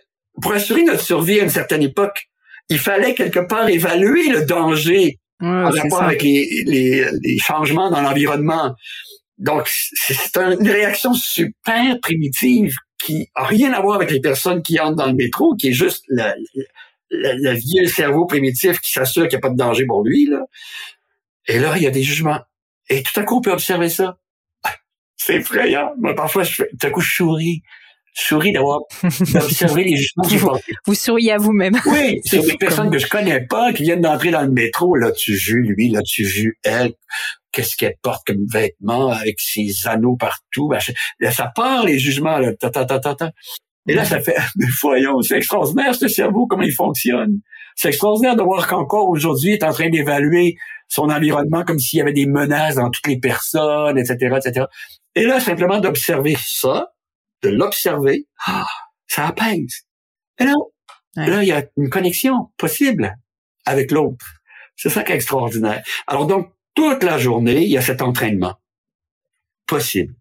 pour 0.42 0.54
assurer 0.54 0.84
notre 0.84 1.02
survie 1.02 1.40
à 1.40 1.44
une 1.44 1.50
certaine 1.50 1.82
époque, 1.82 2.30
il 2.70 2.80
fallait 2.80 3.14
quelque 3.14 3.40
part 3.40 3.68
évaluer 3.68 4.30
le 4.30 4.46
danger 4.46 5.20
en 5.42 5.70
rapport 5.70 6.04
avec 6.04 6.22
les, 6.22 6.64
les, 6.66 7.06
les, 7.22 7.38
changements 7.38 7.90
dans 7.90 8.02
l'environnement. 8.02 8.76
Donc, 9.38 9.68
c'est 9.68 10.38
une 10.38 10.70
réaction 10.70 11.14
super 11.14 12.00
primitive 12.02 12.76
qui 13.02 13.30
a 13.36 13.46
rien 13.46 13.72
à 13.72 13.82
voir 13.82 13.96
avec 13.96 14.12
les 14.12 14.20
personnes 14.20 14.62
qui 14.62 14.80
entrent 14.80 14.98
dans 14.98 15.08
le 15.08 15.14
métro, 15.14 15.56
qui 15.56 15.70
est 15.70 15.74
juste 15.74 16.04
le, 16.10 16.24
le, 17.10 17.54
vieux 17.54 17.88
cerveau 17.88 18.26
primitif 18.26 18.80
qui 18.82 18.92
s'assure 18.92 19.28
qu'il 19.28 19.38
n'y 19.38 19.46
a 19.46 19.48
pas 19.48 19.50
de 19.50 19.58
danger 19.58 19.86
pour 19.86 20.04
lui. 20.04 20.26
Là. 20.26 20.42
Et 21.48 21.60
là, 21.60 21.74
il 21.78 21.84
y 21.84 21.88
a 21.88 21.92
des 21.92 22.04
jugements. 22.04 22.42
Et 22.90 23.04
tout 23.04 23.20
à 23.20 23.24
coup, 23.24 23.38
on 23.38 23.42
peut 23.42 23.52
observer 23.52 23.90
ça. 23.90 24.18
C'est 25.16 25.36
effrayant. 25.36 25.92
Moi, 26.00 26.16
parfois, 26.16 26.44
je 26.44 26.56
fais, 26.56 26.70
tout 26.80 26.88
à 26.88 26.90
coup, 26.90 27.02
je 27.02 27.14
souris. 27.14 27.62
Je 28.16 28.24
souris 28.24 28.52
d'avoir 28.52 28.82
observé 29.04 29.84
les 29.84 29.96
jugements 29.96 30.24
vous, 30.28 30.76
vous 30.88 30.96
souriez 30.96 31.34
à 31.34 31.38
vous-même. 31.38 31.80
Oui, 31.86 32.22
c'est 32.26 32.40
des 32.46 32.58
personnes 32.58 32.90
que 32.90 32.98
je 32.98 33.08
connais 33.08 33.46
pas, 33.46 33.72
qui 33.72 33.84
viennent 33.84 34.02
d'entrer 34.02 34.32
dans 34.32 34.42
le 34.42 34.52
métro. 34.52 34.96
Là, 34.96 35.12
tu 35.12 35.36
juges 35.38 35.68
lui, 35.68 35.90
là, 35.90 36.02
tu 36.02 36.26
juges 36.26 36.56
elle? 36.64 36.94
Qu'est-ce 37.52 37.76
qu'elle 37.76 37.96
porte 38.02 38.26
comme 38.26 38.46
vêtements 38.52 39.10
avec 39.10 39.40
ses 39.40 39.70
anneaux 39.86 40.16
partout? 40.16 40.68
Ben, 40.70 40.80
là, 41.20 41.32
ça 41.32 41.52
part, 41.54 41.86
les 41.86 42.00
jugements. 42.00 42.38
Là, 42.40 42.54
ta, 42.56 42.70
ta, 42.70 42.86
ta, 42.86 43.00
ta, 43.00 43.32
Et 43.88 43.94
là, 43.94 44.06
ça 44.06 44.20
fait, 44.20 44.36
mais 44.56 44.68
voyons, 44.82 45.22
c'est 45.22 45.38
extraordinaire, 45.38 45.94
ce 45.96 46.08
cerveau, 46.08 46.48
comment 46.48 46.64
il 46.64 46.74
fonctionne. 46.74 47.40
C'est 47.76 47.90
extraordinaire 47.90 48.36
de 48.36 48.44
voir 48.44 48.68
qu'encore 48.68 49.10
aujourd'hui, 49.10 49.52
il 49.52 49.54
est 49.54 49.64
en 49.64 49.72
train 49.72 49.90
d'évaluer 49.90 50.58
son 50.90 51.10
environnement 51.10 51.64
comme 51.64 51.80
s'il 51.80 52.00
y 52.00 52.02
avait 52.02 52.14
des 52.14 52.26
menaces 52.26 52.76
dans 52.76 52.90
toutes 52.90 53.08
les 53.08 53.20
personnes, 53.20 53.98
etc., 53.98 54.38
etc. 54.44 54.66
Et 55.16 55.24
là, 55.24 55.40
simplement 55.40 55.80
d'observer 55.80 56.36
ça, 56.44 56.94
de 57.44 57.50
l'observer, 57.50 58.28
ah, 58.46 58.66
ça 59.08 59.28
apaise. 59.28 59.86
Et 60.40 60.46
là, 60.46 60.54
là, 61.16 61.44
il 61.44 61.48
y 61.48 61.52
a 61.52 61.64
une 61.78 61.90
connexion 61.90 62.52
possible 62.58 63.16
avec 63.66 63.92
l'autre. 63.92 64.26
C'est 64.76 64.90
ça 64.90 65.04
qui 65.04 65.12
est 65.12 65.16
extraordinaire. 65.16 65.84
Alors 66.08 66.26
donc, 66.26 66.52
toute 66.74 67.04
la 67.04 67.18
journée, 67.18 67.64
il 67.64 67.70
y 67.70 67.78
a 67.78 67.82
cet 67.82 68.02
entraînement 68.02 68.56
possible. 69.68 70.16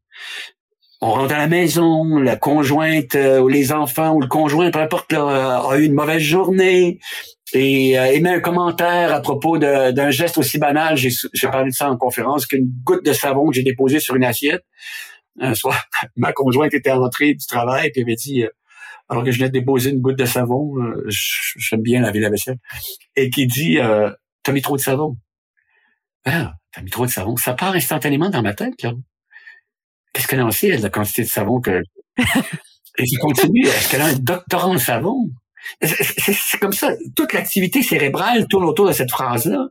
On 1.00 1.12
rentre 1.12 1.34
à 1.34 1.38
la 1.38 1.46
maison, 1.46 2.18
la 2.18 2.36
conjointe 2.36 3.14
euh, 3.14 3.38
ou 3.38 3.46
les 3.46 3.70
enfants 3.70 4.14
ou 4.14 4.20
le 4.20 4.26
conjoint, 4.26 4.70
peu 4.72 4.80
importe, 4.80 5.12
a 5.12 5.76
eu 5.76 5.84
une 5.84 5.94
mauvaise 5.94 6.22
journée, 6.22 6.98
et 7.52 7.98
euh, 7.98 8.12
émet 8.12 8.34
un 8.34 8.40
commentaire 8.40 9.14
à 9.14 9.20
propos 9.20 9.58
d'un 9.58 10.10
geste 10.10 10.38
aussi 10.38 10.58
banal. 10.58 10.96
J'ai 10.96 11.48
parlé 11.48 11.70
de 11.70 11.74
ça 11.74 11.90
en 11.90 11.96
conférence, 11.96 12.46
qu'une 12.46 12.70
goutte 12.84 13.04
de 13.04 13.12
savon 13.12 13.48
que 13.48 13.54
j'ai 13.54 13.62
déposée 13.62 14.00
sur 14.00 14.16
une 14.16 14.24
assiette. 14.24 14.64
Un 15.40 15.54
soir, 15.54 15.86
ma 16.16 16.32
conjointe 16.32 16.74
était 16.74 16.92
rentrée 16.92 17.34
du 17.34 17.46
travail 17.46 17.90
et 17.94 18.02
avait 18.02 18.16
dit, 18.16 18.42
euh, 18.42 18.48
alors 19.08 19.24
que 19.24 19.30
je 19.30 19.38
venais 19.38 19.48
de 19.48 19.58
déposer 19.58 19.90
une 19.90 20.00
goutte 20.00 20.18
de 20.18 20.24
savon, 20.24 20.74
euh, 20.82 21.06
j'aime 21.08 21.82
bien 21.82 22.00
laver 22.00 22.20
la 22.20 22.30
vaisselle, 22.30 22.58
et 23.16 23.30
qui 23.30 23.46
dit, 23.46 23.78
euh, 23.78 24.10
t'as 24.42 24.52
mis 24.52 24.62
trop 24.62 24.76
de 24.76 24.82
savon. 24.82 25.16
Ah, 26.24 26.54
t'as 26.72 26.82
mis 26.82 26.90
trop 26.90 27.06
de 27.06 27.10
savon. 27.10 27.36
Ça 27.36 27.54
part 27.54 27.74
instantanément 27.74 28.28
dans 28.28 28.42
ma 28.42 28.54
tête, 28.54 28.82
là. 28.82 28.92
Qu'est-ce 30.12 30.26
qu'elle 30.26 30.42
en 30.42 30.50
sait, 30.50 30.68
elle, 30.68 30.82
la 30.82 30.90
quantité 30.90 31.22
de 31.22 31.28
savon 31.28 31.60
que... 31.60 31.82
et 32.98 33.04
qui 33.04 33.16
continue, 33.16 33.66
est-ce 33.66 33.90
qu'elle 33.90 34.02
a 34.02 34.06
un 34.06 34.14
doctorat 34.14 34.66
en 34.66 34.78
savon? 34.78 35.30
C'est 35.82 36.58
comme 36.60 36.72
ça. 36.72 36.92
Toute 37.16 37.32
l'activité 37.32 37.82
cérébrale 37.82 38.46
tourne 38.48 38.64
autour 38.64 38.86
de 38.86 38.92
cette 38.92 39.10
phrase-là. 39.10 39.68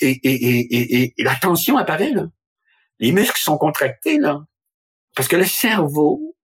Et, 0.00 0.10
et, 0.10 0.32
et, 0.32 1.02
et, 1.02 1.22
la 1.22 1.34
tension 1.34 1.76
apparaît, 1.76 2.12
là. 2.12 2.26
Les 2.98 3.12
muscles 3.12 3.40
sont 3.40 3.58
contractés, 3.58 4.18
là. 4.18 4.40
Parce 5.14 5.28
que 5.28 5.36
le 5.36 5.44
cerveau, 5.44 6.36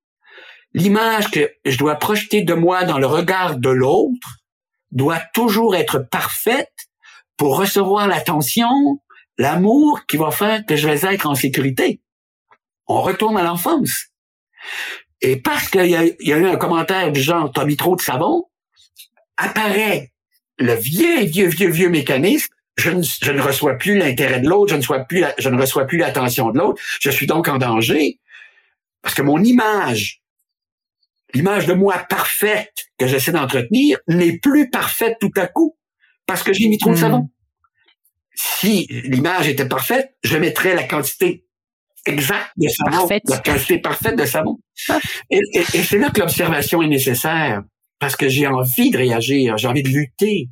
l'image 0.75 1.31
que 1.31 1.51
je 1.65 1.79
dois 1.79 1.95
projeter 1.95 2.43
de 2.43 2.55
moi 2.55 2.85
dans 2.85 2.99
le 2.99 3.07
regard 3.07 3.57
de 3.57 3.71
l'autre 3.71 4.39
doit 4.91 5.21
toujours 5.33 5.77
être 5.77 5.99
parfaite 6.11 6.73
pour 7.37 7.57
recevoir 7.57 8.07
l'attention, 8.09 8.69
l'amour 9.39 10.05
qui 10.07 10.17
va 10.17 10.31
faire 10.31 10.65
que 10.67 10.77
je 10.77 10.89
vais 10.89 11.15
être 11.15 11.27
en 11.27 11.35
sécurité. 11.35 12.03
On 12.87 13.01
retourne 13.01 13.37
à 13.39 13.43
l'enfance. 13.43 14.07
Et 15.21 15.37
parce 15.37 15.69
qu'il 15.69 15.87
y, 15.87 15.91
y, 15.91 16.33
a 16.33 16.37
eu 16.37 16.47
un 16.47 16.57
commentaire 16.57 17.13
du 17.13 17.21
genre, 17.21 17.51
t'as 17.53 17.65
mis 17.65 17.77
trop 17.77 17.97
de 17.97 18.01
savon, 18.01 18.45
apparaît 19.39 20.13
le 20.59 20.75
vieux, 20.75 21.25
vieux, 21.25 21.47
vieux, 21.47 21.71
vieux 21.71 21.89
mécanisme. 21.89 22.53
Je 22.77 22.91
ne, 22.91 23.03
je 23.03 23.33
ne 23.33 23.41
reçois 23.41 23.75
plus 23.75 23.97
l'intérêt 23.97 24.41
de 24.41 24.49
l'autre, 24.49 24.71
je 24.71 24.77
ne 24.77 24.81
reçois 24.81 25.01
plus, 25.01 25.25
je 25.39 25.49
ne 25.49 25.61
reçois 25.61 25.87
plus 25.87 25.99
l'attention 25.99 26.51
de 26.51 26.59
l'autre. 26.59 26.81
Je 27.01 27.11
suis 27.11 27.27
donc 27.27 27.49
en 27.49 27.59
danger 27.59 28.21
parce 29.03 29.15
que 29.15 29.23
mon 29.23 29.43
image, 29.43 30.23
l'image 31.35 31.67
de 31.67 31.73
moi 31.73 31.99
parfaite 32.09 32.91
que 32.99 33.07
j'essaie 33.07 33.33
d'entretenir, 33.33 33.99
n'est 34.07 34.39
plus 34.39 34.71
parfaite 34.71 35.17
tout 35.21 35.33
à 35.37 35.47
coup 35.47 35.77
parce 36.27 36.43
que 36.43 36.53
j'ai 36.53 36.69
mis 36.69 36.79
trop 36.79 36.91
de 36.91 36.97
hmm. 36.97 37.01
savon. 37.01 37.31
Si 38.35 38.87
l'image 38.91 39.49
était 39.49 39.67
parfaite, 39.67 40.15
je 40.23 40.37
mettrais 40.37 40.75
la 40.75 40.85
quantité 40.85 41.45
exacte 42.07 42.53
de 42.57 42.69
savon, 42.69 43.09
la 43.29 43.39
quantité 43.39 43.79
parfaite 43.79 44.17
de 44.17 44.25
savon. 44.25 44.59
et 45.31 45.41
c'est 45.83 45.99
là 45.99 46.11
que 46.11 46.21
l'observation 46.21 46.81
est 46.81 46.87
nécessaire 46.87 47.63
parce 47.99 48.17
que 48.17 48.29
j'ai 48.29 48.47
envie 48.47 48.91
de 48.91 48.99
réagir, 48.99 49.59
j'ai 49.59 49.69
envie 49.69 49.83
de 49.83 49.89
lutter, 49.89 50.49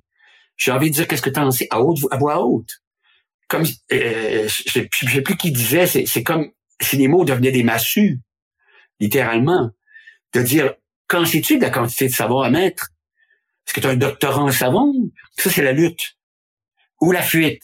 j'ai 0.57 0.73
envie 0.73 0.91
de 0.91 0.95
dire 0.95 1.09
qu'est-ce 1.09 1.23
que 1.23 1.31
tu 1.31 1.41
en 1.41 1.51
sais 1.51 1.69
à, 1.71 1.81
haute, 1.81 1.99
à 2.11 2.17
voix 2.17 2.45
haute. 2.45 2.83
Comme 3.49 3.65
euh, 3.93 4.49
je, 4.49 4.81
ne 4.81 5.11
sais 5.11 5.23
plus 5.23 5.37
qui 5.37 5.53
disait, 5.53 5.87
c'est 5.87 6.23
comme 6.23 6.51
si 6.81 6.97
les 6.97 7.09
mots 7.09 7.25
devenaient 7.25 7.53
des 7.53 7.63
massues, 7.63 8.21
littéralement, 8.99 9.71
de 10.35 10.43
dire 10.43 10.75
quand 11.07 11.25
sais-tu 11.25 11.59
de 11.59 11.63
la 11.63 11.71
quantité 11.71 12.09
de 12.09 12.13
savon 12.13 12.41
à 12.41 12.51
mettre? 12.51 12.89
Est-ce 13.67 13.75
que 13.75 13.81
tu 13.81 13.87
as 13.87 13.91
un 13.91 13.97
doctorat 13.97 14.43
en 14.43 14.53
savon? 14.53 14.93
Ça 15.39 15.51
c'est 15.51 15.63
la 15.63 15.73
lutte 15.73 16.17
ou 17.01 17.13
la 17.13 17.23
fuite. 17.23 17.63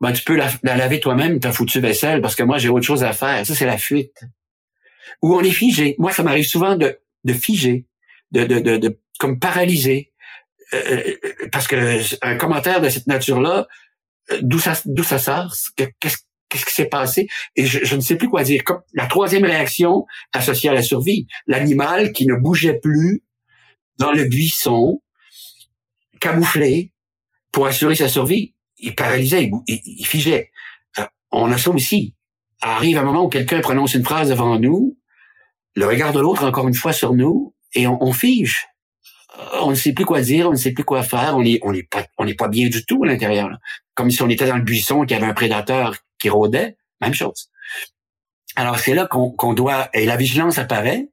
Ben 0.00 0.12
tu 0.12 0.22
peux 0.24 0.36
la, 0.36 0.50
laver 0.62 1.00
toi-même 1.00 1.38
ta 1.40 1.52
foutue 1.52 1.80
vaisselle 1.80 2.20
parce 2.20 2.34
que 2.34 2.42
moi 2.42 2.58
j'ai 2.58 2.68
autre 2.68 2.86
chose 2.86 3.04
à 3.04 3.12
faire. 3.12 3.44
Ça 3.44 3.54
c'est 3.54 3.66
la 3.66 3.78
fuite. 3.78 4.24
Ou 5.22 5.34
on 5.34 5.40
est 5.40 5.50
figé. 5.50 5.94
Moi 5.98 6.12
ça 6.12 6.22
m'arrive 6.22 6.46
souvent 6.46 6.76
de 6.76 6.98
de 7.24 7.32
figer 7.32 7.84
de, 8.32 8.44
de, 8.44 8.58
de, 8.60 8.76
de 8.76 9.00
comme 9.18 9.38
paralysé. 9.38 10.12
Euh, 10.74 11.14
euh, 11.24 11.48
parce 11.50 11.66
que 11.66 12.02
un 12.22 12.36
commentaire 12.36 12.80
de 12.80 12.88
cette 12.90 13.06
nature-là, 13.06 13.66
euh, 14.30 14.38
d'où 14.42 14.58
ça, 14.58 14.78
d'où 14.84 15.02
ça 15.02 15.18
sort, 15.18 15.54
qu'est-ce 15.76 16.18
qu'est-ce 16.48 16.64
qui 16.64 16.74
s'est 16.74 16.88
passé? 16.88 17.28
Et 17.56 17.66
je, 17.66 17.84
je, 17.84 17.94
ne 17.94 18.00
sais 18.00 18.16
plus 18.16 18.28
quoi 18.28 18.42
dire. 18.42 18.64
Comme 18.64 18.80
la 18.94 19.06
troisième 19.06 19.44
réaction 19.44 20.06
associée 20.32 20.70
à 20.70 20.74
la 20.74 20.82
survie, 20.82 21.26
l'animal 21.46 22.12
qui 22.12 22.26
ne 22.26 22.34
bougeait 22.34 22.78
plus 22.78 23.22
dans 23.98 24.12
le 24.12 24.24
buisson, 24.24 25.02
camouflé 26.20 26.92
pour 27.52 27.66
assurer 27.66 27.94
sa 27.94 28.08
survie, 28.08 28.54
il 28.78 28.94
paralysait, 28.94 29.50
il, 29.66 29.80
il, 29.84 30.06
figeait. 30.06 30.50
On 31.30 31.50
a 31.50 31.58
ça 31.58 31.70
aussi. 31.70 32.14
Arrive 32.60 32.98
un 32.98 33.04
moment 33.04 33.24
où 33.24 33.28
quelqu'un 33.28 33.60
prononce 33.60 33.94
une 33.94 34.04
phrase 34.04 34.30
devant 34.30 34.58
nous, 34.58 34.98
le 35.74 35.86
regard 35.86 36.12
de 36.12 36.20
l'autre 36.20 36.44
encore 36.44 36.68
une 36.68 36.74
fois 36.74 36.92
sur 36.92 37.14
nous, 37.14 37.54
et 37.74 37.86
on, 37.86 38.02
on, 38.02 38.12
fige. 38.12 38.66
On 39.60 39.70
ne 39.70 39.74
sait 39.74 39.92
plus 39.92 40.04
quoi 40.04 40.20
dire, 40.20 40.48
on 40.48 40.52
ne 40.52 40.56
sait 40.56 40.72
plus 40.72 40.84
quoi 40.84 41.02
faire, 41.02 41.36
on 41.36 41.44
est, 41.44 41.60
on 41.62 41.72
est 41.72 41.82
pas, 41.82 42.04
on 42.18 42.24
n'est 42.24 42.34
pas 42.34 42.48
bien 42.48 42.68
du 42.68 42.84
tout 42.84 43.04
à 43.04 43.06
l'intérieur. 43.06 43.50
Comme 43.94 44.10
si 44.10 44.22
on 44.22 44.28
était 44.28 44.46
dans 44.46 44.56
le 44.56 44.62
buisson, 44.62 45.02
qu'il 45.02 45.16
y 45.16 45.20
avait 45.20 45.30
un 45.30 45.34
prédateur 45.34 45.96
qui 46.18 46.28
rôdait, 46.28 46.76
même 47.00 47.14
chose. 47.14 47.50
Alors 48.56 48.78
c'est 48.78 48.94
là 48.94 49.06
qu'on 49.06 49.54
doit, 49.54 49.88
et 49.92 50.06
la 50.06 50.16
vigilance 50.16 50.58
apparaît, 50.58 51.08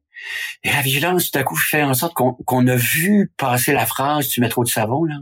et 0.64 0.72
la 0.72 0.82
vigilance 0.82 1.30
tout 1.30 1.38
à 1.38 1.44
coup 1.44 1.56
fait 1.56 1.84
en 1.84 1.94
sorte 1.94 2.14
qu'on 2.14 2.68
a 2.68 2.76
vu 2.76 3.32
passer 3.38 3.74
la 3.74 3.86
phrase 3.86 4.30
tu 4.30 4.42
mets 4.42 4.50
trop 4.50 4.64
de 4.64 4.70
savon 4.70 5.04
là, 5.04 5.18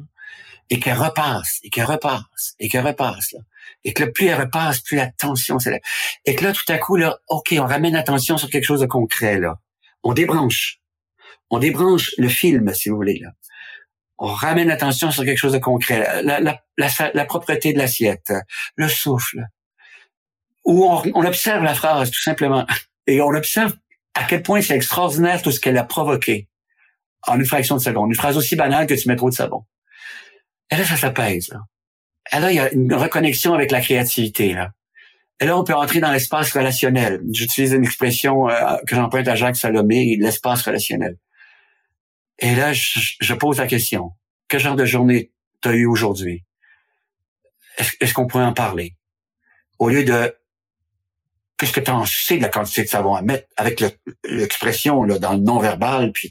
et 0.69 0.79
qu'elle 0.79 0.97
repasse, 0.97 1.59
et 1.63 1.69
qu'elle 1.69 1.86
repasse, 1.86 2.55
et 2.59 2.69
qu'elle 2.69 2.86
repasse 2.86 3.34
là. 3.34 3.39
Et 3.84 3.93
que 3.93 4.05
plus 4.05 4.27
elle 4.27 4.39
repasse, 4.39 4.79
plus 4.79 4.95
la 4.95 5.11
tension 5.11 5.59
s'élève. 5.59 5.81
Et 6.25 6.36
que 6.36 6.45
là, 6.45 6.53
tout 6.53 6.63
à 6.69 6.77
coup, 6.77 6.95
là, 6.95 7.19
OK, 7.27 7.53
on 7.57 7.65
ramène 7.65 7.93
l'attention 7.93 8.38
sur 8.38 8.49
quelque 8.49 8.63
chose 8.63 8.79
de 8.79 8.86
concret, 8.86 9.39
là. 9.39 9.59
On 10.03 10.13
débranche 10.13 10.79
on 11.54 11.60
débranche 11.60 12.14
le 12.18 12.30
film, 12.30 12.74
si 12.74 12.89
vous 12.89 12.95
voulez. 12.95 13.22
On 14.18 14.28
ramène 14.28 14.70
l'attention 14.70 15.12
sur 15.12 15.24
quelque 15.24 15.38
chose 15.38 15.54
de 15.54 15.60
concret, 15.60 16.24
la, 16.24 16.39
la, 16.39 17.26
propreté 17.26 17.74
de 17.74 17.78
l'assiette, 17.78 18.34
le 18.76 18.88
souffle, 18.88 19.45
où 20.66 20.86
on, 20.86 21.26
observe 21.26 21.64
la 21.64 21.76
phrase 21.76 22.10
tout 22.10 22.22
simplement, 22.22 22.66
et 23.06 23.22
on 23.22 23.30
observe 23.30 23.74
à 24.16 24.24
quel 24.24 24.41
point 24.41 24.62
c'est 24.62 24.76
extraordinaire 24.76 25.43
tout 25.43 25.51
ce 25.51 25.60
qu'elle 25.60 25.78
a 25.78 25.84
provoqué 25.84 26.47
en 27.28 27.39
une 27.39 27.45
fraction 27.45 27.76
de 27.76 27.82
seconde. 27.82 28.10
Une 28.10 28.16
phrase 28.16 28.36
aussi 28.36 28.56
banale 28.56 28.88
que 28.88 28.95
tu 28.95 29.08
mets 29.08 29.16
trop 29.16 29.30
de 29.30 29.36
savon. 29.36 29.64
Et 30.72 30.76
là, 30.76 30.86
ça 30.86 30.97
s'apaise. 30.97 31.49
Là. 31.49 31.60
Et 32.36 32.39
là, 32.39 32.51
il 32.51 32.56
y 32.56 32.60
a 32.60 32.72
une 32.72 32.93
reconnexion 32.95 33.54
avec 33.54 33.70
la 33.70 33.82
créativité. 33.82 34.54
Là. 34.54 34.72
Et 35.39 35.45
là, 35.45 35.58
on 35.58 35.64
peut 35.64 35.76
entrer 35.76 35.99
dans 35.99 36.12
l'espace 36.12 36.51
relationnel. 36.51 37.22
J'utilise 37.32 37.74
une 37.74 37.84
expression 37.84 38.49
euh, 38.49 38.78
que 38.88 38.95
j'emprunte 38.95 39.28
à 39.28 39.36
Jacques 39.36 39.58
Salomé, 39.58 40.16
l'espace 40.20 40.64
relationnel. 40.64 41.18
Et 42.39 42.55
là, 42.55 42.73
je, 42.73 43.34
pose 43.34 43.59
la 43.59 43.67
question. 43.67 44.11
Quel 44.47 44.59
genre 44.59 44.75
de 44.75 44.86
journée 44.86 45.31
tu 45.61 45.69
as 45.69 45.73
eu 45.73 45.86
aujourd'hui? 45.86 46.43
Est-ce 47.77 48.13
qu'on 48.13 48.27
pourrait 48.27 48.43
en 48.43 48.53
parler? 48.53 48.95
Au 49.79 49.89
lieu 49.89 50.03
de 50.03 50.36
qu'est-ce 51.57 51.73
que 51.73 51.79
tu 51.79 51.91
en 51.91 52.05
sais 52.05 52.38
de 52.38 52.41
la 52.41 52.49
quantité 52.49 52.84
de 52.84 52.89
savon 52.89 53.15
à 53.15 53.21
mettre 53.21 53.47
avec 53.57 53.84
l'expression 54.25 55.05
dans 55.05 55.34
le 55.34 55.39
non-verbal, 55.39 56.11
puis 56.11 56.29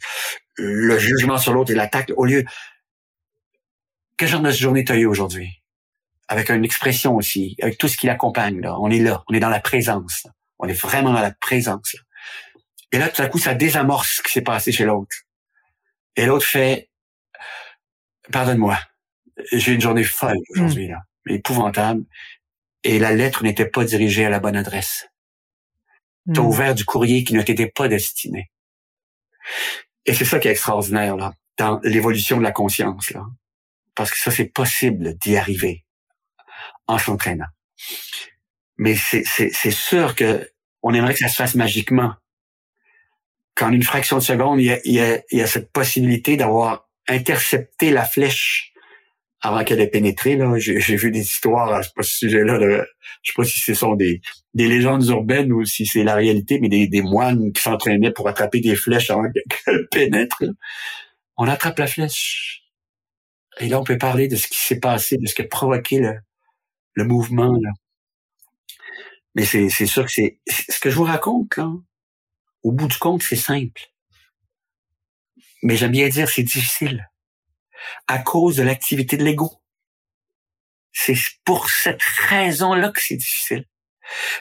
le 0.56 0.98
jugement 0.98 1.38
sur 1.38 1.52
l'autre 1.52 1.70
et 1.70 1.74
l'attaque, 1.74 2.12
au 2.16 2.24
lieu 2.24 2.44
quel 4.22 4.28
genre 4.28 4.40
de 4.40 4.52
journée 4.52 4.84
tu 4.84 4.92
as 4.92 4.96
eu 4.96 5.06
aujourd'hui? 5.06 5.62
Avec 6.28 6.48
une 6.50 6.64
expression 6.64 7.16
aussi, 7.16 7.56
avec 7.60 7.76
tout 7.76 7.88
ce 7.88 7.96
qui 7.96 8.06
l'accompagne. 8.06 8.60
On 8.64 8.88
est 8.88 9.00
là, 9.00 9.24
on 9.28 9.34
est 9.34 9.40
dans 9.40 9.48
la 9.48 9.58
présence. 9.58 10.28
On 10.60 10.68
est 10.68 10.80
vraiment 10.80 11.12
dans 11.12 11.20
la 11.20 11.32
présence. 11.32 11.96
Et 12.92 12.98
là, 12.98 13.08
tout 13.08 13.20
à 13.20 13.26
coup, 13.26 13.38
ça 13.38 13.54
désamorce 13.54 14.18
ce 14.18 14.22
qui 14.22 14.32
s'est 14.32 14.42
passé 14.42 14.70
chez 14.70 14.84
l'autre. 14.84 15.16
Et 16.16 16.26
l'autre 16.26 16.46
fait, 16.46 16.90
pardonne-moi, 18.30 18.78
j'ai 19.52 19.72
une 19.72 19.80
journée 19.80 20.04
folle 20.04 20.38
aujourd'hui, 20.50 20.88
là, 20.88 21.02
épouvantable. 21.26 22.04
Et 22.84 22.98
la 22.98 23.12
lettre 23.12 23.44
n'était 23.44 23.68
pas 23.68 23.84
dirigée 23.84 24.24
à 24.24 24.30
la 24.30 24.40
bonne 24.40 24.56
adresse. 24.56 25.08
Tu 26.32 26.40
as 26.40 26.42
hmm. 26.42 26.46
ouvert 26.46 26.74
du 26.74 26.84
courrier 26.84 27.24
qui 27.24 27.34
ne 27.34 27.42
t'était 27.42 27.68
pas 27.68 27.88
destiné. 27.88 28.50
Et 30.04 30.14
c'est 30.14 30.24
ça 30.24 30.38
qui 30.38 30.48
est 30.48 30.52
extraordinaire, 30.52 31.16
là, 31.16 31.32
dans 31.58 31.80
l'évolution 31.82 32.38
de 32.38 32.42
la 32.42 32.52
conscience, 32.52 33.10
là. 33.10 33.24
Parce 33.94 34.10
que 34.10 34.18
ça, 34.18 34.30
c'est 34.30 34.46
possible 34.46 35.16
d'y 35.18 35.36
arriver 35.36 35.84
en 36.86 36.98
s'entraînant. 36.98 37.46
Mais 38.78 38.96
c'est 38.96 39.70
sûr 39.70 40.14
que 40.14 40.50
on 40.82 40.94
aimerait 40.94 41.12
que 41.12 41.20
ça 41.20 41.28
se 41.28 41.36
fasse 41.36 41.54
magiquement. 41.54 42.14
Qu'en 43.54 43.70
une 43.72 43.82
fraction 43.82 44.16
de 44.16 44.22
seconde, 44.22 44.60
il 44.60 44.80
y 44.86 45.00
a, 45.40 45.46
cette 45.46 45.72
possibilité 45.72 46.36
d'avoir 46.36 46.88
intercepté 47.08 47.90
la 47.90 48.04
flèche 48.04 48.72
avant 49.42 49.64
qu'elle 49.64 49.80
ait 49.80 49.88
pénétré. 49.88 50.36
Là, 50.36 50.54
j'ai, 50.56 50.96
vu 50.96 51.10
des 51.10 51.20
histoires 51.20 51.72
à 51.72 51.82
ce 51.82 52.02
sujet-là. 52.02 52.58
Je 53.22 53.30
sais 53.30 53.34
pas 53.36 53.44
si 53.44 53.60
ce 53.60 53.74
sont 53.74 53.94
des, 53.94 54.20
des 54.54 54.68
légendes 54.68 55.04
urbaines 55.06 55.52
ou 55.52 55.64
si 55.64 55.84
c'est 55.84 56.04
la 56.04 56.14
réalité, 56.14 56.60
mais 56.60 56.68
des, 56.68 57.02
moines 57.02 57.52
qui 57.52 57.60
s'entraînaient 57.60 58.12
pour 58.12 58.28
attraper 58.28 58.60
des 58.60 58.76
flèches 58.76 59.10
avant 59.10 59.24
qu'elles 59.64 59.88
pénètrent. 59.90 60.44
On 61.36 61.46
attrape 61.48 61.78
la 61.78 61.86
flèche. 61.86 62.62
Et 63.60 63.68
là, 63.68 63.80
on 63.80 63.84
peut 63.84 63.98
parler 63.98 64.28
de 64.28 64.36
ce 64.36 64.46
qui 64.46 64.58
s'est 64.58 64.80
passé, 64.80 65.18
de 65.18 65.26
ce 65.26 65.34
qui 65.34 65.42
a 65.42 65.46
provoqué 65.46 66.00
le, 66.94 67.04
mouvement. 67.04 67.52
Là. 67.52 67.70
Mais 69.34 69.44
c'est, 69.44 69.68
c'est 69.68 69.86
sûr 69.86 70.04
que 70.04 70.10
c'est 70.10 70.38
ce 70.46 70.78
que 70.78 70.88
je 70.88 70.96
vous 70.96 71.04
raconte 71.04 71.56
là. 71.56 71.70
Au 72.62 72.72
bout 72.72 72.88
du 72.88 72.96
compte, 72.96 73.22
c'est 73.22 73.36
simple. 73.36 73.82
Mais 75.62 75.76
j'aime 75.76 75.92
bien 75.92 76.08
dire 76.08 76.28
c'est 76.28 76.42
difficile 76.42 77.08
à 78.06 78.18
cause 78.18 78.56
de 78.56 78.62
l'activité 78.62 79.16
de 79.16 79.24
l'ego. 79.24 79.52
C'est 80.92 81.16
pour 81.44 81.70
cette 81.70 82.02
raison-là 82.02 82.90
que 82.90 83.00
c'est 83.00 83.16
difficile. 83.16 83.66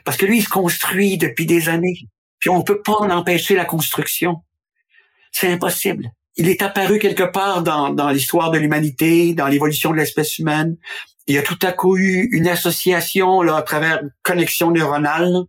Parce 0.03 0.17
que 0.17 0.25
lui, 0.25 0.39
il 0.39 0.43
se 0.43 0.49
construit 0.49 1.17
depuis 1.17 1.45
des 1.45 1.69
années. 1.69 2.07
Puis 2.39 2.49
on 2.49 2.63
peut 2.63 2.81
pas 2.81 2.93
en 2.93 3.09
empêcher 3.09 3.55
la 3.55 3.65
construction. 3.65 4.43
C'est 5.31 5.51
impossible. 5.51 6.11
Il 6.35 6.49
est 6.49 6.61
apparu 6.61 6.99
quelque 6.99 7.23
part 7.23 7.61
dans, 7.61 7.89
dans 7.91 8.09
l'histoire 8.09 8.51
de 8.51 8.57
l'humanité, 8.57 9.33
dans 9.33 9.47
l'évolution 9.47 9.91
de 9.91 9.97
l'espèce 9.97 10.39
humaine. 10.39 10.77
Il 11.27 11.35
y 11.35 11.37
a 11.37 11.43
tout 11.43 11.59
à 11.61 11.71
coup 11.71 11.97
eu 11.97 12.29
une 12.31 12.47
association 12.47 13.41
là, 13.41 13.57
à 13.57 13.61
travers 13.61 14.01
une 14.01 14.11
connexion 14.23 14.71
neuronale 14.71 15.45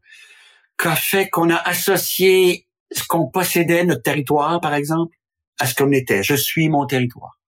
qui 0.81 0.89
a 0.89 0.97
fait 0.97 1.29
qu'on 1.29 1.51
a 1.51 1.57
associé 1.57 2.67
ce 2.91 3.05
qu'on 3.05 3.29
possédait, 3.29 3.85
notre 3.85 4.03
territoire, 4.03 4.61
par 4.61 4.75
exemple, 4.75 5.17
à 5.59 5.67
ce 5.67 5.75
qu'on 5.75 5.93
était. 5.93 6.23
Je 6.23 6.35
suis 6.35 6.69
mon 6.69 6.87
territoire 6.87 7.39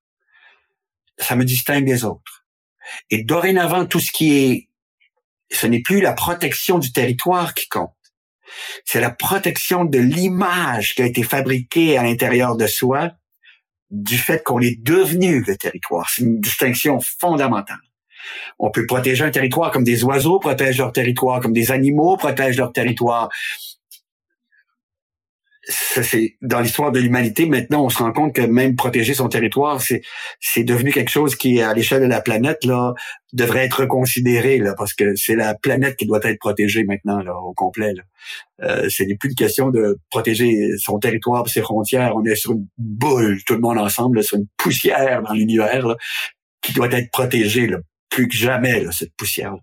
ça 1.17 1.35
me 1.35 1.45
distingue 1.45 1.85
des 1.85 2.03
autres. 2.03 2.45
Et 3.09 3.23
dorénavant, 3.23 3.85
tout 3.85 3.99
ce 3.99 4.11
qui 4.11 4.37
est, 4.37 4.69
ce 5.51 5.67
n'est 5.67 5.81
plus 5.81 6.01
la 6.01 6.13
protection 6.13 6.79
du 6.79 6.91
territoire 6.91 7.53
qui 7.53 7.67
compte. 7.67 7.91
C'est 8.85 9.01
la 9.01 9.11
protection 9.11 9.85
de 9.85 9.97
l'image 9.97 10.95
qui 10.95 11.01
a 11.01 11.05
été 11.05 11.23
fabriquée 11.23 11.97
à 11.97 12.03
l'intérieur 12.03 12.55
de 12.55 12.67
soi 12.67 13.11
du 13.89 14.17
fait 14.17 14.43
qu'on 14.43 14.59
est 14.61 14.81
devenu 14.81 15.43
le 15.43 15.57
territoire. 15.57 16.09
C'est 16.09 16.23
une 16.23 16.39
distinction 16.39 16.99
fondamentale. 16.99 17.77
On 18.59 18.71
peut 18.71 18.85
protéger 18.85 19.23
un 19.23 19.31
territoire 19.31 19.71
comme 19.71 19.83
des 19.83 20.03
oiseaux 20.03 20.39
protègent 20.39 20.79
leur 20.79 20.91
territoire, 20.91 21.39
comme 21.41 21.53
des 21.53 21.71
animaux 21.71 22.17
protègent 22.17 22.57
leur 22.57 22.71
territoire 22.71 23.29
c'est 25.67 26.35
dans 26.41 26.59
l'histoire 26.59 26.91
de 26.91 26.99
l'humanité. 26.99 27.45
Maintenant, 27.45 27.85
on 27.85 27.89
se 27.89 27.97
rend 27.97 28.11
compte 28.11 28.33
que 28.33 28.41
même 28.41 28.75
protéger 28.75 29.13
son 29.13 29.29
territoire, 29.29 29.81
c'est 29.81 30.01
c'est 30.39 30.63
devenu 30.63 30.91
quelque 30.91 31.09
chose 31.09 31.35
qui, 31.35 31.61
à 31.61 31.73
l'échelle 31.73 32.01
de 32.01 32.07
la 32.07 32.21
planète, 32.21 32.63
là, 32.65 32.93
devrait 33.33 33.65
être 33.65 33.85
considéré 33.85 34.59
là, 34.59 34.75
parce 34.77 34.93
que 34.93 35.15
c'est 35.15 35.35
la 35.35 35.55
planète 35.55 35.95
qui 35.97 36.05
doit 36.05 36.19
être 36.23 36.39
protégée 36.39 36.83
maintenant 36.83 37.19
là, 37.19 37.35
au 37.35 37.53
complet. 37.53 37.93
Là. 37.93 38.03
Euh, 38.63 38.89
c'est 38.89 39.05
plus 39.19 39.29
une 39.29 39.35
question 39.35 39.69
de 39.69 39.97
protéger 40.11 40.71
son 40.77 40.99
territoire, 40.99 41.47
ses 41.49 41.61
frontières. 41.61 42.15
On 42.15 42.23
est 42.25 42.35
sur 42.35 42.51
une 42.51 42.67
boule, 42.77 43.39
tout 43.45 43.53
le 43.53 43.61
monde 43.61 43.77
ensemble, 43.77 44.23
sur 44.23 44.37
une 44.37 44.47
poussière 44.57 45.23
dans 45.23 45.33
l'univers 45.33 45.95
qui 46.61 46.73
doit 46.73 46.91
être 46.91 47.11
protégée. 47.11 47.67
Là 47.67 47.77
plus 48.15 48.29
que 48.29 48.37
jamais 48.37 48.81
là, 48.81 48.93
cette 48.93 49.13
poussière. 49.17 49.55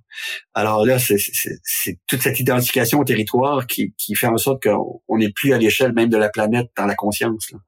Alors 0.53 0.85
là, 0.85 0.99
c'est 0.99 1.99
toute 2.07 2.21
cette 2.21 2.39
identification 2.39 3.01
au 3.01 3.05
territoire 3.05 3.67
qui, 3.67 3.95
qui 3.97 4.15
fait 4.15 4.27
en 4.27 4.37
sorte 4.37 4.63
qu'on 4.63 5.17
n'est 5.17 5.33
plus 5.33 5.55
à 5.55 5.59
l'échelle 5.59 5.95
même 5.95 6.11
de 6.11 6.19
la 6.19 6.29
planète 6.29 6.67
dans 6.77 6.85
la 6.85 6.95
conscience, 6.95 7.51
là, 7.51 7.59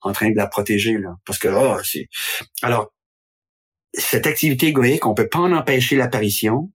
en 0.00 0.10
train 0.10 0.28
de 0.28 0.36
la 0.36 0.48
protéger. 0.48 0.98
Là, 0.98 1.14
parce 1.24 1.38
que 1.38 1.46
oh, 1.46 1.80
c'est 1.84 2.08
alors 2.62 2.92
cette 3.94 4.26
activité 4.26 4.66
égoïque, 4.66 5.06
on 5.06 5.14
peut 5.14 5.28
pas 5.28 5.38
en 5.38 5.52
empêcher 5.52 5.94
l'apparition. 5.94 6.72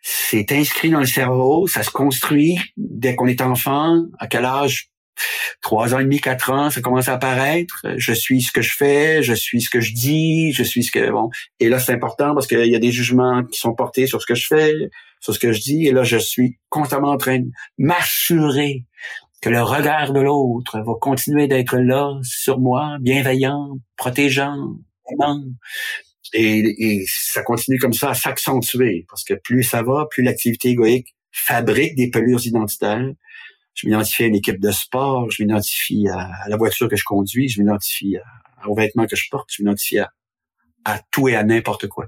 C'est 0.00 0.50
inscrit 0.52 0.90
dans 0.90 1.00
le 1.00 1.06
cerveau, 1.06 1.66
ça 1.66 1.82
se 1.82 1.90
construit 1.90 2.58
dès 2.78 3.14
qu'on 3.14 3.26
est 3.26 3.42
enfant. 3.42 4.04
À 4.18 4.26
quel 4.26 4.46
âge 4.46 4.90
trois 5.62 5.94
ans 5.94 5.98
et 5.98 6.04
demi, 6.04 6.20
quatre 6.20 6.50
ans, 6.50 6.70
ça 6.70 6.80
commence 6.80 7.08
à 7.08 7.14
apparaître. 7.14 7.84
Je 7.96 8.12
suis 8.12 8.42
ce 8.42 8.52
que 8.52 8.62
je 8.62 8.74
fais, 8.76 9.22
je 9.22 9.34
suis 9.34 9.62
ce 9.62 9.70
que 9.70 9.80
je 9.80 9.92
dis, 9.92 10.52
je 10.52 10.62
suis 10.62 10.84
ce 10.84 10.90
que 10.90 11.10
bon. 11.10 11.30
Et 11.60 11.68
là, 11.68 11.78
c'est 11.78 11.92
important 11.92 12.34
parce 12.34 12.46
qu'il 12.46 12.66
y 12.66 12.76
a 12.76 12.78
des 12.78 12.92
jugements 12.92 13.44
qui 13.44 13.58
sont 13.58 13.74
portés 13.74 14.06
sur 14.06 14.20
ce 14.20 14.26
que 14.26 14.34
je 14.34 14.46
fais, 14.46 14.74
sur 15.20 15.34
ce 15.34 15.38
que 15.38 15.52
je 15.52 15.60
dis. 15.60 15.86
Et 15.86 15.92
là, 15.92 16.02
je 16.02 16.18
suis 16.18 16.58
constamment 16.68 17.10
en 17.10 17.16
train 17.16 17.38
de 17.38 17.48
m'assurer 17.78 18.84
que 19.40 19.50
le 19.50 19.62
regard 19.62 20.12
de 20.12 20.20
l'autre 20.20 20.78
va 20.80 20.92
continuer 21.00 21.48
d'être 21.48 21.76
là 21.76 22.18
sur 22.22 22.60
moi, 22.60 22.96
bienveillant, 23.00 23.78
protégeant, 23.96 24.56
aimant. 25.10 25.42
Et, 26.32 26.60
et 26.78 27.04
ça 27.06 27.42
continue 27.42 27.78
comme 27.78 27.92
ça 27.92 28.10
à 28.10 28.14
s'accentuer 28.14 29.06
parce 29.08 29.22
que 29.22 29.34
plus 29.34 29.62
ça 29.62 29.82
va, 29.82 30.06
plus 30.10 30.22
l'activité 30.22 30.70
égoïque 30.70 31.14
fabrique 31.30 31.94
des 31.96 32.10
pelures 32.10 32.44
identitaires 32.46 33.10
je 33.74 33.86
m'identifie 33.86 34.24
à 34.24 34.26
une 34.26 34.36
équipe 34.36 34.60
de 34.60 34.70
sport, 34.70 35.30
je 35.30 35.42
m'identifie 35.42 36.08
à, 36.08 36.30
la 36.48 36.56
voiture 36.56 36.88
que 36.88 36.96
je 36.96 37.04
conduis, 37.04 37.48
je 37.48 37.60
m'identifie 37.60 38.16
aux 38.66 38.74
vêtements 38.74 39.06
que 39.06 39.16
je 39.16 39.24
porte, 39.30 39.50
je 39.52 39.62
m'identifie 39.62 39.98
à, 39.98 40.12
à 40.84 41.00
tout 41.10 41.28
et 41.28 41.36
à 41.36 41.42
n'importe 41.42 41.88
quoi. 41.88 42.06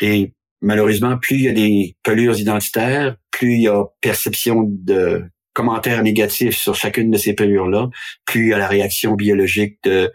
Et 0.00 0.32
malheureusement, 0.60 1.18
plus 1.18 1.36
il 1.36 1.42
y 1.42 1.48
a 1.48 1.52
des 1.52 1.96
pelures 2.02 2.38
identitaires, 2.38 3.16
plus 3.30 3.54
il 3.54 3.62
y 3.62 3.68
a 3.68 3.84
perception 4.00 4.64
de 4.66 5.24
commentaires 5.52 6.02
négatifs 6.02 6.56
sur 6.56 6.74
chacune 6.74 7.10
de 7.10 7.18
ces 7.18 7.34
pelures-là, 7.34 7.90
plus 8.24 8.46
il 8.46 8.48
y 8.50 8.54
a 8.54 8.58
la 8.58 8.68
réaction 8.68 9.14
biologique 9.14 9.78
de 9.84 10.12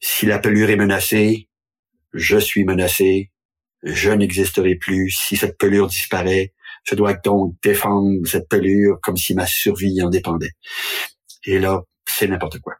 si 0.00 0.26
la 0.26 0.38
pelure 0.38 0.70
est 0.70 0.76
menacée, 0.76 1.48
je 2.12 2.38
suis 2.38 2.64
menacé, 2.64 3.30
je 3.82 4.10
n'existerai 4.10 4.76
plus. 4.76 5.10
Si 5.10 5.36
cette 5.36 5.58
pelure 5.58 5.88
disparaît, 5.88 6.52
je 6.84 6.94
dois 6.94 7.14
donc 7.14 7.54
défendre 7.62 8.26
cette 8.26 8.48
pelure 8.48 8.98
comme 9.02 9.16
si 9.16 9.34
ma 9.34 9.46
survie 9.46 10.00
en 10.02 10.08
dépendait. 10.08 10.52
Et 11.44 11.58
là, 11.58 11.82
c'est 12.06 12.28
n'importe 12.28 12.58
quoi. 12.60 12.74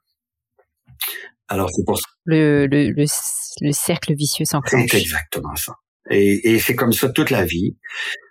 Alors, 1.49 1.69
c'est 1.71 1.85
pour 1.85 1.99
ça. 1.99 2.05
Le, 2.25 2.67
le, 2.67 2.91
le, 2.91 3.73
cercle 3.73 4.15
vicieux 4.15 4.45
s'enclenche. 4.45 4.87
C'est 4.91 5.01
exactement 5.01 5.55
ça. 5.57 5.75
Et, 6.11 6.55
et 6.55 6.59
c'est 6.59 6.75
comme 6.75 6.93
ça 6.93 7.09
toute 7.09 7.31
la 7.31 7.45
vie. 7.45 7.77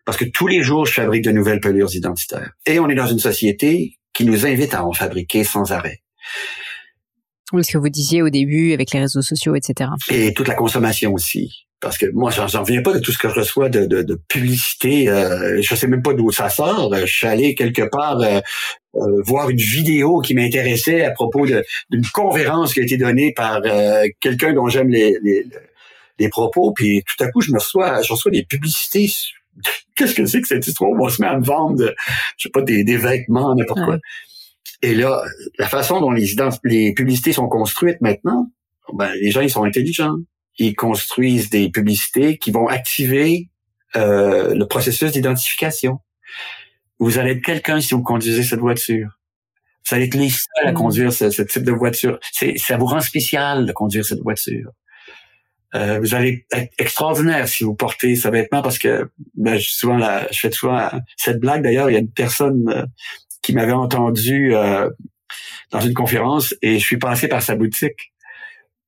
Parce 0.05 0.17
que 0.17 0.25
tous 0.25 0.47
les 0.47 0.61
jours, 0.61 0.85
je 0.85 0.93
fabrique 0.93 1.23
de 1.23 1.31
nouvelles 1.31 1.59
pelures 1.59 1.93
identitaires. 1.93 2.51
Et 2.65 2.79
on 2.79 2.89
est 2.89 2.95
dans 2.95 3.07
une 3.07 3.19
société 3.19 3.99
qui 4.13 4.25
nous 4.25 4.45
invite 4.45 4.73
à 4.73 4.85
en 4.85 4.93
fabriquer 4.93 5.43
sans 5.43 5.71
arrêt. 5.71 6.03
Oui, 7.51 7.63
ce 7.63 7.73
que 7.73 7.77
vous 7.77 7.89
disiez 7.89 8.21
au 8.21 8.29
début 8.29 8.73
avec 8.73 8.91
les 8.91 8.99
réseaux 8.99 9.21
sociaux, 9.21 9.55
etc. 9.55 9.91
Et 10.09 10.33
toute 10.33 10.47
la 10.47 10.55
consommation 10.55 11.13
aussi 11.13 11.67
parce 11.83 11.97
que 11.97 12.05
moi, 12.13 12.31
j'en 12.31 12.61
reviens 12.61 12.81
pas 12.81 12.93
de 12.93 12.99
tout 12.99 13.11
ce 13.11 13.17
que 13.17 13.27
je 13.27 13.33
reçois 13.35 13.67
de, 13.67 13.85
de, 13.85 14.03
de 14.03 14.15
publicité. 14.29 15.09
Euh, 15.09 15.61
je 15.61 15.75
sais 15.75 15.87
même 15.87 16.01
pas 16.01 16.13
d'où 16.13 16.31
ça 16.31 16.49
sort. 16.49 16.95
Je 16.95 17.05
suis 17.05 17.27
allé 17.27 17.55
quelque 17.55 17.81
part 17.81 18.21
euh, 18.21 18.39
euh, 18.95 19.21
voir 19.25 19.49
une 19.49 19.57
vidéo 19.57 20.21
qui 20.21 20.33
m'intéressait 20.33 21.03
à 21.03 21.11
propos 21.11 21.45
d'une 21.45 22.05
conférence 22.13 22.73
qui 22.73 22.79
a 22.79 22.83
été 22.83 22.95
donnée 22.95 23.33
par 23.33 23.61
euh, 23.65 24.05
quelqu'un 24.21 24.53
dont 24.53 24.69
j'aime 24.69 24.87
les, 24.87 25.17
les, 25.21 25.45
les, 26.19 26.29
propos. 26.29 26.71
Puis 26.71 27.03
tout 27.03 27.21
à 27.21 27.27
coup, 27.27 27.41
je 27.41 27.51
me 27.51 27.59
reçois, 27.59 28.01
je 28.01 28.13
reçois 28.13 28.31
des 28.31 28.45
publicités 28.45 29.11
qu'est-ce 29.95 30.15
que 30.15 30.25
c'est 30.25 30.41
que 30.41 30.47
cette 30.47 30.65
histoire? 30.65 30.91
On 30.91 31.09
se 31.09 31.21
met 31.21 31.27
à 31.27 31.37
me 31.37 31.43
vendre, 31.43 31.93
je 32.37 32.43
sais 32.43 32.49
pas, 32.49 32.61
des, 32.61 32.85
des 32.85 32.97
vêtements, 32.97 33.53
n'importe 33.55 33.83
quoi. 33.83 33.99
Et 34.81 34.95
là, 34.95 35.21
la 35.59 35.67
façon 35.67 35.99
dont 35.99 36.11
les, 36.11 36.33
les 36.63 36.93
publicités 36.93 37.33
sont 37.33 37.49
construites 37.49 37.99
maintenant, 37.99 38.47
ben, 38.93 39.11
les 39.21 39.31
gens, 39.31 39.41
ils 39.41 39.49
sont 39.49 39.63
intelligents. 39.63 40.15
Ils 40.57 40.75
construisent 40.75 41.49
des 41.49 41.69
publicités 41.69 42.37
qui 42.37 42.51
vont 42.51 42.67
activer 42.67 43.49
euh, 43.95 44.53
le 44.53 44.67
processus 44.67 45.11
d'identification. 45.11 45.99
Vous 46.99 47.17
allez 47.17 47.31
être 47.31 47.43
quelqu'un 47.43 47.81
si 47.81 47.93
vous 47.93 48.03
conduisez 48.03 48.43
cette 48.43 48.59
voiture. 48.59 49.19
Vous 49.85 49.95
allez 49.95 50.05
être 50.05 50.15
les 50.15 50.29
seuls 50.29 50.67
à 50.67 50.71
mm. 50.71 50.75
conduire 50.75 51.13
ce, 51.13 51.41
type 51.41 51.63
de 51.63 51.71
voiture. 51.71 52.19
C'est, 52.31 52.57
ça 52.57 52.77
vous 52.77 52.85
rend 52.85 53.01
spécial 53.01 53.65
de 53.65 53.71
conduire 53.71 54.05
cette 54.05 54.21
voiture. 54.21 54.71
Euh, 55.75 55.99
vous 55.99 56.13
allez 56.13 56.45
être 56.53 56.71
extraordinaire 56.77 57.47
si 57.47 57.63
vous 57.63 57.73
portez 57.73 58.15
ce 58.15 58.27
vêtement 58.27 58.61
parce 58.61 58.77
que 58.77 59.09
ben, 59.33 59.57
je, 59.57 59.69
souvent 59.69 59.97
la, 59.97 60.31
je 60.31 60.39
fais 60.39 60.51
souvent 60.51 60.89
cette 61.17 61.39
blague 61.39 61.63
d'ailleurs. 61.63 61.89
Il 61.89 61.93
y 61.93 61.95
a 61.95 61.99
une 61.99 62.11
personne 62.11 62.69
euh, 62.69 62.85
qui 63.41 63.53
m'avait 63.53 63.71
entendu 63.71 64.55
euh, 64.55 64.89
dans 65.71 65.81
une 65.81 65.95
conférence 65.95 66.55
et 66.61 66.77
je 66.77 66.85
suis 66.85 66.97
passé 66.97 67.27
par 67.27 67.41
sa 67.41 67.55
boutique. 67.55 68.12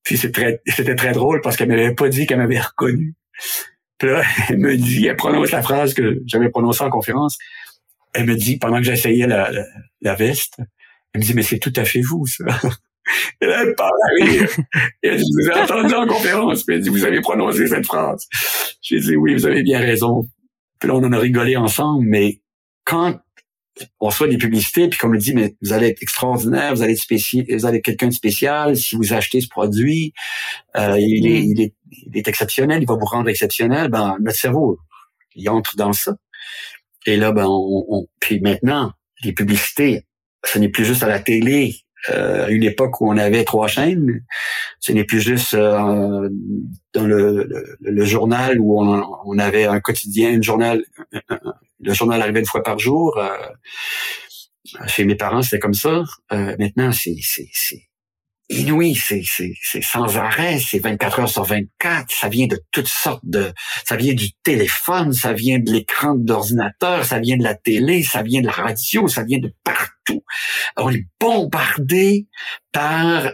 Puis 0.05 0.17
c'était 0.17 0.95
très 0.95 1.11
drôle 1.11 1.41
parce 1.41 1.57
qu'elle 1.57 1.67
m'avait 1.67 1.93
pas 1.93 2.07
dit 2.07 2.27
qu'elle 2.27 2.37
m'avait 2.37 2.61
reconnu. 2.61 3.15
Puis 3.97 4.07
là, 4.09 4.23
elle 4.49 4.59
me 4.59 4.77
dit, 4.77 5.07
elle 5.07 5.17
prononce 5.17 5.51
la 5.51 5.61
phrase 5.61 5.93
que 5.93 6.21
j'avais 6.27 6.49
prononcée 6.49 6.83
en 6.83 6.89
conférence. 6.89 7.37
Elle 8.13 8.27
me 8.27 8.35
dit, 8.35 8.57
pendant 8.57 8.77
que 8.77 8.83
j'essayais 8.83 9.27
la, 9.27 9.51
la, 10.01 10.15
veste, 10.15 10.59
elle 11.13 11.21
me 11.21 11.25
dit, 11.25 11.33
mais 11.33 11.41
c'est 11.41 11.59
tout 11.59 11.73
à 11.75 11.83
fait 11.83 12.01
vous, 12.01 12.25
ça. 12.27 12.45
Et 13.41 13.45
là, 13.47 13.63
elle 13.63 13.75
parle 13.75 13.91
à 14.03 14.23
rire. 14.23 14.49
elle 15.01 15.17
dit, 15.17 15.23
vous 15.23 15.51
avez 15.51 15.61
entendu 15.61 15.93
en 15.95 16.07
conférence. 16.07 16.63
Puis 16.63 16.75
elle 16.75 16.81
dit, 16.81 16.89
vous 16.89 17.03
avez 17.03 17.19
prononcé 17.21 17.67
cette 17.67 17.85
phrase. 17.85 18.25
J'ai 18.81 18.99
dit, 18.99 19.15
oui, 19.17 19.33
vous 19.33 19.47
avez 19.47 19.63
bien 19.63 19.79
raison. 19.79 20.29
Puis 20.79 20.87
là, 20.87 20.95
on 20.95 21.03
en 21.03 21.11
a 21.11 21.17
rigolé 21.17 21.57
ensemble. 21.57 22.05
Mais 22.07 22.41
quand 22.85 23.19
on 23.99 24.07
reçoit 24.07 24.27
des 24.27 24.37
publicités, 24.37 24.87
puis 24.87 24.97
comme 24.97 25.13
le 25.13 25.19
dit, 25.19 25.33
mais 25.33 25.55
vous 25.61 25.73
allez 25.73 25.87
être 25.87 26.01
extraordinaire, 26.01 26.73
vous 26.73 26.81
allez 26.81 26.93
être 26.93 26.99
spécial, 26.99 27.45
vous 27.49 27.65
allez 27.65 27.79
être 27.79 27.85
quelqu'un 27.85 28.07
de 28.07 28.13
spécial 28.13 28.77
si 28.77 28.95
vous 28.95 29.13
achetez 29.13 29.41
ce 29.41 29.47
produit, 29.47 30.13
euh, 30.77 30.97
il, 30.99 31.27
est, 31.27 31.43
il, 31.43 31.61
est, 31.61 31.73
il, 31.91 32.17
est, 32.17 32.27
exceptionnel, 32.27 32.81
il 32.81 32.87
va 32.87 32.95
vous 32.95 33.05
rendre 33.05 33.29
exceptionnel. 33.29 33.89
Ben 33.89 34.17
notre 34.21 34.37
cerveau, 34.37 34.77
il 35.35 35.49
entre 35.49 35.75
dans 35.75 35.93
ça. 35.93 36.15
Et 37.05 37.17
là, 37.17 37.31
ben 37.31 37.45
on, 37.47 38.07
puis 38.19 38.39
maintenant, 38.39 38.91
les 39.23 39.33
publicités, 39.33 40.05
ce 40.45 40.59
n'est 40.59 40.69
plus 40.69 40.85
juste 40.85 41.03
à 41.03 41.07
la 41.07 41.19
télé. 41.19 41.75
Euh, 42.09 42.45
à 42.45 42.49
une 42.49 42.63
époque 42.63 43.01
où 43.01 43.09
on 43.09 43.17
avait 43.17 43.43
trois 43.43 43.67
chaînes, 43.67 44.23
ce 44.79 44.91
n'est 44.91 45.05
plus 45.05 45.21
juste 45.21 45.53
euh, 45.53 46.29
dans 46.93 47.05
le, 47.05 48.05
journal 48.05 48.59
où 48.59 48.79
on, 48.81 49.03
on, 49.25 49.39
avait 49.39 49.65
un 49.65 49.79
quotidien, 49.79 50.37
un 50.37 50.41
journal, 50.41 50.83
le 51.81 51.93
journal 51.93 52.21
arrivait 52.21 52.39
une 52.39 52.45
fois 52.45 52.63
par 52.63 52.79
jour. 52.79 53.17
Euh, 53.17 53.29
chez 54.87 55.05
mes 55.05 55.15
parents, 55.15 55.41
c'était 55.41 55.59
comme 55.59 55.73
ça. 55.73 56.03
Maintenant, 56.31 56.91
c'est 56.91 57.15
inouï, 58.49 58.95
c'est 58.95 59.23
c'est 59.23 59.81
sans 59.81 60.17
arrêt, 60.17 60.59
c'est 60.59 60.79
24 60.79 61.19
heures 61.19 61.29
sur 61.29 61.43
24. 61.43 62.11
Ça 62.11 62.29
vient 62.29 62.47
de 62.47 62.61
toutes 62.71 62.87
sortes 62.87 63.23
de, 63.23 63.53
ça 63.85 63.95
vient 63.95 64.13
du 64.13 64.31
téléphone, 64.43 65.13
ça 65.13 65.33
vient 65.33 65.59
de 65.59 65.71
l'écran 65.71 66.15
d'ordinateur, 66.15 67.05
ça 67.05 67.19
vient 67.19 67.37
de 67.37 67.43
la 67.43 67.55
télé, 67.55 68.03
ça 68.03 68.21
vient 68.21 68.41
de 68.41 68.47
la 68.47 68.51
radio, 68.51 69.07
ça 69.07 69.23
vient 69.23 69.39
de 69.39 69.53
partout. 69.63 70.23
on 70.77 70.91
est 70.91 71.05
bombardé 71.19 72.27
par 72.71 73.31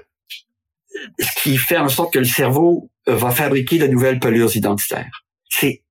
ce 1.19 1.43
qui 1.43 1.57
fait 1.57 1.77
en 1.77 1.89
sorte 1.89 2.13
que 2.13 2.19
le 2.19 2.25
cerveau 2.25 2.89
va 3.07 3.31
fabriquer 3.31 3.77
de 3.79 3.87
nouvelles 3.87 4.19
pelures 4.19 4.55
identitaires. 4.55 5.25
C'est 5.49 5.83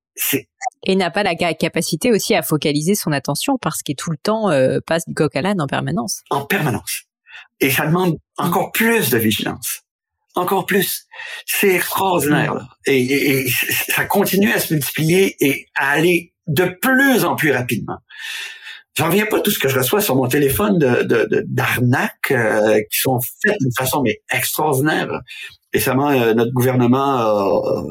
et 0.84 0.96
n'a 0.96 1.10
pas 1.10 1.22
la 1.22 1.34
capacité 1.34 2.10
aussi 2.10 2.34
à 2.34 2.42
focaliser 2.42 2.94
son 2.94 3.12
attention 3.12 3.56
parce 3.60 3.82
qu'il 3.82 3.96
tout 3.96 4.10
le 4.10 4.16
temps 4.16 4.50
euh, 4.50 4.78
passe 4.86 5.06
du 5.06 5.14
coq 5.14 5.34
à 5.36 5.42
l'âne 5.42 5.60
en 5.60 5.66
permanence. 5.66 6.22
En 6.30 6.44
permanence. 6.44 7.04
Et 7.60 7.70
ça 7.70 7.86
demande 7.86 8.16
encore 8.36 8.72
plus 8.72 9.10
de 9.10 9.18
vigilance. 9.18 9.82
Encore 10.34 10.64
plus. 10.66 11.06
C'est 11.44 11.74
extraordinaire. 11.74 12.54
Là. 12.54 12.68
Et, 12.86 13.46
ça 13.88 14.04
continue 14.04 14.52
à 14.52 14.60
se 14.60 14.72
multiplier 14.72 15.36
et 15.40 15.66
à 15.74 15.90
aller 15.90 16.32
de 16.46 16.64
plus 16.80 17.24
en 17.24 17.36
plus 17.36 17.52
rapidement. 17.52 17.98
J'en 18.96 19.06
reviens 19.06 19.26
pas 19.26 19.40
tout 19.40 19.50
ce 19.50 19.58
que 19.58 19.68
je 19.68 19.78
reçois 19.78 20.00
sur 20.00 20.16
mon 20.16 20.26
téléphone 20.26 20.78
de 20.78 21.44
d'arnaques 21.46 22.32
euh, 22.32 22.80
qui 22.90 22.98
sont 22.98 23.20
faites 23.42 23.56
d'une 23.60 23.72
façon 23.76 24.02
mais 24.02 24.20
extraordinaire. 24.32 25.08
Récemment, 25.72 26.10
euh, 26.10 26.34
notre 26.34 26.52
gouvernement 26.52 27.84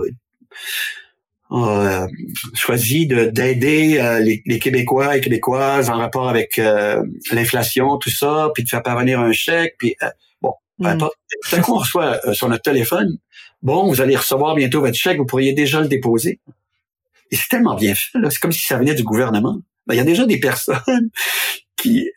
euh, 1.52 2.08
choisi 2.54 3.08
d'aider 3.08 3.98
euh, 4.00 4.20
les, 4.20 4.44
les, 4.46 4.60
Québécois 4.60 5.18
et 5.18 5.22
Québécoises 5.22 5.90
en 5.90 5.98
rapport 5.98 6.30
avec 6.30 6.60
euh, 6.60 7.02
l'inflation, 7.32 7.98
tout 7.98 8.12
ça, 8.12 8.50
puis 8.54 8.64
de 8.64 8.70
faire 8.70 8.84
parvenir 8.84 9.20
un 9.20 9.32
chèque, 9.32 9.76
puis 9.80 9.96
euh, 10.04 10.10
bon, 10.42 10.54
mm. 10.78 10.98
tout 10.98 11.56
à 11.56 11.60
coup 11.60 11.74
on 11.74 11.80
reçoit 11.80 12.20
sur 12.34 12.50
notre 12.50 12.62
téléphone, 12.62 13.18
bon, 13.64 13.88
vous 13.88 14.00
allez 14.00 14.16
recevoir 14.16 14.54
bientôt 14.54 14.82
votre 14.82 14.96
chèque, 14.96 15.18
vous 15.18 15.26
pourriez 15.26 15.54
déjà 15.54 15.82
le 15.82 15.88
déposer. 15.88 16.40
Et 17.32 17.36
c'est 17.36 17.50
tellement 17.50 17.76
bien 17.76 17.96
fait, 17.96 18.20
c'est 18.30 18.40
comme 18.40 18.52
si 18.52 18.66
ça 18.66 18.78
venait 18.78 18.96
du 18.96 19.04
gouvernement. 19.04 19.60
Ben, 19.88 19.96
il 19.96 19.98
y 19.98 20.02
a 20.02 20.06
déjà 20.06 20.26
des 20.26 20.40
personnes 20.40 21.10
qui 21.78 22.08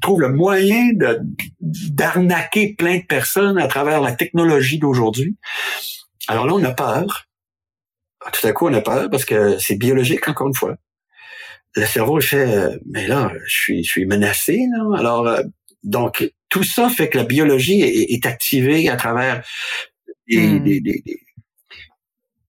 trouvent 0.00 0.20
le 0.20 0.28
moyen 0.28 0.90
d'arnaquer 1.60 2.74
plein 2.74 2.98
de 2.98 3.04
personnes 3.04 3.58
à 3.58 3.66
travers 3.66 4.00
la 4.00 4.12
technologie 4.12 4.78
d'aujourd'hui. 4.78 5.36
Alors 6.28 6.46
là, 6.46 6.54
on 6.54 6.62
a 6.62 6.70
peur 6.70 7.26
tout 8.30 8.46
à 8.46 8.52
coup, 8.52 8.68
on 8.68 8.74
a 8.74 8.80
peur 8.80 9.08
parce 9.10 9.24
que 9.24 9.58
c'est 9.58 9.76
biologique, 9.76 10.28
encore 10.28 10.48
une 10.48 10.54
fois. 10.54 10.76
Le 11.74 11.86
cerveau 11.86 12.20
fait, 12.20 12.36
euh, 12.36 12.76
mais 12.86 13.06
là, 13.06 13.32
je 13.46 13.54
suis, 13.54 13.84
je 13.84 13.88
suis 13.88 14.06
menacé. 14.06 14.60
Là. 14.70 14.98
Alors, 14.98 15.26
euh, 15.26 15.42
donc, 15.82 16.30
tout 16.48 16.62
ça 16.62 16.88
fait 16.90 17.08
que 17.08 17.18
la 17.18 17.24
biologie 17.24 17.80
est, 17.80 18.26
activée 18.26 18.88
à 18.88 18.96
travers 18.96 19.42
hmm. 20.28 20.62
des, 20.62 20.80
des, 20.80 21.02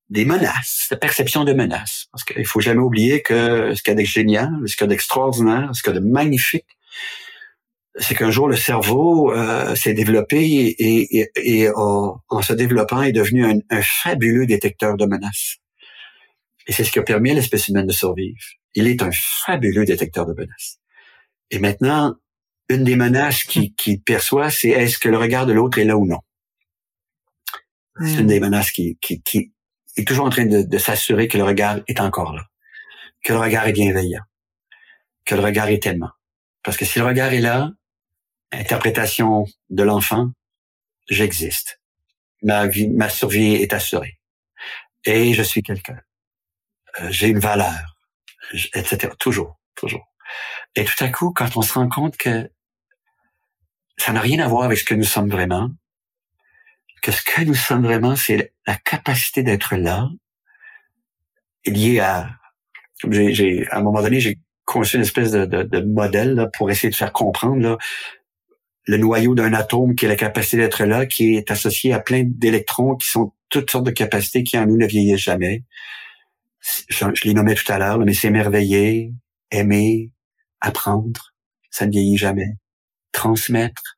des, 0.09 0.25
menaces, 0.25 0.87
la 0.91 0.97
perception 0.97 1.45
de 1.45 1.53
menaces. 1.53 2.07
Parce 2.11 2.25
qu'il 2.25 2.45
faut 2.45 2.59
jamais 2.59 2.81
oublier 2.81 3.21
que 3.21 3.73
ce 3.73 3.81
qu'il 3.81 3.93
y 3.93 3.97
a 3.97 4.01
de 4.01 4.05
génial, 4.05 4.49
ce 4.65 4.75
qu'il 4.75 4.83
y 4.83 4.87
a 4.87 4.87
d'extraordinaire, 4.87 5.69
ce 5.73 5.81
qu'il 5.81 5.93
y 5.93 5.97
a 5.97 5.99
de 5.99 6.05
magnifique, 6.05 6.67
c'est 7.95 8.15
qu'un 8.15 8.31
jour 8.31 8.49
le 8.49 8.57
cerveau 8.57 9.31
euh, 9.31 9.73
s'est 9.75 9.93
développé 9.93 10.43
et, 10.43 11.19
et, 11.19 11.31
et 11.35 11.69
en 11.75 12.41
se 12.41 12.53
développant 12.53 13.03
est 13.03 13.11
devenu 13.11 13.45
un, 13.45 13.59
un, 13.69 13.81
fabuleux 13.81 14.45
détecteur 14.45 14.97
de 14.97 15.05
menaces. 15.05 15.59
Et 16.67 16.73
c'est 16.73 16.83
ce 16.83 16.91
qui 16.91 16.99
a 16.99 17.03
permis 17.03 17.31
à 17.31 17.33
l'espèce 17.33 17.67
humaine 17.67 17.87
de 17.87 17.91
survivre. 17.91 18.39
Il 18.73 18.87
est 18.87 19.01
un 19.01 19.11
fabuleux 19.11 19.85
détecteur 19.85 20.25
de 20.25 20.33
menaces. 20.33 20.79
Et 21.51 21.59
maintenant, 21.59 22.15
une 22.69 22.83
des 22.83 22.95
menaces 22.95 23.43
qu'il 23.43 23.75
qui 23.75 23.97
perçoit, 23.97 24.49
c'est 24.49 24.69
est-ce 24.69 24.97
que 24.97 25.09
le 25.09 25.17
regard 25.17 25.45
de 25.45 25.53
l'autre 25.53 25.77
est 25.77 25.85
là 25.85 25.97
ou 25.97 26.05
non? 26.05 26.19
C'est 27.99 28.21
une 28.21 28.27
des 28.27 28.39
menaces 28.39 28.71
qui, 28.71 28.97
qui, 29.01 29.21
qui, 29.21 29.53
est 29.95 30.07
toujours 30.07 30.25
en 30.25 30.29
train 30.29 30.45
de, 30.47 30.63
de 30.63 30.77
s'assurer 30.79 31.27
que 31.27 31.37
le 31.37 31.43
regard 31.43 31.79
est 31.87 31.99
encore 31.99 32.33
là, 32.33 32.43
que 33.23 33.33
le 33.33 33.39
regard 33.39 33.67
est 33.67 33.73
bienveillant, 33.73 34.23
que 35.25 35.35
le 35.35 35.41
regard 35.41 35.67
est 35.67 35.85
aimant. 35.85 36.09
Parce 36.63 36.75
que 36.75 36.85
si 36.85 36.97
le 36.97 37.05
regard 37.05 37.33
est 37.33 37.41
là, 37.41 37.71
interprétation 38.51 39.45
de 39.69 39.83
l'enfant, 39.83 40.31
j'existe. 41.07 41.81
Ma 42.41 42.67
vie, 42.67 42.89
ma 42.89 43.09
survie 43.09 43.55
est 43.55 43.73
assurée. 43.73 44.19
Et 45.05 45.33
je 45.33 45.43
suis 45.43 45.61
quelqu'un. 45.61 45.99
Euh, 47.01 47.07
j'ai 47.09 47.29
une 47.29 47.39
valeur, 47.39 47.97
etc. 48.73 49.13
Toujours, 49.19 49.59
toujours. 49.75 50.05
Et 50.75 50.85
tout 50.85 51.03
à 51.03 51.09
coup, 51.09 51.31
quand 51.31 51.55
on 51.57 51.61
se 51.61 51.73
rend 51.73 51.89
compte 51.89 52.17
que 52.17 52.49
ça 53.97 54.11
n'a 54.11 54.19
rien 54.19 54.43
à 54.43 54.47
voir 54.47 54.63
avec 54.63 54.77
ce 54.77 54.83
que 54.83 54.95
nous 54.95 55.03
sommes 55.03 55.29
vraiment, 55.29 55.69
que 57.01 57.11
ce 57.11 57.21
que 57.21 57.41
nous 57.41 57.55
sommes 57.55 57.83
vraiment, 57.83 58.15
c'est 58.15 58.53
la 58.65 58.75
capacité 58.75 59.43
d'être 59.43 59.75
là, 59.75 60.09
lié 61.65 61.99
à, 61.99 62.29
j'ai, 63.09 63.67
à 63.69 63.77
un 63.77 63.81
moment 63.81 64.01
donné, 64.01 64.19
j'ai 64.19 64.39
conçu 64.65 64.95
une 64.95 65.03
espèce 65.03 65.31
de, 65.31 65.45
de, 65.45 65.63
de 65.63 65.79
modèle 65.81 66.35
là, 66.35 66.47
pour 66.47 66.71
essayer 66.71 66.89
de 66.89 66.95
faire 66.95 67.11
comprendre 67.11 67.61
là, 67.61 67.77
le 68.85 68.97
noyau 68.97 69.35
d'un 69.35 69.53
atome 69.53 69.95
qui 69.95 70.05
est 70.05 70.09
la 70.09 70.15
capacité 70.15 70.57
d'être 70.57 70.83
là, 70.85 71.05
qui 71.05 71.35
est 71.35 71.51
associé 71.51 71.93
à 71.93 71.99
plein 71.99 72.23
d'électrons 72.25 72.95
qui 72.95 73.09
sont 73.09 73.33
toutes 73.49 73.69
sortes 73.69 73.85
de 73.85 73.91
capacités 73.91 74.43
qui 74.43 74.57
en 74.57 74.65
nous 74.65 74.77
ne 74.77 74.85
vieillissent 74.85 75.21
jamais 75.21 75.63
je, 76.89 77.05
l'ai 77.25 77.33
nommé 77.33 77.55
tout 77.55 77.71
à 77.71 77.77
l'heure, 77.77 77.99
mais 77.99 78.13
s'émerveiller, 78.13 79.13
aimer, 79.51 80.11
apprendre, 80.61 81.33
ça 81.69 81.85
ne 81.85 81.91
vieillit 81.91 82.17
jamais. 82.17 82.57
Transmettre. 83.11 83.97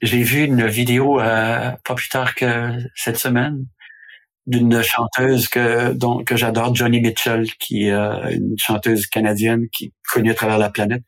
J'ai 0.00 0.22
vu 0.22 0.44
une 0.44 0.66
vidéo 0.66 1.20
euh, 1.20 1.70
pas 1.84 1.94
plus 1.94 2.08
tard 2.08 2.34
que 2.34 2.72
cette 2.94 3.18
semaine 3.18 3.66
d'une 4.46 4.82
chanteuse 4.82 5.46
que 5.46 5.96
que 6.24 6.36
j'adore, 6.36 6.74
Johnny 6.74 7.00
Mitchell, 7.00 7.46
qui 7.60 7.84
est 7.84 7.92
euh, 7.92 8.30
une 8.30 8.56
chanteuse 8.58 9.06
canadienne 9.06 9.68
qui 9.72 9.86
est 9.86 9.92
connue 10.12 10.32
à 10.32 10.34
travers 10.34 10.58
la 10.58 10.70
planète, 10.70 11.02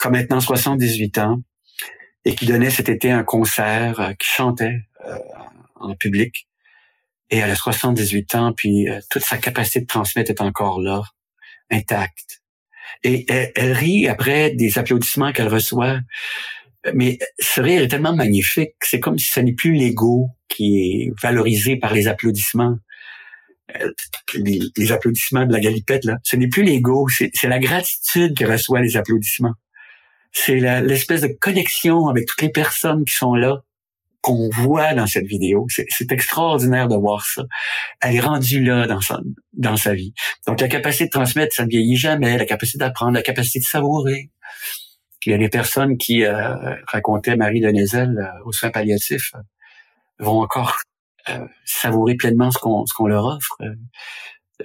qui 0.00 0.06
a 0.06 0.10
maintenant 0.10 0.40
78 0.40 1.18
ans 1.18 1.40
et 2.24 2.36
qui 2.36 2.46
donnait 2.46 2.70
cet 2.70 2.88
été 2.88 3.10
un 3.10 3.24
concert, 3.24 3.98
euh, 3.98 4.12
qui 4.12 4.28
chantait 4.28 4.82
en 5.76 5.94
public 5.94 6.48
et 7.30 7.38
elle 7.38 7.50
a 7.50 7.56
78 7.56 8.34
ans, 8.36 8.52
puis 8.52 8.88
euh, 8.88 9.00
toute 9.10 9.24
sa 9.24 9.38
capacité 9.38 9.80
de 9.80 9.86
transmettre 9.86 10.30
est 10.30 10.40
encore 10.40 10.80
là. 10.80 11.02
intacte. 11.70 12.42
Et 13.02 13.26
elle, 13.28 13.72
rit 13.72 14.08
après 14.08 14.50
des 14.50 14.78
applaudissements 14.78 15.32
qu'elle 15.32 15.48
reçoit. 15.48 15.98
Mais 16.94 17.18
ce 17.38 17.60
rire 17.60 17.82
est 17.82 17.88
tellement 17.88 18.14
magnifique, 18.14 18.74
c'est 18.80 19.00
comme 19.00 19.18
si 19.18 19.26
ce 19.26 19.40
n'est 19.40 19.54
plus 19.54 19.72
l'ego 19.72 20.28
qui 20.48 20.78
est 20.78 21.12
valorisé 21.20 21.76
par 21.76 21.92
les 21.92 22.06
applaudissements. 22.06 22.76
Euh, 23.80 23.90
les, 24.34 24.92
applaudissements 24.92 25.44
de 25.44 25.52
la 25.52 25.58
galipette, 25.58 26.04
là. 26.04 26.18
Ce 26.22 26.36
n'est 26.36 26.48
plus 26.48 26.62
l'ego, 26.62 27.08
c'est 27.08 27.48
la 27.48 27.58
gratitude 27.58 28.36
qui 28.36 28.44
reçoit 28.44 28.80
les 28.80 28.96
applaudissements. 28.96 29.54
C'est 30.30 30.60
l'espèce 30.82 31.22
de 31.22 31.28
connexion 31.40 32.06
avec 32.08 32.26
toutes 32.26 32.42
les 32.42 32.50
personnes 32.50 33.04
qui 33.04 33.14
sont 33.14 33.34
là 33.34 33.62
qu'on 34.20 34.48
voit 34.50 34.94
dans 34.94 35.06
cette 35.06 35.26
vidéo. 35.26 35.66
C'est 35.68 36.12
extraordinaire 36.12 36.88
de 36.88 36.96
voir 36.96 37.24
ça. 37.24 37.44
Elle 38.00 38.16
est 38.16 38.20
rendue 38.20 38.64
là 38.64 38.86
dans 38.86 39.00
sa, 39.00 39.20
dans 39.52 39.76
sa 39.76 39.94
vie. 39.94 40.12
Donc, 40.46 40.60
la 40.60 40.68
capacité 40.68 41.06
de 41.06 41.10
transmettre, 41.10 41.54
ça 41.54 41.64
ne 41.64 41.70
vieillit 41.70 41.96
jamais. 41.96 42.36
La 42.36 42.46
capacité 42.46 42.78
d'apprendre, 42.78 43.12
la 43.12 43.22
capacité 43.22 43.60
de 43.60 43.64
savourer. 43.64 44.30
Il 45.24 45.32
y 45.32 45.34
a 45.34 45.38
des 45.38 45.48
personnes 45.48 45.98
qui 45.98 46.24
euh, 46.24 46.54
racontaient 46.86 47.36
Marie 47.36 47.60
de 47.60 47.68
Nézel 47.68 48.16
euh, 48.16 48.44
aux 48.44 48.52
soins 48.52 48.70
palliatifs 48.70 49.32
euh, 49.34 49.40
vont 50.20 50.40
encore 50.40 50.76
euh, 51.28 51.46
savourer 51.64 52.14
pleinement 52.14 52.52
ce 52.52 52.58
qu'on 52.58 52.86
ce 52.86 53.08
leur 53.08 53.24
offre. 53.24 53.58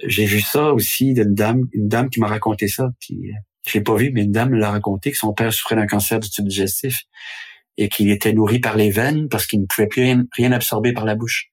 J'ai 0.04 0.24
vu 0.24 0.40
ça 0.40 0.72
aussi 0.72 1.14
d'une 1.14 1.34
dame, 1.34 1.64
une 1.72 1.88
dame 1.88 2.10
qui 2.10 2.20
m'a 2.20 2.28
raconté 2.28 2.68
ça. 2.68 2.90
Qui, 3.00 3.32
je 3.66 3.74
l'ai 3.74 3.82
pas 3.82 3.96
vu, 3.96 4.12
mais 4.12 4.22
une 4.22 4.32
dame 4.32 4.54
l'a 4.54 4.70
raconté 4.70 5.10
que 5.10 5.18
son 5.18 5.32
père 5.32 5.52
souffrait 5.52 5.74
d'un 5.74 5.86
cancer 5.86 6.20
du 6.20 6.30
tube 6.30 6.46
digestif 6.46 7.02
et 7.76 7.88
qu'il 7.88 8.10
était 8.10 8.32
nourri 8.32 8.58
par 8.58 8.76
les 8.76 8.90
veines 8.90 9.28
parce 9.28 9.46
qu'il 9.46 9.60
ne 9.60 9.66
pouvait 9.66 9.86
plus 9.86 10.14
rien, 10.32 10.52
absorber 10.52 10.92
par 10.92 11.04
la 11.04 11.14
bouche. 11.14 11.48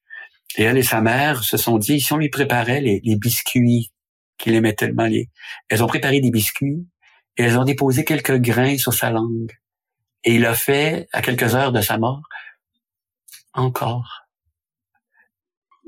Et 0.56 0.64
elle 0.64 0.78
et 0.78 0.82
sa 0.82 1.00
mère 1.00 1.44
se 1.44 1.56
sont 1.56 1.78
dit, 1.78 2.00
si 2.00 2.12
on 2.12 2.16
lui 2.16 2.28
préparait 2.28 2.80
les, 2.80 3.00
biscuits 3.16 3.92
qu'il 4.38 4.54
aimait 4.54 4.74
tellement, 4.74 5.06
les... 5.06 5.30
elles 5.68 5.82
ont 5.82 5.86
préparé 5.86 6.20
des 6.20 6.30
biscuits 6.30 6.86
et 7.36 7.44
elles 7.44 7.58
ont 7.58 7.64
déposé 7.64 8.04
quelques 8.04 8.38
grains 8.38 8.76
sur 8.76 8.92
sa 8.92 9.10
langue. 9.10 9.52
Et 10.24 10.34
il 10.34 10.44
a 10.44 10.54
fait, 10.54 11.08
à 11.12 11.22
quelques 11.22 11.54
heures 11.54 11.72
de 11.72 11.80
sa 11.80 11.98
mort, 11.98 12.22
encore. 13.54 14.26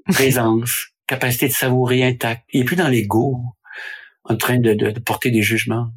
Présence, 0.13 0.89
capacité 1.07 1.49
de 1.49 1.53
savourer 1.53 2.05
intact. 2.05 2.45
Il 2.53 2.63
est 2.63 2.65
plus 2.65 2.77
dans 2.77 2.89
l'ego, 2.89 3.41
en 4.25 4.37
train 4.37 4.59
de, 4.59 4.99
porter 5.01 5.31
des 5.31 5.43
jugements. 5.43 5.91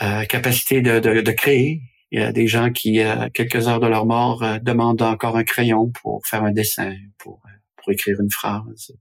Euh, 0.00 0.24
capacité 0.24 0.82
de, 0.82 0.98
de, 0.98 1.30
créer, 1.32 1.82
il 2.12 2.20
y 2.20 2.22
a 2.22 2.30
des 2.30 2.46
gens 2.46 2.70
qui, 2.70 3.00
à 3.00 3.30
quelques 3.30 3.68
heures 3.68 3.80
de 3.80 3.86
leur 3.86 4.04
mort, 4.04 4.42
euh, 4.42 4.58
demandent 4.58 5.00
encore 5.00 5.36
un 5.36 5.44
crayon 5.44 5.90
pour 5.90 6.20
faire 6.26 6.44
un 6.44 6.52
dessin, 6.52 6.94
pour, 7.16 7.40
euh, 7.46 7.50
pour 7.76 7.90
écrire 7.90 8.20
une 8.20 8.30
phrase. 8.30 8.92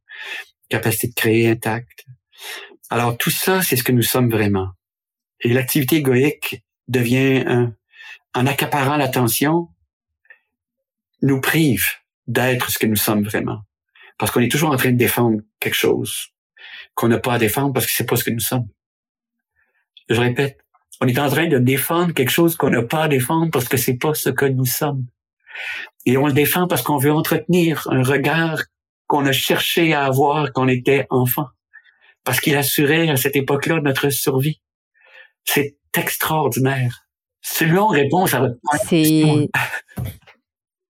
Capacité 0.70 1.09
de 1.09 1.14
créer 1.14 1.49
intacte. 1.49 2.05
Alors 2.89 3.18
tout 3.18 3.30
ça, 3.30 3.62
c'est 3.62 3.76
ce 3.76 3.84
que 3.84 3.91
nous 3.91 4.01
sommes 4.01 4.32
vraiment. 4.32 4.70
Et 5.41 5.49
l'activité 5.49 5.97
égoïque 5.97 6.64
devient, 6.88 7.43
un, 7.45 7.76
en 8.34 8.47
accaparant 8.47 8.95
l'attention, 8.95 9.68
nous 11.22 11.41
prive 11.41 11.86
d'être 12.28 12.72
ce 12.72 12.80
que 12.80 12.88
nous 12.88 12.95
sommes 12.95 13.24
vraiment. 13.24 13.59
Parce 14.18 14.32
qu'on 14.32 14.39
est 14.39 14.51
toujours 14.51 14.72
en 14.72 14.78
train 14.78 14.91
de 14.91 14.97
défendre 14.97 15.41
quelque 15.59 15.76
chose 15.76 16.30
qu'on 16.95 17.09
n'a 17.09 17.20
pas 17.20 17.34
à 17.34 17.38
défendre 17.39 17.74
parce 17.74 17.86
que 17.86 17.91
c'est 17.91 18.05
pas 18.05 18.16
ce 18.16 18.24
que 18.24 18.32
nous 18.32 18.39
sommes. 18.39 18.70
Je 20.09 20.20
répète, 20.20 20.57
on 21.02 21.08
est 21.08 21.20
en 21.20 21.30
train 21.30 21.47
de 21.47 21.58
défendre 21.58 22.14
quelque 22.14 22.30
chose 22.30 22.56
qu'on 22.56 22.70
n'a 22.70 22.84
pas 22.84 23.04
à 23.04 23.08
défendre 23.08 23.49
parce 23.52 23.68
que 23.68 23.78
c'est 23.78 23.97
pas 23.97 24.14
ce 24.14 24.30
que 24.30 24.45
nous 24.45 24.66
sommes. 24.66 25.06
Et 26.06 26.16
on 26.16 26.28
le 26.28 26.34
défend 26.34 26.68
parce 26.68 26.84
qu'on 26.84 26.97
veut 26.97 27.12
entretenir 27.12 27.88
un 27.91 28.04
regard 28.04 28.62
qu'on 29.08 29.26
a 29.26 29.32
cherché 29.32 29.93
à 29.93 30.06
avoir 30.06 30.54
quand 30.54 30.66
on 30.66 30.68
était 30.68 31.08
enfant. 31.10 31.47
Parce 32.24 32.39
qu'il 32.39 32.56
assurait 32.56 33.10
à 33.10 33.18
cette 33.18 33.36
époque-là 33.36 33.82
notre 33.82 34.10
survie. 34.10 34.62
C'est 35.43 35.76
extraordinaire. 35.97 37.08
C'est 37.41 37.66
une 37.66 37.74
longue 37.74 37.93
réponse 37.93 38.36
à 38.36 38.39
votre 38.41 38.56
C'est, 38.88 39.49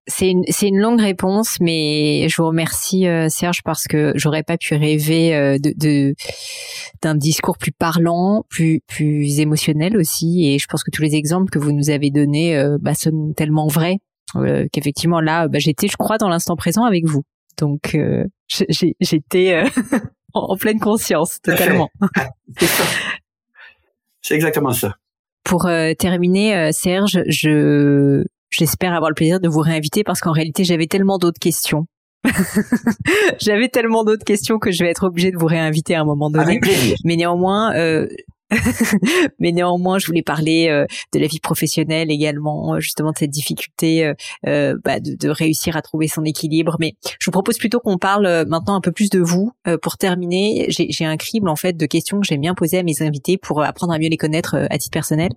c'est 0.07 0.29
une, 0.29 0.43
c'est 0.49 0.67
une 0.67 0.79
longue 0.79 0.99
réponse, 0.99 1.57
mais 1.59 2.27
je 2.27 2.41
vous 2.41 2.47
remercie 2.47 3.07
euh, 3.07 3.29
Serge 3.29 3.61
parce 3.63 3.85
que 3.85 4.13
j'aurais 4.15 4.43
pas 4.43 4.57
pu 4.57 4.73
rêver 4.75 5.35
euh, 5.35 5.57
de, 5.59 5.73
de 5.77 6.15
d'un 7.01 7.15
discours 7.15 7.57
plus 7.57 7.71
parlant, 7.71 8.43
plus 8.49 8.81
plus 8.87 9.39
émotionnel 9.39 9.97
aussi. 9.97 10.47
Et 10.47 10.59
je 10.59 10.65
pense 10.67 10.83
que 10.83 10.91
tous 10.91 11.03
les 11.03 11.15
exemples 11.15 11.51
que 11.51 11.59
vous 11.59 11.71
nous 11.71 11.89
avez 11.89 12.09
donnés 12.09 12.57
euh, 12.57 12.77
bah, 12.81 12.95
sont 12.95 13.33
tellement 13.35 13.67
vrais 13.67 13.97
qu'effectivement 14.71 15.19
là, 15.19 15.49
bah, 15.49 15.59
j'étais, 15.59 15.89
je 15.89 15.97
crois, 15.97 16.17
dans 16.17 16.29
l'instant 16.29 16.55
présent 16.55 16.85
avec 16.85 17.05
vous. 17.05 17.23
Donc 17.59 17.97
j'étais 18.47 19.63
en 20.33 20.55
pleine 20.55 20.79
conscience 20.79 21.41
totalement. 21.41 21.89
C'est 24.21 24.35
exactement 24.35 24.71
ça. 24.71 24.95
Pour 25.43 25.69
terminer, 25.99 26.71
Serge, 26.71 27.23
je 27.27 28.23
J'espère 28.51 28.93
avoir 28.93 29.09
le 29.09 29.15
plaisir 29.15 29.39
de 29.39 29.47
vous 29.47 29.61
réinviter 29.61 30.03
parce 30.03 30.19
qu'en 30.19 30.31
réalité, 30.31 30.63
j'avais 30.63 30.87
tellement 30.87 31.17
d'autres 31.17 31.39
questions. 31.39 31.85
j'avais 33.41 33.69
tellement 33.69 34.03
d'autres 34.03 34.25
questions 34.25 34.59
que 34.59 34.71
je 34.71 34.83
vais 34.83 34.91
être 34.91 35.05
obligée 35.05 35.31
de 35.31 35.37
vous 35.37 35.47
réinviter 35.47 35.95
à 35.95 36.01
un 36.01 36.05
moment 36.05 36.29
donné. 36.29 36.59
Mais 37.05 37.15
néanmoins, 37.15 37.73
euh, 37.75 38.07
mais 39.39 39.51
néanmoins, 39.51 39.99
je 39.99 40.05
voulais 40.05 40.21
parler 40.21 40.67
euh, 40.69 40.85
de 41.13 41.19
la 41.19 41.27
vie 41.27 41.39
professionnelle 41.39 42.11
également, 42.11 42.75
euh, 42.75 42.79
justement 42.79 43.11
de 43.11 43.17
cette 43.17 43.29
difficulté 43.29 44.13
euh, 44.47 44.75
bah, 44.83 44.99
de, 44.99 45.15
de, 45.15 45.29
réussir 45.29 45.77
à 45.77 45.81
trouver 45.81 46.07
son 46.07 46.23
équilibre. 46.23 46.75
Mais 46.79 46.93
je 47.19 47.25
vous 47.25 47.31
propose 47.31 47.57
plutôt 47.57 47.79
qu'on 47.79 47.97
parle 47.97 48.45
maintenant 48.47 48.75
un 48.75 48.81
peu 48.81 48.91
plus 48.91 49.09
de 49.09 49.19
vous. 49.19 49.51
pour 49.81 49.97
terminer, 49.97 50.67
j'ai 50.69 51.05
un 51.05 51.17
crible 51.17 51.49
en 51.49 51.55
fait 51.55 51.73
de 51.73 51.85
questions 51.85 52.19
que 52.19 52.27
j'aime 52.27 52.41
bien 52.41 52.53
poser 52.53 52.79
à 52.79 52.83
mes 52.83 53.01
invités 53.01 53.37
pour 53.37 53.63
apprendre 53.63 53.93
à 53.93 53.99
mieux 53.99 54.09
les 54.09 54.17
connaître 54.17 54.55
à 54.69 54.77
titre 54.77 54.91
personnel. 54.91 55.31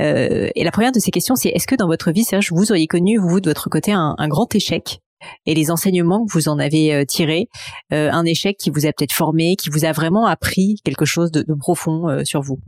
et 0.00 0.64
la 0.64 0.70
première 0.70 0.92
de 0.92 1.00
ces 1.00 1.10
questions, 1.10 1.36
c'est 1.36 1.50
est-ce 1.50 1.66
que 1.66 1.76
dans 1.76 1.86
votre 1.86 2.10
vie, 2.10 2.24
Serge, 2.24 2.50
vous 2.52 2.70
auriez 2.72 2.86
connu 2.86 3.18
vous 3.18 3.40
de 3.40 3.50
votre 3.50 3.68
côté 3.70 3.92
un, 3.92 4.14
un 4.18 4.28
grand 4.28 4.52
échec? 4.54 5.00
Et 5.46 5.54
les 5.54 5.70
enseignements 5.70 6.26
que 6.26 6.32
vous 6.32 6.48
en 6.48 6.58
avez 6.58 6.94
euh, 6.94 7.04
tirés, 7.04 7.48
euh, 7.92 8.10
un 8.12 8.24
échec 8.24 8.56
qui 8.56 8.70
vous 8.70 8.86
a 8.86 8.92
peut-être 8.92 9.12
formé, 9.12 9.56
qui 9.56 9.70
vous 9.70 9.84
a 9.84 9.92
vraiment 9.92 10.26
appris 10.26 10.80
quelque 10.84 11.04
chose 11.04 11.30
de, 11.30 11.44
profond 11.54 12.08
euh, 12.08 12.24
sur 12.24 12.40
vous? 12.40 12.60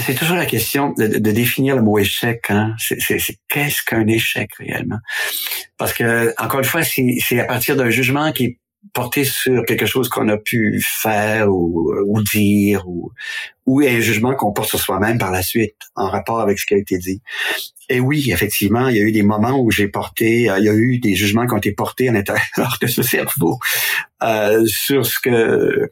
C'est 0.00 0.14
toujours 0.14 0.36
la 0.36 0.46
question 0.46 0.92
de, 0.98 1.06
définir 1.06 1.76
le 1.76 1.82
mot 1.82 1.98
échec. 1.98 2.44
Hein. 2.50 2.74
Qu'est-ce 3.48 3.82
qu'un 3.86 4.06
échec 4.06 4.50
réellement? 4.58 4.98
Parce 5.78 5.94
que 5.94 6.34
encore 6.42 6.60
une 6.60 6.66
fois, 6.66 6.82
c'est 6.82 7.40
à 7.40 7.44
partir 7.44 7.76
d'un 7.76 7.88
jugement 7.88 8.32
qui 8.32 8.44
est 8.44 8.58
porté 8.92 9.24
sur 9.24 9.64
quelque 9.64 9.86
chose 9.86 10.08
qu'on 10.08 10.28
a 10.28 10.36
pu 10.36 10.82
faire 11.00 11.48
ou, 11.48 11.92
ou 12.06 12.22
dire 12.22 12.88
ou, 12.88 13.12
ou 13.66 13.80
un 13.80 14.00
jugement 14.00 14.34
qu'on 14.34 14.52
porte 14.52 14.68
sur 14.68 14.80
soi-même 14.80 15.18
par 15.18 15.30
la 15.30 15.42
suite 15.42 15.76
en 15.94 16.08
rapport 16.08 16.40
avec 16.40 16.58
ce 16.58 16.66
qui 16.66 16.74
a 16.74 16.78
été 16.78 16.98
dit. 16.98 17.20
Et 17.90 18.00
oui, 18.00 18.30
effectivement, 18.30 18.88
il 18.88 18.96
y 18.96 19.00
a 19.00 19.02
eu 19.02 19.12
des 19.12 19.22
moments 19.22 19.58
où 19.58 19.70
j'ai 19.70 19.88
porté, 19.88 20.50
euh, 20.50 20.58
il 20.58 20.64
y 20.64 20.68
a 20.68 20.74
eu 20.74 20.98
des 20.98 21.14
jugements 21.14 21.46
qui 21.46 21.54
ont 21.54 21.58
été 21.58 21.72
portés 21.72 22.10
en 22.10 22.12
l'intérieur 22.12 22.76
de 22.80 22.86
ce 22.86 23.02
cerveau 23.02 23.58
euh, 24.22 24.64
sur 24.66 25.06
ce 25.06 25.18
que 25.22 25.30
euh, 25.30 25.86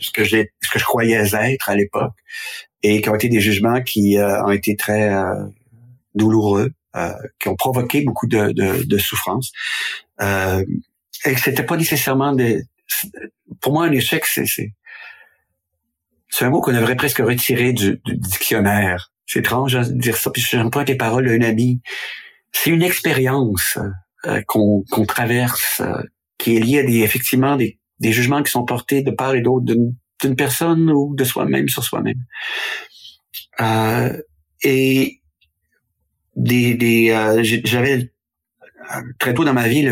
ce 0.00 0.10
que 0.10 0.24
j'ai, 0.24 0.52
ce 0.62 0.70
que 0.70 0.78
je 0.78 0.84
croyais 0.84 1.16
être 1.16 1.68
à 1.68 1.74
l'époque, 1.74 2.14
et 2.82 3.00
qui 3.02 3.08
ont 3.10 3.14
été 3.14 3.28
des 3.28 3.40
jugements 3.40 3.82
qui 3.82 4.18
euh, 4.18 4.42
ont 4.44 4.50
été 4.50 4.76
très 4.76 5.12
douloureux, 6.14 6.70
qui 7.40 7.48
ont 7.48 7.56
provoqué 7.56 8.02
beaucoup 8.02 8.28
de, 8.28 8.52
de, 8.52 8.84
de 8.84 8.98
souffrance, 8.98 9.52
et 11.24 11.34
que 11.34 11.40
c'était 11.40 11.64
pas 11.64 11.76
nécessairement 11.76 12.32
des. 12.32 12.62
Pour 13.60 13.72
moi, 13.72 13.86
un 13.86 13.92
échec, 13.92 14.24
c'est 14.26 14.44
c'est 14.46 16.44
un 16.44 16.50
mot 16.50 16.60
qu'on 16.60 16.72
devrait 16.72 16.96
presque 16.96 17.18
retirer 17.18 17.72
du, 17.72 18.00
du 18.04 18.16
dictionnaire 18.16 19.12
c'est 19.26 19.40
étrange 19.40 19.72
de 19.72 19.84
dire 19.92 20.16
ça, 20.16 20.30
puis 20.30 20.42
je 20.42 20.56
j'emploie 20.56 20.84
tes 20.84 20.96
paroles 20.96 21.26
d'un 21.26 21.46
ami. 21.46 21.80
C'est 22.52 22.70
une 22.70 22.82
expérience 22.82 23.78
euh, 24.26 24.42
qu'on 24.46 24.84
traverse, 25.06 25.80
euh, 25.80 26.02
qui 26.38 26.56
est 26.56 26.60
liée 26.60 26.80
à 26.80 26.82
des, 26.82 27.00
effectivement 27.00 27.56
des, 27.56 27.78
des 28.00 28.12
jugements 28.12 28.42
qui 28.42 28.52
sont 28.52 28.64
portés 28.64 29.02
de 29.02 29.10
part 29.10 29.34
et 29.34 29.40
d'autre 29.40 29.66
d'une 29.66 30.36
personne 30.36 30.90
ou 30.90 31.14
de 31.14 31.24
soi-même 31.24 31.68
sur 31.68 31.84
soi-même. 31.84 32.22
Euh, 33.60 34.16
et 34.62 35.20
des, 36.36 36.74
des 36.74 37.10
euh, 37.10 37.42
j'avais 37.42 38.12
très 39.18 39.34
tôt 39.34 39.44
dans 39.44 39.52
ma 39.52 39.68
vie 39.68 39.86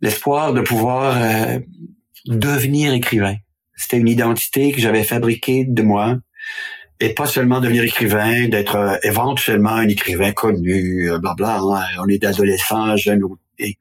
l'espoir 0.00 0.52
de 0.52 0.60
pouvoir 0.60 1.16
devenir 2.26 2.92
écrivain. 2.92 3.36
C'était 3.76 3.98
une 3.98 4.08
identité 4.08 4.72
que 4.72 4.80
j'avais 4.80 5.04
fabriquée 5.04 5.64
de 5.64 5.82
moi 5.82 6.18
et 7.00 7.10
pas 7.12 7.26
seulement 7.26 7.60
devenir 7.60 7.84
écrivain, 7.84 8.48
d'être 8.48 8.76
euh, 8.76 8.96
éventuellement 9.02 9.74
un 9.74 9.88
écrivain 9.88 10.32
connu, 10.32 11.10
euh, 11.10 11.18
blabla. 11.18 11.58
Hein. 11.58 11.84
On 11.98 12.08
est 12.08 12.24
adolescent, 12.24 12.96
jeune, 12.96 13.22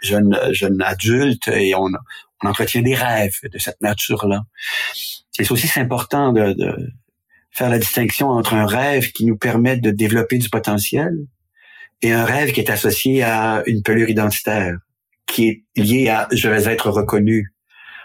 jeune, 0.01 0.37
jeune 0.51 0.81
adulte 0.81 1.47
et 1.47 1.73
on, 1.75 1.89
on 2.43 2.49
entretient 2.49 2.81
des 2.81 2.95
rêves 2.95 3.39
de 3.49 3.57
cette 3.57 3.79
nature-là. 3.81 4.43
Et 5.39 5.45
c'est 5.45 5.51
aussi 5.51 5.79
important 5.79 6.33
de, 6.33 6.53
de, 6.53 6.75
faire 7.51 7.69
la 7.69 7.79
distinction 7.79 8.27
entre 8.27 8.53
un 8.53 8.65
rêve 8.65 9.11
qui 9.13 9.25
nous 9.25 9.37
permet 9.37 9.77
de 9.77 9.91
développer 9.91 10.37
du 10.37 10.49
potentiel 10.49 11.13
et 12.01 12.11
un 12.11 12.25
rêve 12.25 12.51
qui 12.51 12.59
est 12.59 12.69
associé 12.69 13.23
à 13.23 13.63
une 13.65 13.81
pelure 13.81 14.09
identitaire, 14.09 14.75
qui 15.27 15.47
est 15.49 15.63
lié 15.75 16.09
à 16.09 16.27
je 16.31 16.47
vais 16.49 16.71
être 16.71 16.89
reconnu 16.89 17.51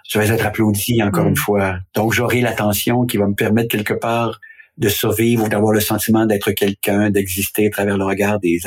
je 0.09 0.19
vais 0.19 0.29
être 0.29 0.45
applaudi 0.45 1.01
encore 1.03 1.25
Mm. 1.27 1.29
une 1.29 1.37
fois. 1.37 1.79
Donc, 1.95 2.13
j'aurai 2.13 2.41
l'attention 2.41 3.07
qui 3.07 3.17
va 3.17 3.29
me 3.29 3.35
permettre 3.35 3.69
quelque 3.69 3.93
part 3.95 4.41
de 4.77 4.89
survivre 4.89 5.45
ou 5.45 5.49
d'avoir 5.49 5.73
le 5.73 5.79
sentiment 5.81 6.27
d'être 6.27 6.51
quelqu'un, 6.53 7.11
d'exister 7.11 7.67
à 7.69 7.71
travers 7.71 7.97
le 7.97 8.05
regard 8.05 8.41
des 8.41 8.59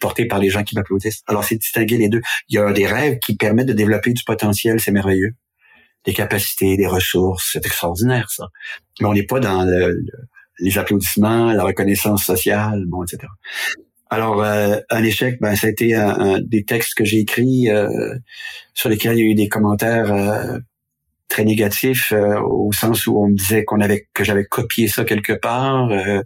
porté 0.00 0.24
par 0.26 0.38
les 0.40 0.50
gens 0.50 0.64
qui 0.64 0.74
m'applaudissent. 0.74 1.22
Alors, 1.28 1.44
c'est 1.44 1.56
distinguer 1.56 1.96
les 1.98 2.08
deux. 2.08 2.22
Il 2.48 2.56
y 2.56 2.58
a 2.58 2.72
des 2.72 2.86
rêves 2.86 3.18
qui 3.20 3.36
permettent 3.36 3.68
de 3.68 3.72
développer 3.72 4.12
du 4.12 4.24
potentiel, 4.24 4.80
c'est 4.80 4.90
merveilleux. 4.90 5.34
Des 6.04 6.12
capacités, 6.12 6.76
des 6.76 6.86
ressources, 6.88 7.50
c'est 7.52 7.64
extraordinaire, 7.64 8.28
ça. 8.30 8.48
Mais 9.00 9.06
on 9.06 9.12
n'est 9.14 9.22
pas 9.26 9.38
dans 9.40 9.64
le- 9.64 9.90
le- 9.92 10.06
les 10.58 10.76
applaudissements, 10.76 11.52
la 11.52 11.62
reconnaissance 11.62 12.24
sociale, 12.24 12.84
bon, 12.86 13.04
etc. 13.04 13.28
Alors, 14.14 14.42
euh, 14.44 14.78
un 14.90 15.02
échec, 15.02 15.38
ben, 15.40 15.56
ça 15.56 15.66
a 15.66 15.70
été 15.70 15.94
un, 15.96 16.08
un 16.08 16.40
des 16.40 16.64
textes 16.64 16.94
que 16.94 17.04
j'ai 17.04 17.18
écrits 17.18 17.68
euh, 17.68 17.88
sur 18.72 18.88
lesquels 18.88 19.16
il 19.18 19.24
y 19.24 19.28
a 19.28 19.30
eu 19.32 19.34
des 19.34 19.48
commentaires 19.48 20.12
euh, 20.12 20.58
très 21.28 21.44
négatifs 21.44 22.12
euh, 22.12 22.38
au 22.40 22.70
sens 22.72 23.08
où 23.08 23.18
on 23.20 23.28
me 23.28 23.34
disait 23.36 23.64
qu'on 23.64 23.80
avait 23.80 24.06
que 24.14 24.22
j'avais 24.22 24.44
copié 24.44 24.86
ça 24.86 25.04
quelque 25.04 25.32
part, 25.32 25.90
euh, 25.90 26.22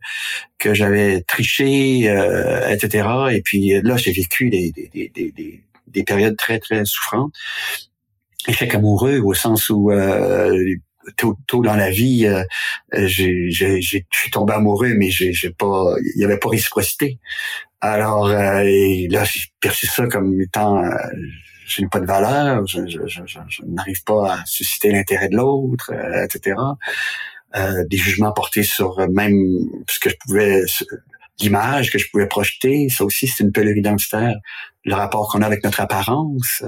que 0.59 0.75
j'avais 0.75 1.23
triché, 1.23 2.11
euh, 2.11 2.69
etc. 2.69 3.09
Et 3.33 3.41
puis 3.43 3.81
là, 3.83 3.97
j'ai 3.97 4.13
vécu 4.13 4.51
des, 4.51 4.71
des, 4.73 4.89
des, 4.93 5.09
des, 5.15 5.33
des- 5.33 5.63
des 5.87 6.03
périodes 6.05 6.37
très 6.37 6.59
très 6.59 6.85
souffrantes. 6.85 7.33
Échec 8.47 8.75
amoureux 8.75 9.21
au 9.21 9.33
sens 9.33 9.71
où 9.71 9.91
euh, 9.91 10.75
tôt, 11.17 11.37
tôt 11.47 11.63
dans 11.63 11.75
la 11.77 11.91
vie, 11.91 12.27
euh, 12.27 12.43
j'ai, 13.07 13.51
j'ai, 13.51 13.81
je 13.81 13.99
suis 14.13 14.31
tombé 14.31 14.53
amoureux, 14.55 14.95
mais 14.97 15.11
j'ai, 15.11 15.33
j'ai 15.33 15.51
pas, 15.51 15.95
il 16.17 16.21
y 16.21 16.25
avait 16.25 16.39
pas 16.39 16.49
réciprocité. 16.51 17.19
Alors 17.81 18.27
euh, 18.29 18.63
et 18.65 19.09
là, 19.11 19.25
j'ai 19.25 19.41
perçu 19.61 19.87
ça 19.87 20.07
comme 20.07 20.41
étant, 20.41 20.83
euh, 20.85 20.91
je 21.67 21.83
n'ai 21.83 21.89
pas 21.89 22.01
de 22.01 22.07
valeur, 22.07 22.67
je, 22.67 22.87
je, 22.87 22.99
je, 23.07 23.21
je- 23.27 23.63
n'arrive 23.67 24.03
pas 24.05 24.35
à 24.35 24.45
susciter 24.47 24.91
l'intérêt 24.91 25.29
de 25.29 25.37
l'autre, 25.37 25.93
euh, 25.93 26.25
etc. 26.25 26.57
Euh, 27.57 27.85
des 27.89 27.97
jugements 27.97 28.33
portés 28.33 28.63
sur 28.63 28.99
euh, 28.99 29.07
même 29.11 29.35
ce 29.89 29.99
que 30.01 30.11
je 30.11 30.17
pouvais, 30.21 30.63
l'image 31.41 31.91
que 31.91 31.99
je 31.99 32.11
pouvais 32.11 32.27
projeter, 32.27 32.89
ça 32.91 33.05
aussi 33.05 33.27
c'est 33.27 33.43
une 33.45 33.53
pelure 33.53 33.77
identitaire, 33.77 34.35
le 34.85 34.95
rapport 34.95 35.31
qu'on 35.31 35.41
a 35.43 35.47
avec 35.47 35.65
notre 35.65 35.81
apparence. 35.81 36.63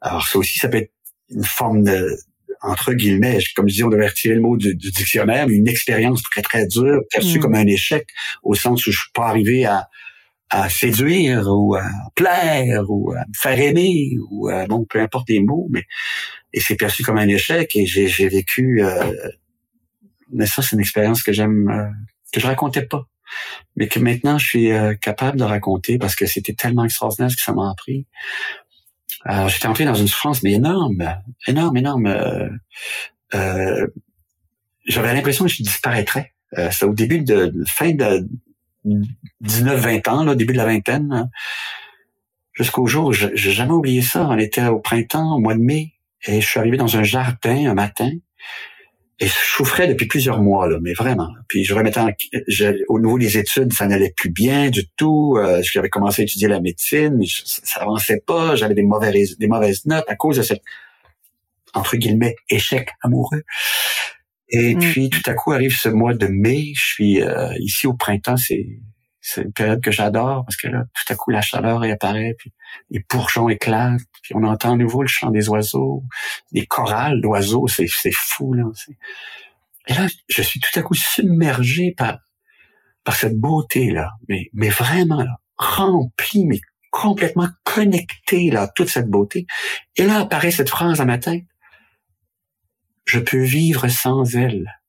Alors 0.00 0.26
ça 0.26 0.38
aussi, 0.38 0.58
ça 0.58 0.68
peut 0.68 0.78
être 0.78 0.92
une 1.30 1.44
forme 1.44 1.84
de 1.84 2.16
entre 2.62 2.92
guillemets, 2.92 3.38
comme 3.56 3.68
je 3.68 3.74
dis, 3.74 3.84
on 3.84 3.88
devrait 3.88 4.08
retirer 4.08 4.34
le 4.34 4.40
mot 4.40 4.56
du, 4.56 4.74
du 4.74 4.90
dictionnaire, 4.90 5.46
mais 5.48 5.54
une 5.54 5.68
expérience 5.68 6.22
très, 6.22 6.42
très 6.42 6.66
dure, 6.66 7.02
perçue 7.10 7.38
Mm. 7.38 7.42
comme 7.42 7.54
un 7.54 7.66
échec, 7.66 8.06
au 8.42 8.54
sens 8.54 8.86
où 8.86 8.92
je 8.92 8.98
suis 8.98 9.10
pas 9.14 9.28
arrivé 9.28 9.64
à, 9.64 9.88
à 10.50 10.68
séduire 10.68 11.46
ou 11.46 11.76
à 11.76 11.84
plaire 12.14 12.84
ou 12.88 13.12
à 13.12 13.20
me 13.20 13.34
faire 13.34 13.58
aimer 13.58 14.16
ou 14.30 14.48
à, 14.48 14.66
bon, 14.66 14.84
peu 14.84 15.00
importe 15.00 15.28
les 15.28 15.40
mots, 15.40 15.68
mais 15.70 15.84
et 16.52 16.60
c'est 16.60 16.76
perçu 16.76 17.02
comme 17.02 17.18
un 17.18 17.28
échec 17.28 17.74
et 17.76 17.86
j'ai, 17.86 18.08
j'ai 18.08 18.28
vécu 18.28 18.82
euh, 18.82 19.12
mais 20.32 20.46
ça 20.46 20.62
c'est 20.62 20.74
une 20.76 20.80
expérience 20.80 21.22
que 21.22 21.32
j'aime 21.32 21.68
euh, 21.68 21.88
que 22.32 22.40
je 22.40 22.46
racontais 22.46 22.82
pas 22.82 23.06
mais 23.76 23.86
que 23.86 24.00
maintenant 24.00 24.38
je 24.38 24.46
suis 24.46 24.72
euh, 24.72 24.94
capable 24.94 25.38
de 25.38 25.44
raconter 25.44 25.98
parce 25.98 26.16
que 26.16 26.26
c'était 26.26 26.54
tellement 26.54 26.84
extraordinaire 26.84 27.30
ce 27.30 27.36
que 27.36 27.42
ça 27.42 27.52
m'a 27.52 27.70
appris 27.70 28.06
alors 29.24 29.48
j'étais 29.48 29.66
entré 29.66 29.84
dans 29.84 29.94
une 29.94 30.08
souffrance 30.08 30.42
mais 30.42 30.52
énorme 30.52 31.16
énorme 31.46 31.76
énorme 31.76 32.06
euh, 32.06 32.48
euh, 33.34 33.86
j'avais 34.86 35.14
l'impression 35.14 35.44
que 35.44 35.50
je 35.50 35.62
disparaîtrais. 35.62 36.32
Euh, 36.58 36.68
c'est 36.72 36.84
au 36.84 36.92
début 36.92 37.20
de, 37.20 37.52
fin 37.66 37.92
de 37.92 38.26
19-20 39.44 40.08
ans, 40.08 40.24
là, 40.24 40.34
début 40.34 40.52
de 40.52 40.58
la 40.58 40.66
vingtaine, 40.66 41.12
hein, 41.12 41.28
jusqu'au 42.52 42.86
jour 42.86 43.06
où 43.06 43.12
j'ai 43.12 43.36
jamais 43.36 43.72
oublié 43.72 44.02
ça. 44.02 44.26
On 44.26 44.38
était 44.38 44.66
au 44.66 44.80
printemps, 44.80 45.36
au 45.36 45.38
mois 45.38 45.54
de 45.54 45.60
mai, 45.60 45.92
et 46.26 46.40
je 46.40 46.46
suis 46.46 46.58
arrivé 46.58 46.76
dans 46.76 46.96
un 46.96 47.02
jardin 47.02 47.70
un 47.70 47.74
matin, 47.74 48.10
et 49.22 49.26
je 49.26 49.32
souffrais 49.32 49.86
depuis 49.86 50.06
plusieurs 50.06 50.40
mois, 50.40 50.66
là, 50.68 50.78
mais 50.80 50.94
vraiment. 50.94 51.28
Puis 51.48 51.62
je 51.64 51.74
remettais 51.74 52.00
en, 52.00 52.10
au 52.88 52.98
niveau 53.00 53.18
des 53.18 53.36
études, 53.36 53.72
ça 53.72 53.86
n'allait 53.86 54.14
plus 54.16 54.30
bien 54.30 54.70
du 54.70 54.88
tout. 54.96 55.36
Euh, 55.38 55.60
J'avais 55.62 55.90
commencé 55.90 56.22
à 56.22 56.24
étudier 56.24 56.48
la 56.48 56.60
médecine, 56.60 57.16
mais 57.18 57.26
je- 57.26 57.42
ça, 57.44 57.60
ça 57.64 57.80
avançait 57.82 58.22
pas. 58.26 58.56
J'avais 58.56 58.74
des 58.74 58.82
mauvaises, 58.82 59.36
des 59.38 59.46
mauvaises 59.46 59.84
notes 59.84 60.06
à 60.08 60.16
cause 60.16 60.38
de 60.38 60.42
cette 60.42 60.62
entre 61.74 61.96
guillemets 61.96 62.34
échec 62.48 62.88
amoureux. 63.02 63.42
Et 64.48 64.74
Mm. 64.74 64.78
puis 64.80 65.10
tout 65.10 65.22
à 65.26 65.34
coup 65.34 65.52
arrive 65.52 65.76
ce 65.76 65.88
mois 65.88 66.14
de 66.14 66.26
mai. 66.26 66.72
Je 66.74 66.84
suis 66.84 67.22
euh, 67.22 67.52
ici 67.60 67.86
au 67.86 67.94
printemps, 67.94 68.36
c'est 68.36 68.66
c'est 69.20 69.42
une 69.42 69.52
période 69.52 69.82
que 69.82 69.90
j'adore 69.90 70.44
parce 70.44 70.56
que 70.56 70.68
là, 70.68 70.84
tout 70.94 71.12
à 71.12 71.16
coup 71.16 71.30
la 71.30 71.42
chaleur 71.42 71.80
réapparaît, 71.80 72.34
puis 72.38 72.52
les 72.90 73.04
bourgeons 73.08 73.48
éclatent, 73.48 74.00
puis 74.22 74.34
on 74.34 74.44
entend 74.44 74.72
à 74.72 74.76
nouveau 74.76 75.02
le 75.02 75.08
chant 75.08 75.30
des 75.30 75.48
oiseaux, 75.48 76.04
des 76.52 76.66
chorales 76.66 77.20
d'oiseaux, 77.20 77.68
c'est 77.68 77.86
c'est 77.88 78.14
fou 78.14 78.54
là. 78.54 78.64
Et 79.86 79.94
là, 79.94 80.06
je 80.28 80.42
suis 80.42 80.60
tout 80.60 80.78
à 80.78 80.82
coup 80.82 80.94
submergé 80.94 81.94
par 81.96 82.18
par 83.04 83.16
cette 83.16 83.38
beauté 83.38 83.90
là, 83.90 84.12
mais 84.28 84.48
mais 84.52 84.70
vraiment 84.70 85.22
là, 85.22 85.40
rempli, 85.56 86.46
mais 86.46 86.60
complètement 86.90 87.48
connecté 87.64 88.50
là, 88.50 88.62
à 88.62 88.68
toute 88.68 88.88
cette 88.88 89.08
beauté. 89.08 89.46
Et 89.96 90.04
là 90.04 90.20
apparaît 90.20 90.50
cette 90.50 90.70
phrase 90.70 90.98
dans 90.98 91.06
ma 91.06 91.18
tête 91.18 91.44
je 93.10 93.18
peux 93.18 93.42
vivre 93.42 93.88
sans 93.88 94.36
elle. 94.36 94.79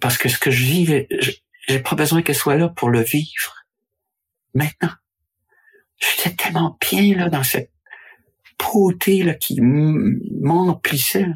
Parce 0.00 0.18
que 0.18 0.28
ce 0.28 0.38
que 0.38 0.50
je 0.50 0.64
vis, 0.64 1.06
j'ai 1.68 1.78
pas 1.80 1.96
besoin 1.96 2.22
qu'elle 2.22 2.36
soit 2.36 2.56
là 2.56 2.68
pour 2.68 2.90
le 2.90 3.02
vivre. 3.02 3.64
Maintenant. 4.54 4.92
J'étais 5.98 6.34
tellement 6.36 6.76
bien 6.80 7.16
là 7.16 7.28
dans 7.30 7.42
cette 7.42 7.72
beauté 8.58 9.22
là 9.22 9.34
qui 9.34 9.60
m'emplissait. 9.60 11.26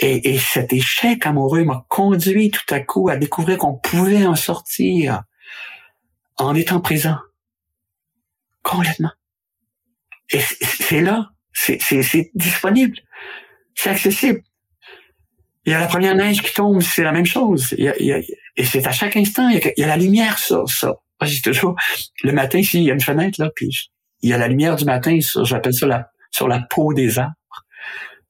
Et, 0.00 0.34
et 0.34 0.38
cet 0.38 0.72
échec 0.72 1.26
amoureux 1.26 1.64
m'a 1.64 1.84
conduit 1.88 2.50
tout 2.50 2.74
à 2.74 2.80
coup 2.80 3.08
à 3.08 3.16
découvrir 3.16 3.58
qu'on 3.58 3.76
pouvait 3.76 4.26
en 4.26 4.36
sortir 4.36 5.22
en 6.36 6.54
étant 6.54 6.80
présent. 6.80 7.18
Complètement. 8.62 9.12
Et 10.30 10.40
c'est- 10.40 11.00
là, 11.00 11.30
c'est 11.52 12.30
disponible, 12.34 12.98
c'est 13.74 13.90
accessible. 13.90 14.42
Il 15.68 15.72
y 15.72 15.74
a 15.74 15.80
la 15.80 15.86
première 15.86 16.14
neige 16.14 16.40
qui 16.42 16.54
tombe, 16.54 16.80
c'est 16.80 17.02
la 17.02 17.12
même 17.12 17.26
chose. 17.26 17.74
Il 17.76 17.84
y 17.84 17.88
a- 17.88 17.98
il 18.00 18.06
y 18.06 18.12
a- 18.12 18.20
et 18.56 18.64
c'est 18.64 18.86
à 18.86 18.90
chaque 18.92 19.16
instant, 19.18 19.48
il 19.50 19.58
y 19.58 19.62
a, 19.62 19.70
il 19.76 19.80
y 19.80 19.84
a 19.84 19.86
la 19.86 19.96
lumière 19.98 20.38
sur 20.38 20.66
ça. 20.68 20.94
Moi, 21.20 21.28
dis 21.28 21.42
toujours, 21.42 21.74
le 22.22 22.32
matin, 22.32 22.58
ici, 22.58 22.78
il 22.78 22.84
y 22.84 22.90
a 22.90 22.94
une 22.94 23.00
fenêtre, 23.02 23.38
là, 23.42 23.50
puis 23.54 23.68
il 24.22 24.30
y 24.30 24.32
a 24.32 24.38
la 24.38 24.48
lumière 24.48 24.76
du 24.76 24.84
matin, 24.86 25.20
sur, 25.20 25.44
j'appelle 25.44 25.74
ça 25.74 25.86
la, 25.86 26.08
sur 26.30 26.48
la 26.48 26.60
peau 26.70 26.94
des 26.94 27.18
arbres. 27.18 27.34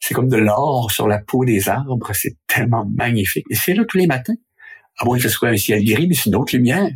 C'est 0.01 0.15
comme 0.15 0.29
de 0.29 0.37
l'or 0.37 0.91
sur 0.91 1.07
la 1.07 1.19
peau 1.21 1.45
des 1.45 1.69
arbres. 1.69 2.11
C'est 2.13 2.37
tellement 2.49 2.85
magnifique. 2.93 3.45
Et 3.51 3.55
c'est 3.55 3.75
là 3.75 3.85
tous 3.87 3.99
les 3.99 4.07
matins. 4.09 4.35
À 4.99 5.05
moins 5.05 5.17
que 5.17 5.23
ce 5.23 5.29
soit 5.29 5.49
un 5.51 5.57
ciel 5.57 5.85
gris, 5.85 6.07
mais 6.09 6.15
c'est 6.15 6.31
une 6.31 6.37
autre 6.37 6.55
lumière. 6.57 6.91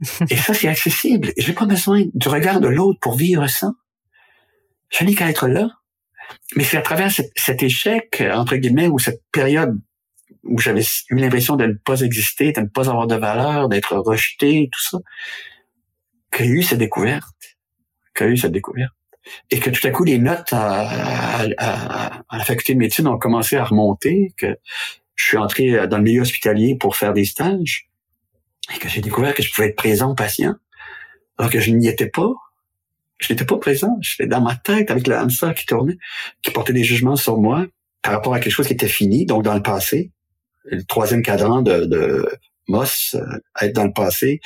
Et 0.30 0.36
ça, 0.36 0.52
c'est 0.52 0.68
accessible. 0.68 1.32
J'ai 1.38 1.52
pas 1.54 1.64
besoin 1.64 2.04
du 2.12 2.28
regard 2.28 2.60
de 2.60 2.68
l'autre 2.68 2.98
pour 3.00 3.16
vivre 3.16 3.46
ça. 3.48 3.70
Je 4.90 5.04
n'ai 5.04 5.14
qu'à 5.14 5.30
être 5.30 5.48
là. 5.48 5.68
Mais 6.54 6.64
c'est 6.64 6.76
à 6.76 6.82
travers 6.82 7.10
cet, 7.10 7.62
échec, 7.62 8.22
entre 8.32 8.56
guillemets, 8.56 8.88
ou 8.88 8.98
cette 8.98 9.22
période 9.32 9.78
où 10.44 10.58
j'avais 10.58 10.82
eu 11.10 11.16
l'impression 11.16 11.56
de 11.56 11.66
ne 11.66 11.74
pas 11.74 12.00
exister, 12.00 12.52
de 12.52 12.60
ne 12.60 12.66
pas 12.66 12.88
avoir 12.88 13.06
de 13.06 13.16
valeur, 13.16 13.68
d'être 13.68 13.96
rejeté, 13.96 14.68
tout 14.72 14.80
ça, 14.80 14.98
qu'il 16.32 16.46
y 16.46 16.48
a 16.50 16.52
eu 16.52 16.62
cette 16.62 16.78
découverte. 16.78 17.56
Qu'il 18.16 18.26
y 18.26 18.28
a 18.30 18.32
eu 18.32 18.36
cette 18.36 18.52
découverte. 18.52 18.92
Et 19.50 19.58
que 19.58 19.70
tout 19.70 19.84
à 19.86 19.90
coup, 19.90 20.04
les 20.04 20.18
notes 20.18 20.52
à, 20.52 21.40
à- 21.58 22.22
la 22.30 22.44
faculté 22.44 22.74
de 22.74 22.78
médecine 22.78 23.08
ont 23.08 23.18
commencé 23.18 23.56
à 23.56 23.64
remonter, 23.64 24.32
que 24.36 24.56
je 25.16 25.24
suis 25.24 25.36
entré 25.36 25.88
dans 25.88 25.96
le 25.96 26.04
milieu 26.04 26.20
hospitalier 26.22 26.76
pour 26.78 26.94
faire 26.94 27.12
des 27.12 27.24
stages, 27.24 27.88
et 28.74 28.78
que 28.78 28.88
j'ai 28.88 29.00
découvert 29.00 29.34
que 29.34 29.42
je 29.42 29.52
pouvais 29.52 29.68
être 29.68 29.76
présent 29.76 30.12
aux 30.12 30.14
patients, 30.14 30.54
alors 31.38 31.50
que 31.50 31.60
je 31.60 31.70
n'y 31.70 31.88
étais 31.88 32.08
pas. 32.08 32.32
Je 33.18 33.32
n'étais 33.32 33.44
pas 33.44 33.56
présent. 33.56 33.96
J'étais 34.00 34.26
dans 34.26 34.40
ma 34.40 34.56
tête 34.56 34.90
avec 34.90 35.06
le 35.06 35.16
hamster 35.16 35.54
qui 35.54 35.66
tournait, 35.66 35.98
qui 36.42 36.50
portait 36.50 36.72
des 36.72 36.84
jugements 36.84 37.16
sur 37.16 37.38
moi 37.38 37.66
par 38.02 38.12
rapport 38.12 38.34
à 38.34 38.40
quelque 38.40 38.52
chose 38.52 38.66
qui 38.66 38.74
était 38.74 38.88
fini, 38.88 39.26
donc 39.26 39.42
dans 39.42 39.54
le 39.54 39.62
passé. 39.62 40.12
Le 40.64 40.82
troisième 40.84 41.22
cadran 41.22 41.62
de, 41.62 41.84
de 41.84 42.28
Moss, 42.68 43.14
euh, 43.14 43.64
être 43.64 43.74
dans 43.74 43.84
le 43.84 43.92
passé, 43.92 44.40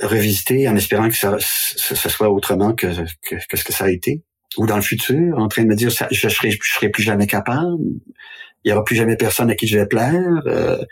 revisiter 0.00 0.68
en 0.68 0.76
espérant 0.76 1.08
que 1.08 1.16
ça, 1.16 1.36
ce, 1.40 2.08
soit 2.08 2.30
autrement 2.30 2.74
que, 2.74 2.86
que, 3.28 3.36
que, 3.48 3.56
ce 3.56 3.64
que 3.64 3.72
ça 3.72 3.84
a 3.84 3.90
été. 3.90 4.22
Ou 4.56 4.66
dans 4.66 4.76
le 4.76 4.82
futur, 4.82 5.38
en 5.38 5.48
train 5.48 5.62
de 5.62 5.68
me 5.68 5.74
dire, 5.74 5.90
je 5.90 6.28
serai, 6.28 6.50
je 6.50 6.72
serai 6.72 6.88
plus 6.88 7.02
jamais 7.02 7.26
capable, 7.26 7.78
il 8.64 8.70
y 8.70 8.72
aura 8.72 8.84
plus 8.84 8.96
jamais 8.96 9.16
personne 9.16 9.50
à 9.50 9.54
qui 9.54 9.66
je 9.66 9.78
vais 9.78 9.86
plaire, 9.86 10.42
euh, 10.46 10.82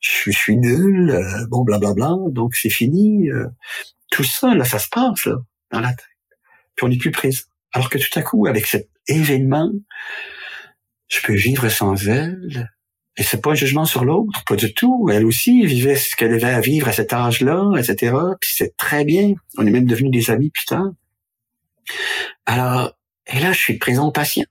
je, 0.00 0.08
suis, 0.08 0.32
je 0.32 0.38
suis 0.38 0.56
nul, 0.56 1.10
euh, 1.10 1.46
bon, 1.48 1.62
blablabla, 1.62 2.14
donc 2.30 2.54
c'est 2.54 2.70
fini. 2.70 3.28
Euh, 3.30 3.46
tout 4.10 4.24
ça, 4.24 4.54
là, 4.54 4.64
ça 4.64 4.78
se 4.78 4.88
passe, 4.88 5.26
là, 5.26 5.36
dans 5.70 5.80
la 5.80 5.90
tête. 5.90 6.06
Puis 6.74 6.84
on 6.84 6.88
n'est 6.88 6.98
plus 6.98 7.10
présent. 7.10 7.42
Alors 7.72 7.90
que 7.90 7.98
tout 7.98 8.18
à 8.18 8.22
coup, 8.22 8.46
avec 8.46 8.66
cet 8.66 8.88
événement, 9.06 9.70
je 11.08 11.20
peux 11.22 11.34
vivre 11.34 11.68
sans 11.68 12.08
elle. 12.08 12.70
Et 13.16 13.24
c'est 13.24 13.40
pas 13.42 13.50
un 13.50 13.54
jugement 13.54 13.84
sur 13.84 14.04
l'autre, 14.04 14.44
pas 14.44 14.54
du 14.54 14.72
tout. 14.72 15.08
Elle 15.12 15.26
aussi 15.26 15.66
vivait 15.66 15.96
ce 15.96 16.14
qu'elle 16.14 16.32
avait 16.32 16.54
à 16.54 16.60
vivre 16.60 16.86
à 16.88 16.92
cet 16.92 17.12
âge-là, 17.12 17.72
etc. 17.76 18.14
Puis 18.40 18.50
c'est 18.54 18.76
très 18.76 19.04
bien. 19.04 19.34
On 19.56 19.66
est 19.66 19.70
même 19.70 19.86
devenus 19.86 20.12
des 20.12 20.30
amis 20.30 20.50
plus 20.50 20.66
tard. 20.66 20.90
Alors, 22.46 22.92
Et 23.26 23.40
là, 23.40 23.52
je 23.52 23.58
suis 23.58 23.78
présent 23.78 24.06
au 24.06 24.12
patient. 24.12 24.46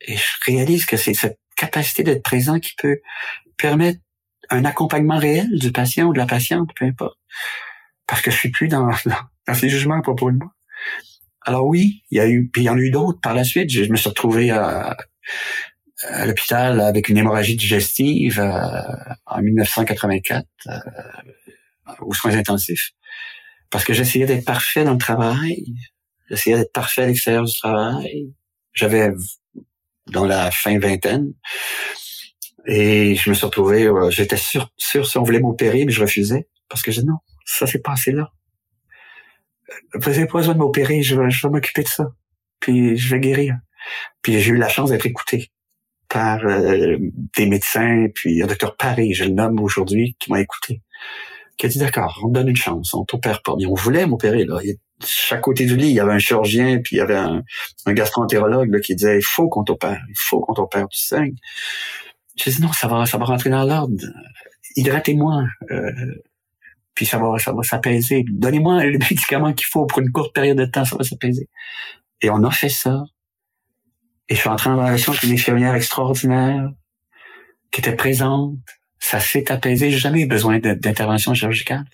Et 0.00 0.16
je 0.16 0.24
réalise 0.46 0.86
que 0.86 0.96
c'est 0.96 1.14
cette 1.14 1.38
capacité 1.56 2.02
d'être 2.04 2.22
présent 2.22 2.60
qui 2.60 2.74
peut 2.76 3.00
permettre 3.56 3.98
un 4.50 4.64
accompagnement 4.64 5.18
réel 5.18 5.48
du 5.58 5.72
patient 5.72 6.06
ou 6.06 6.12
de 6.12 6.18
la 6.18 6.26
patiente, 6.26 6.70
peu 6.76 6.84
importe. 6.84 7.18
Parce 8.08 8.22
que 8.22 8.30
je 8.30 8.36
suis 8.36 8.50
plus 8.50 8.68
dans, 8.68 8.88
dans, 9.46 9.54
ces 9.54 9.68
jugements 9.68 9.98
à 9.98 10.02
propos 10.02 10.32
de 10.32 10.38
moi. 10.38 10.50
Alors 11.42 11.66
oui, 11.66 12.02
il 12.10 12.18
y 12.18 12.20
a 12.20 12.28
eu, 12.28 12.48
puis 12.48 12.62
il 12.62 12.64
y 12.64 12.70
en 12.70 12.76
a 12.76 12.80
eu 12.80 12.90
d'autres 12.90 13.20
par 13.20 13.34
la 13.34 13.44
suite. 13.44 13.70
Je, 13.70 13.84
me 13.84 13.96
suis 13.96 14.08
retrouvé 14.08 14.50
à, 14.50 14.96
à 16.04 16.26
l'hôpital 16.26 16.80
avec 16.80 17.08
une 17.08 17.18
hémorragie 17.18 17.56
digestive 17.56 18.40
euh, 18.40 18.82
en 19.26 19.42
1984 19.42 20.46
euh, 20.66 20.72
aux 22.00 22.14
soins 22.14 22.34
intensifs. 22.34 22.90
Parce 23.70 23.84
que 23.84 23.92
j'essayais 23.92 24.26
d'être 24.26 24.44
parfait 24.44 24.84
dans 24.84 24.92
le 24.92 24.98
travail, 24.98 25.64
j'essayais 26.30 26.56
d'être 26.56 26.72
parfait 26.72 27.02
à 27.02 27.06
l'extérieur 27.06 27.44
du 27.44 27.54
travail. 27.56 28.32
J'avais 28.72 29.12
dans 30.06 30.24
la 30.24 30.50
fin 30.50 30.78
vingtaine. 30.78 31.32
Et 32.66 33.14
je 33.14 33.30
me 33.30 33.34
suis 33.34 33.46
retrouvé, 33.46 33.84
euh, 33.84 34.10
j'étais 34.10 34.36
sûr, 34.36 34.70
sûr 34.76 35.06
si 35.06 35.16
on 35.18 35.22
voulait 35.22 35.40
m'opérer, 35.40 35.84
mais 35.84 35.92
je 35.92 36.00
refusais. 36.00 36.48
Parce 36.68 36.82
que 36.82 36.92
je 36.92 37.00
non, 37.00 37.16
ça 37.48 37.66
s'est 37.66 37.80
passé 37.80 38.12
là. 38.12 38.30
Vous 39.94 40.10
n'avez 40.10 40.26
pas 40.26 40.38
besoin 40.38 40.54
de 40.54 40.58
m'opérer, 40.58 41.02
je 41.02 41.16
vais, 41.16 41.50
m'occuper 41.50 41.82
de 41.82 41.88
ça. 41.88 42.12
Puis 42.60 42.96
je 42.96 43.14
vais 43.14 43.20
guérir. 43.20 43.56
Puis 44.22 44.40
j'ai 44.40 44.52
eu 44.52 44.56
la 44.56 44.68
chance 44.68 44.90
d'être 44.90 45.06
écouté 45.06 45.50
par 46.08 46.44
euh, 46.44 46.96
des 47.36 47.46
médecins, 47.46 48.06
puis 48.14 48.42
un 48.42 48.46
docteur 48.46 48.76
Paris, 48.76 49.12
je 49.14 49.24
le 49.24 49.30
nomme 49.30 49.60
aujourd'hui, 49.60 50.16
qui 50.18 50.30
m'a 50.30 50.40
écouté, 50.40 50.82
qui 51.58 51.66
a 51.66 51.68
dit 51.68 51.78
d'accord, 51.78 52.18
on 52.24 52.28
te 52.28 52.34
donne 52.34 52.48
une 52.48 52.56
chance, 52.56 52.94
on 52.94 53.04
t'opère 53.04 53.42
pas. 53.42 53.54
Mais 53.58 53.66
on 53.66 53.74
voulait 53.74 54.06
m'opérer 54.06 54.44
là. 54.44 54.58
Chaque 55.04 55.42
côté 55.42 55.64
du 55.66 55.76
lit, 55.76 55.88
il 55.88 55.94
y 55.94 56.00
avait 56.00 56.12
un 56.12 56.18
chirurgien, 56.18 56.80
puis 56.82 56.96
il 56.96 56.98
y 56.98 57.02
avait 57.02 57.16
un, 57.16 57.42
un 57.86 57.92
gastroentérologue 57.92 58.80
qui 58.80 58.94
disait 58.94 59.18
il 59.18 59.24
faut 59.24 59.48
qu'on 59.48 59.64
t'opère, 59.64 60.00
il 60.08 60.16
faut 60.16 60.40
qu'on 60.40 60.54
t'opère, 60.54 60.88
tu 60.88 61.00
saignes. 61.00 61.36
J'ai 62.36 62.50
dit 62.50 62.62
non, 62.62 62.72
ça 62.72 62.88
va, 62.88 63.06
ça 63.06 63.18
va 63.18 63.24
rentrer 63.26 63.50
dans 63.50 63.64
l'ordre. 63.64 63.94
Hydratez-moi. 64.76 65.44
Euh, 65.70 65.92
puis 66.98 67.06
ça 67.06 67.16
va, 67.16 67.38
ça 67.38 67.52
va 67.52 67.62
s'apaiser. 67.62 68.24
Donnez-moi 68.28 68.82
le 68.86 68.98
médicament 69.10 69.52
qu'il 69.52 69.68
faut 69.68 69.86
pour 69.86 70.00
une 70.00 70.10
courte 70.10 70.34
période 70.34 70.58
de 70.58 70.64
temps, 70.64 70.84
ça 70.84 70.96
va 70.96 71.04
s'apaiser. 71.04 71.48
Et 72.22 72.28
on 72.28 72.42
a 72.42 72.50
fait 72.50 72.68
ça. 72.68 73.04
Et 74.28 74.34
je 74.34 74.40
suis 74.40 74.48
entré 74.48 74.68
en 74.68 74.78
relation 74.78 75.12
avec 75.12 75.22
une 75.22 75.30
infirmière 75.30 75.76
extraordinaire 75.76 76.70
qui 77.70 77.82
était 77.82 77.94
présente. 77.94 78.56
Ça 78.98 79.20
s'est 79.20 79.52
apaisé. 79.52 79.92
J'ai 79.92 79.98
jamais 79.98 80.22
eu 80.22 80.26
besoin 80.26 80.58
d'intervention 80.58 81.34
chirurgicale. 81.34 81.84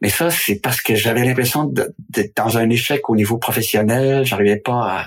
Mais 0.00 0.08
ça, 0.08 0.32
c'est 0.32 0.58
parce 0.58 0.80
que 0.80 0.96
j'avais 0.96 1.24
l'impression 1.24 1.72
d'être 2.08 2.36
dans 2.36 2.58
un 2.58 2.68
échec 2.70 3.08
au 3.08 3.14
niveau 3.14 3.38
professionnel. 3.38 4.24
J'arrivais 4.24 4.58
pas 4.58 4.98
à 4.98 5.06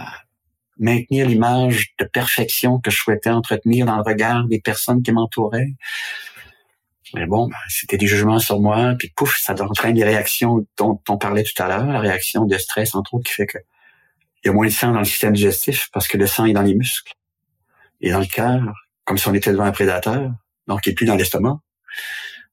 maintenir 0.79 1.27
l'image 1.27 1.95
de 1.99 2.05
perfection 2.05 2.79
que 2.79 2.91
je 2.91 2.95
souhaitais 2.95 3.29
entretenir 3.29 3.85
dans 3.87 3.97
le 3.97 4.03
regard 4.03 4.47
des 4.47 4.61
personnes 4.61 5.03
qui 5.03 5.11
m'entouraient. 5.11 5.73
Mais 7.13 7.25
bon, 7.25 7.47
ben, 7.47 7.55
c'était 7.69 7.97
des 7.97 8.07
jugements 8.07 8.39
sur 8.39 8.59
moi, 8.59 8.95
puis 8.97 9.11
pouf, 9.15 9.37
ça 9.37 9.53
entraîne 9.53 9.93
des 9.93 10.03
réactions 10.03 10.65
dont 10.77 10.99
on 11.07 11.17
parlait 11.17 11.43
tout 11.43 11.61
à 11.61 11.67
l'heure, 11.67 11.85
la 11.85 11.99
réaction 11.99 12.45
de 12.45 12.57
stress, 12.57 12.95
entre 12.95 13.13
autres, 13.13 13.29
qui 13.29 13.33
fait 13.33 13.45
que 13.45 13.59
il 14.43 14.49
y 14.49 14.51
a 14.51 14.53
moins 14.53 14.67
de 14.67 14.71
sang 14.71 14.91
dans 14.91 14.99
le 14.99 15.05
système 15.05 15.33
digestif 15.33 15.89
parce 15.91 16.07
que 16.07 16.17
le 16.17 16.27
sang 16.27 16.45
est 16.45 16.53
dans 16.53 16.61
les 16.61 16.75
muscles 16.75 17.13
et 18.01 18.11
dans 18.11 18.19
le 18.19 18.27
cœur, 18.27 18.61
comme 19.03 19.17
si 19.17 19.27
on 19.27 19.33
était 19.33 19.51
devant 19.51 19.63
un 19.63 19.71
prédateur, 19.71 20.31
donc 20.67 20.85
il 20.85 20.89
n'est 20.89 20.95
plus 20.95 21.07
dans 21.07 21.15
l'estomac. 21.15 21.59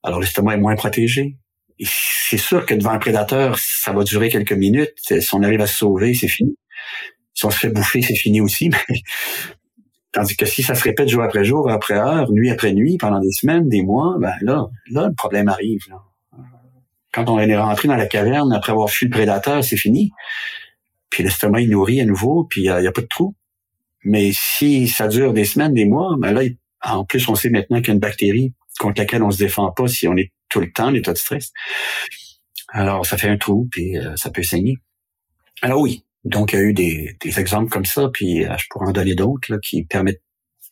Alors 0.03 0.19
l'estomac 0.19 0.55
est 0.55 0.59
moins 0.59 0.75
protégé. 0.75 1.37
Et 1.79 1.85
c'est 1.87 2.39
sûr 2.39 2.65
que 2.65 2.75
devant 2.75 2.93
un 2.93 2.99
prédateur, 2.99 3.59
ça 3.59 3.93
va 3.93 4.05
durer 4.05 4.31
quelques 4.31 4.53
minutes. 4.53 4.95
Si 4.97 5.35
on 5.35 5.43
arrive 5.43 5.61
à 5.61 5.67
se 5.67 5.77
sauver, 5.77 6.15
c'est 6.15 6.29
fini. 6.29 6.57
Si 7.35 7.45
on 7.45 7.51
se 7.51 7.59
fait 7.59 7.69
bouffer, 7.69 8.01
c'est 8.01 8.17
fini 8.17 8.41
aussi. 8.41 8.69
Mais... 8.89 9.01
Tandis 10.13 10.37
que 10.37 10.45
si 10.45 10.63
ça 10.63 10.75
se 10.75 10.85
répète 10.85 11.09
jour 11.09 11.23
après 11.23 11.45
jour, 11.45 11.71
après 11.71 11.95
heure, 11.95 12.31
nuit 12.31 12.51
après 12.51 12.73
nuit, 12.73 12.99
pendant 12.99 13.19
des 13.19 13.33
semaines, 13.33 13.69
des 13.69 13.83
mois, 13.83 14.17
ben 14.19 14.35
là, 14.43 14.69
là, 14.91 15.09
le 15.09 15.15
problème 15.15 15.49
arrive. 15.49 15.81
Quand 17.13 17.29
on 17.29 17.39
est 17.39 17.57
rentré 17.57 17.89
dans 17.89 17.97
la 17.97 18.07
caverne 18.07 18.53
après 18.53 18.73
avoir 18.73 18.91
fui 18.91 19.07
le 19.07 19.13
prédateur, 19.13 19.65
c'est 19.65 19.77
fini 19.77 20.13
puis 21.13 21.23
l'estomac 21.23 21.61
il 21.61 21.71
nourrit 21.71 22.01
à 22.01 22.07
nouveau, 22.07 22.45
puis 22.45 22.63
il 22.63 22.65
n'y 22.65 22.87
a, 22.87 22.93
pas 22.93 23.03
de 23.03 23.07
trou. 23.07 23.37
Mais 24.03 24.33
si 24.33 24.89
ça 24.89 25.07
dure 25.07 25.33
des 25.33 25.45
semaines, 25.45 25.75
des 25.75 25.85
mois, 25.85 26.17
ben 26.19 26.33
là, 26.33 26.43
en 26.83 27.05
plus, 27.05 27.29
on 27.29 27.37
sait 27.37 27.51
maintenant 27.51 27.79
qu'il 27.79 27.89
y 27.89 27.91
a 27.91 27.95
une 27.95 28.01
bactérie 28.01 28.55
contre 28.81 29.01
laquelle 29.01 29.23
on 29.23 29.31
se 29.31 29.39
défend 29.39 29.71
pas 29.71 29.87
si 29.87 30.09
on 30.09 30.17
est 30.17 30.33
tout 30.49 30.61
le 30.61 30.73
temps 30.73 30.87
en 30.87 30.95
état 30.95 31.13
de 31.13 31.19
stress. 31.19 31.53
Alors, 32.69 33.05
ça 33.05 33.19
fait 33.19 33.29
un 33.29 33.37
trou, 33.37 33.69
puis 33.71 33.99
euh, 33.99 34.17
ça 34.17 34.31
peut 34.31 34.43
saigner. 34.43 34.79
Alors 35.61 35.81
oui, 35.81 36.03
donc 36.25 36.53
il 36.53 36.57
y 36.57 36.59
a 36.59 36.63
eu 36.63 36.73
des, 36.75 37.17
exemples 37.39 37.71
comme 37.71 37.85
ça, 37.85 38.09
puis 38.13 38.45
euh, 38.45 38.57
je 38.59 38.67
pourrais 38.71 38.89
en 38.89 38.93
donner 38.93 39.15
d'autres 39.15 39.59
qui 39.59 39.85
permettent, 39.85 40.23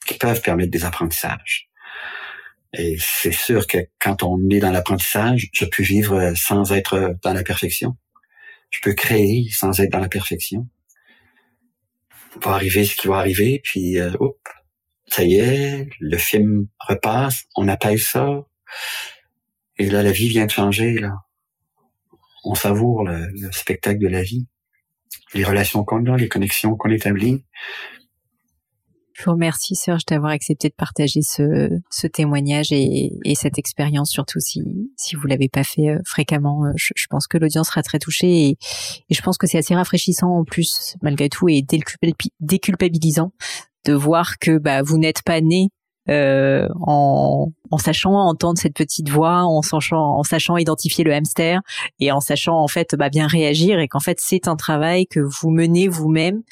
qui 0.07 0.15
peuvent 0.15 0.43
permettre 0.43 0.71
des 0.71 0.85
apprentissages. 0.85 1.69
Et 2.73 2.97
c'est 3.01 3.33
sûr 3.33 3.67
que 3.67 3.79
quand 3.99 4.23
on 4.23 4.39
est 4.51 4.61
dans 4.61 4.71
l'apprentissage, 4.71 5.49
je 5.53 5.65
peux 5.65 5.83
vivre 5.83 6.33
sans 6.37 6.73
être 6.73 7.17
dans 7.23 7.33
la 7.33 7.43
perfection 7.43 7.97
je 8.71 8.81
peux 8.81 8.95
créer 8.95 9.49
sans 9.51 9.81
être 9.81 9.91
dans 9.91 9.99
la 9.99 10.09
perfection. 10.09 10.69
Va 12.43 12.53
arriver 12.53 12.85
ce 12.85 12.95
qui 12.95 13.09
va 13.09 13.17
arriver, 13.17 13.61
puis 13.63 13.99
euh, 13.99 14.13
ça 15.09 15.25
y 15.25 15.37
est, 15.37 15.89
le 15.99 16.17
film 16.17 16.69
repasse, 16.79 17.45
on 17.57 17.67
appelle 17.69 17.99
ça, 17.99 18.47
et 19.77 19.87
là 19.91 20.03
la 20.03 20.13
vie 20.13 20.29
vient 20.29 20.47
de 20.47 20.51
changer 20.51 20.95
là. 20.95 21.13
On 22.45 22.55
savoure 22.55 23.05
le, 23.05 23.27
le 23.33 23.53
spectacle 23.53 23.99
de 23.99 24.09
la 24.09 24.23
vie, 24.23 24.47
les 25.35 25.45
relations 25.45 25.85
qu'on 25.85 26.05
a, 26.07 26.17
les 26.17 26.29
connexions 26.29 26.77
qu'on 26.77 26.91
établit, 26.91 27.45
je 29.21 29.27
vous 29.27 29.33
remercie 29.33 29.75
Serge 29.75 30.07
d'avoir 30.07 30.33
accepté 30.33 30.71
de 30.71 30.75
partager 30.75 31.21
ce, 31.21 31.69
ce 31.91 32.07
témoignage 32.07 32.73
et, 32.73 33.13
et, 33.27 33.35
cette 33.35 33.59
expérience, 33.59 34.11
surtout 34.11 34.41
si, 34.41 34.63
si 34.97 35.15
vous 35.15 35.27
l'avez 35.27 35.51
pas 35.51 35.63
fait 35.63 35.91
euh, 35.91 35.99
fréquemment. 36.07 36.65
Euh, 36.65 36.73
je, 36.77 36.95
je, 36.97 37.07
pense 37.11 37.27
que 37.27 37.37
l'audience 37.37 37.69
sera 37.69 37.83
très 37.83 37.99
touchée 37.99 38.47
et, 38.47 38.59
et 39.11 39.15
je 39.15 39.21
pense 39.21 39.37
que 39.37 39.47
c'est 39.47 39.59
assez 39.59 39.75
rafraîchissant 39.75 40.31
en 40.31 40.45
plus, 40.45 40.97
malgré 41.03 41.29
tout, 41.29 41.51
et 41.51 41.63
déculpabilisant 42.41 43.33
de 43.85 43.93
voir 43.93 44.39
que 44.39 44.57
bah, 44.57 44.81
vous 44.81 44.97
n'êtes 44.97 45.23
pas 45.23 45.43
né 45.43 45.69
euh, 46.09 46.67
en, 46.81 47.53
en, 47.71 47.79
sachant 47.79 48.15
entendre 48.15 48.59
cette 48.59 48.75
petite 48.75 49.11
voix, 49.11 49.43
en 49.43 49.63
sachant, 49.63 50.17
en 50.19 50.23
sachant 50.23 50.57
identifier 50.57 51.05
le 51.05 51.13
hamster 51.13 51.61
et 52.01 52.11
en 52.11 52.21
sachant 52.21 52.59
en 52.59 52.69
fait 52.69 52.95
bah, 52.95 53.11
bien 53.11 53.27
réagir 53.27 53.79
et 53.79 53.89
qu'en 53.89 54.01
fait 54.01 54.19
c'est 54.21 54.49
un 54.49 54.57
travail 54.57 55.07
que 55.07 55.21
vous 55.21 55.51
menez 55.51 55.89
vous-même 55.89 56.43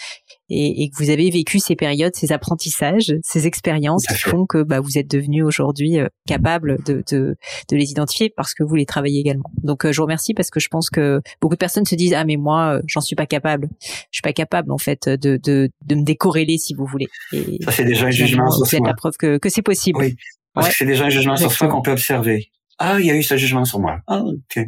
et, 0.51 0.83
et, 0.83 0.91
que 0.91 0.97
vous 0.97 1.11
avez 1.11 1.31
vécu 1.31 1.59
ces 1.59 1.77
périodes, 1.77 2.15
ces 2.15 2.33
apprentissages, 2.33 3.15
ces 3.23 3.47
expériences 3.47 4.07
qui 4.07 4.15
font 4.15 4.47
que 4.47 4.63
bah, 4.63 4.81
vous 4.81 4.97
êtes 4.97 5.11
devenu 5.11 5.43
aujourd'hui 5.43 5.99
euh, 5.99 6.07
capable 6.27 6.83
de, 6.85 7.03
de, 7.11 7.37
de, 7.69 7.77
les 7.77 7.91
identifier 7.91 8.33
parce 8.35 8.55
que 8.55 8.63
vous 8.63 8.75
les 8.75 8.87
travaillez 8.87 9.21
également. 9.21 9.51
Donc 9.63 9.85
euh, 9.85 9.93
je 9.93 9.99
vous 9.99 10.05
remercie 10.05 10.35
parce 10.35 10.51
que 10.51 10.61
je 10.61 10.69
pense 10.69 10.91
que 10.91 11.21
beaucoup 11.41 11.55
de 11.55 11.59
personnes 11.59 11.85
se 11.85 11.95
disent 11.95 12.15
ah 12.15 12.25
mais 12.25 12.37
moi 12.37 12.77
euh, 12.77 12.83
j'en 12.87 13.01
suis 13.01 13.17
pas 13.17 13.27
capable, 13.27 13.69
je 13.81 13.87
suis 14.13 14.23
pas 14.23 14.33
capable 14.33 14.73
en 14.73 14.79
fait 14.79 15.09
de, 15.09 15.37
de, 15.37 15.71
de 15.85 15.95
me 15.95 16.03
décorréler 16.03 16.59
si 16.59 16.75
vous 16.75 16.87
voulez. 16.87 17.09
Et 17.33 17.59
ça 17.65 17.73
c'est 17.73 17.85
déjà 17.85 18.07
un 18.07 18.11
jugement 18.11 18.51
sur 18.51 18.67
soi. 18.67 18.81
la 18.85 18.95
preuve 18.95 19.17
que, 19.19 19.39
que 19.39 19.49
c'est 19.49 19.63
possible. 19.63 19.99
Oui, 19.99 20.17
parce 20.55 20.69
que 20.69 20.75
c'est 20.77 20.87
déjà 20.87 21.07
un 21.07 21.11
jugement 21.11 21.37
sur 21.37 21.53
soi 21.53 21.69
qu'on 21.69 21.83
peut 21.83 21.93
observer. 21.93 22.51
Ah 22.79 22.97
il 23.01 23.07
y 23.07 23.11
a 23.11 23.15
eu 23.15 23.23
ce 23.23 23.37
jugement 23.37 23.65
sur 23.65 23.81
moi. 23.81 24.01
Ah 24.07 24.23
ok. 24.23 24.65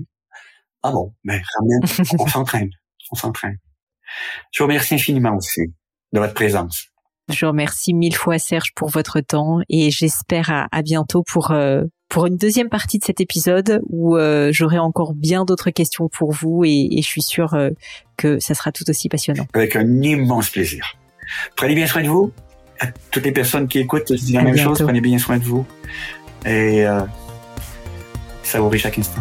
Ah 0.83 0.93
bon, 0.93 1.15
mais 1.25 1.43
on 2.19 2.27
s'entraîne, 2.27 2.71
on 3.11 3.15
s'entraîne. 3.15 3.59
Je 4.53 4.63
vous 4.63 4.67
remercie 4.67 4.95
infiniment 4.95 5.37
aussi 5.37 5.63
de 6.13 6.21
votre 6.21 6.35
présence. 6.35 6.91
Je 7.29 7.47
vous 7.47 7.53
remercie 7.53 7.95
mille 7.95 8.15
fois 8.15 8.39
Serge 8.39 8.73
pour 8.75 8.89
votre 8.89 9.21
temps 9.21 9.61
et 9.69 9.91
j'espère 9.91 10.51
à, 10.51 10.67
à, 10.73 10.83
bientôt 10.83 11.23
pour 11.23 11.53
euh, 11.53 11.83
pour 12.09 12.27
une 12.27 12.37
deuxième 12.37 12.69
partie 12.69 12.99
de 12.99 13.05
cet 13.05 13.21
épisode 13.21 13.81
où 13.89 14.17
euh, 14.17 14.51
j'aurai 14.53 14.79
encore 14.79 15.15
bien 15.15 15.45
d'autres 15.45 15.71
questions 15.71 16.09
pour 16.09 16.33
vous 16.33 16.65
et, 16.65 16.89
et 16.91 17.03
je 17.03 17.07
suis 17.07 17.23
sûre 17.23 17.55
euh, 17.55 17.71
que 18.17 18.41
ça 18.41 18.55
sera 18.55 18.73
tout 18.73 18.85
aussi 18.89 19.09
passionnant. 19.09 19.47
Avec 19.55 19.77
un 19.77 20.03
immense 20.03 20.51
plaisir. 20.51 20.97
Prenez 21.57 21.77
bien 21.77 21.87
soin 21.87 22.03
de 22.03 22.09
vous. 22.09 22.33
À 22.81 22.89
toutes 23.13 23.25
les 23.25 23.33
personnes 23.33 23.69
qui 23.69 23.79
écoutent, 23.79 24.17
je 24.17 24.25
dis 24.25 24.33
la 24.33 24.43
même 24.43 24.57
chose. 24.57 24.83
Prenez 24.83 25.01
bien 25.01 25.19
soin 25.19 25.39
de 25.39 25.45
vous 25.45 25.65
et 26.47 26.87
savourez 28.43 28.79
chaque 28.79 28.99
instant. 28.99 29.21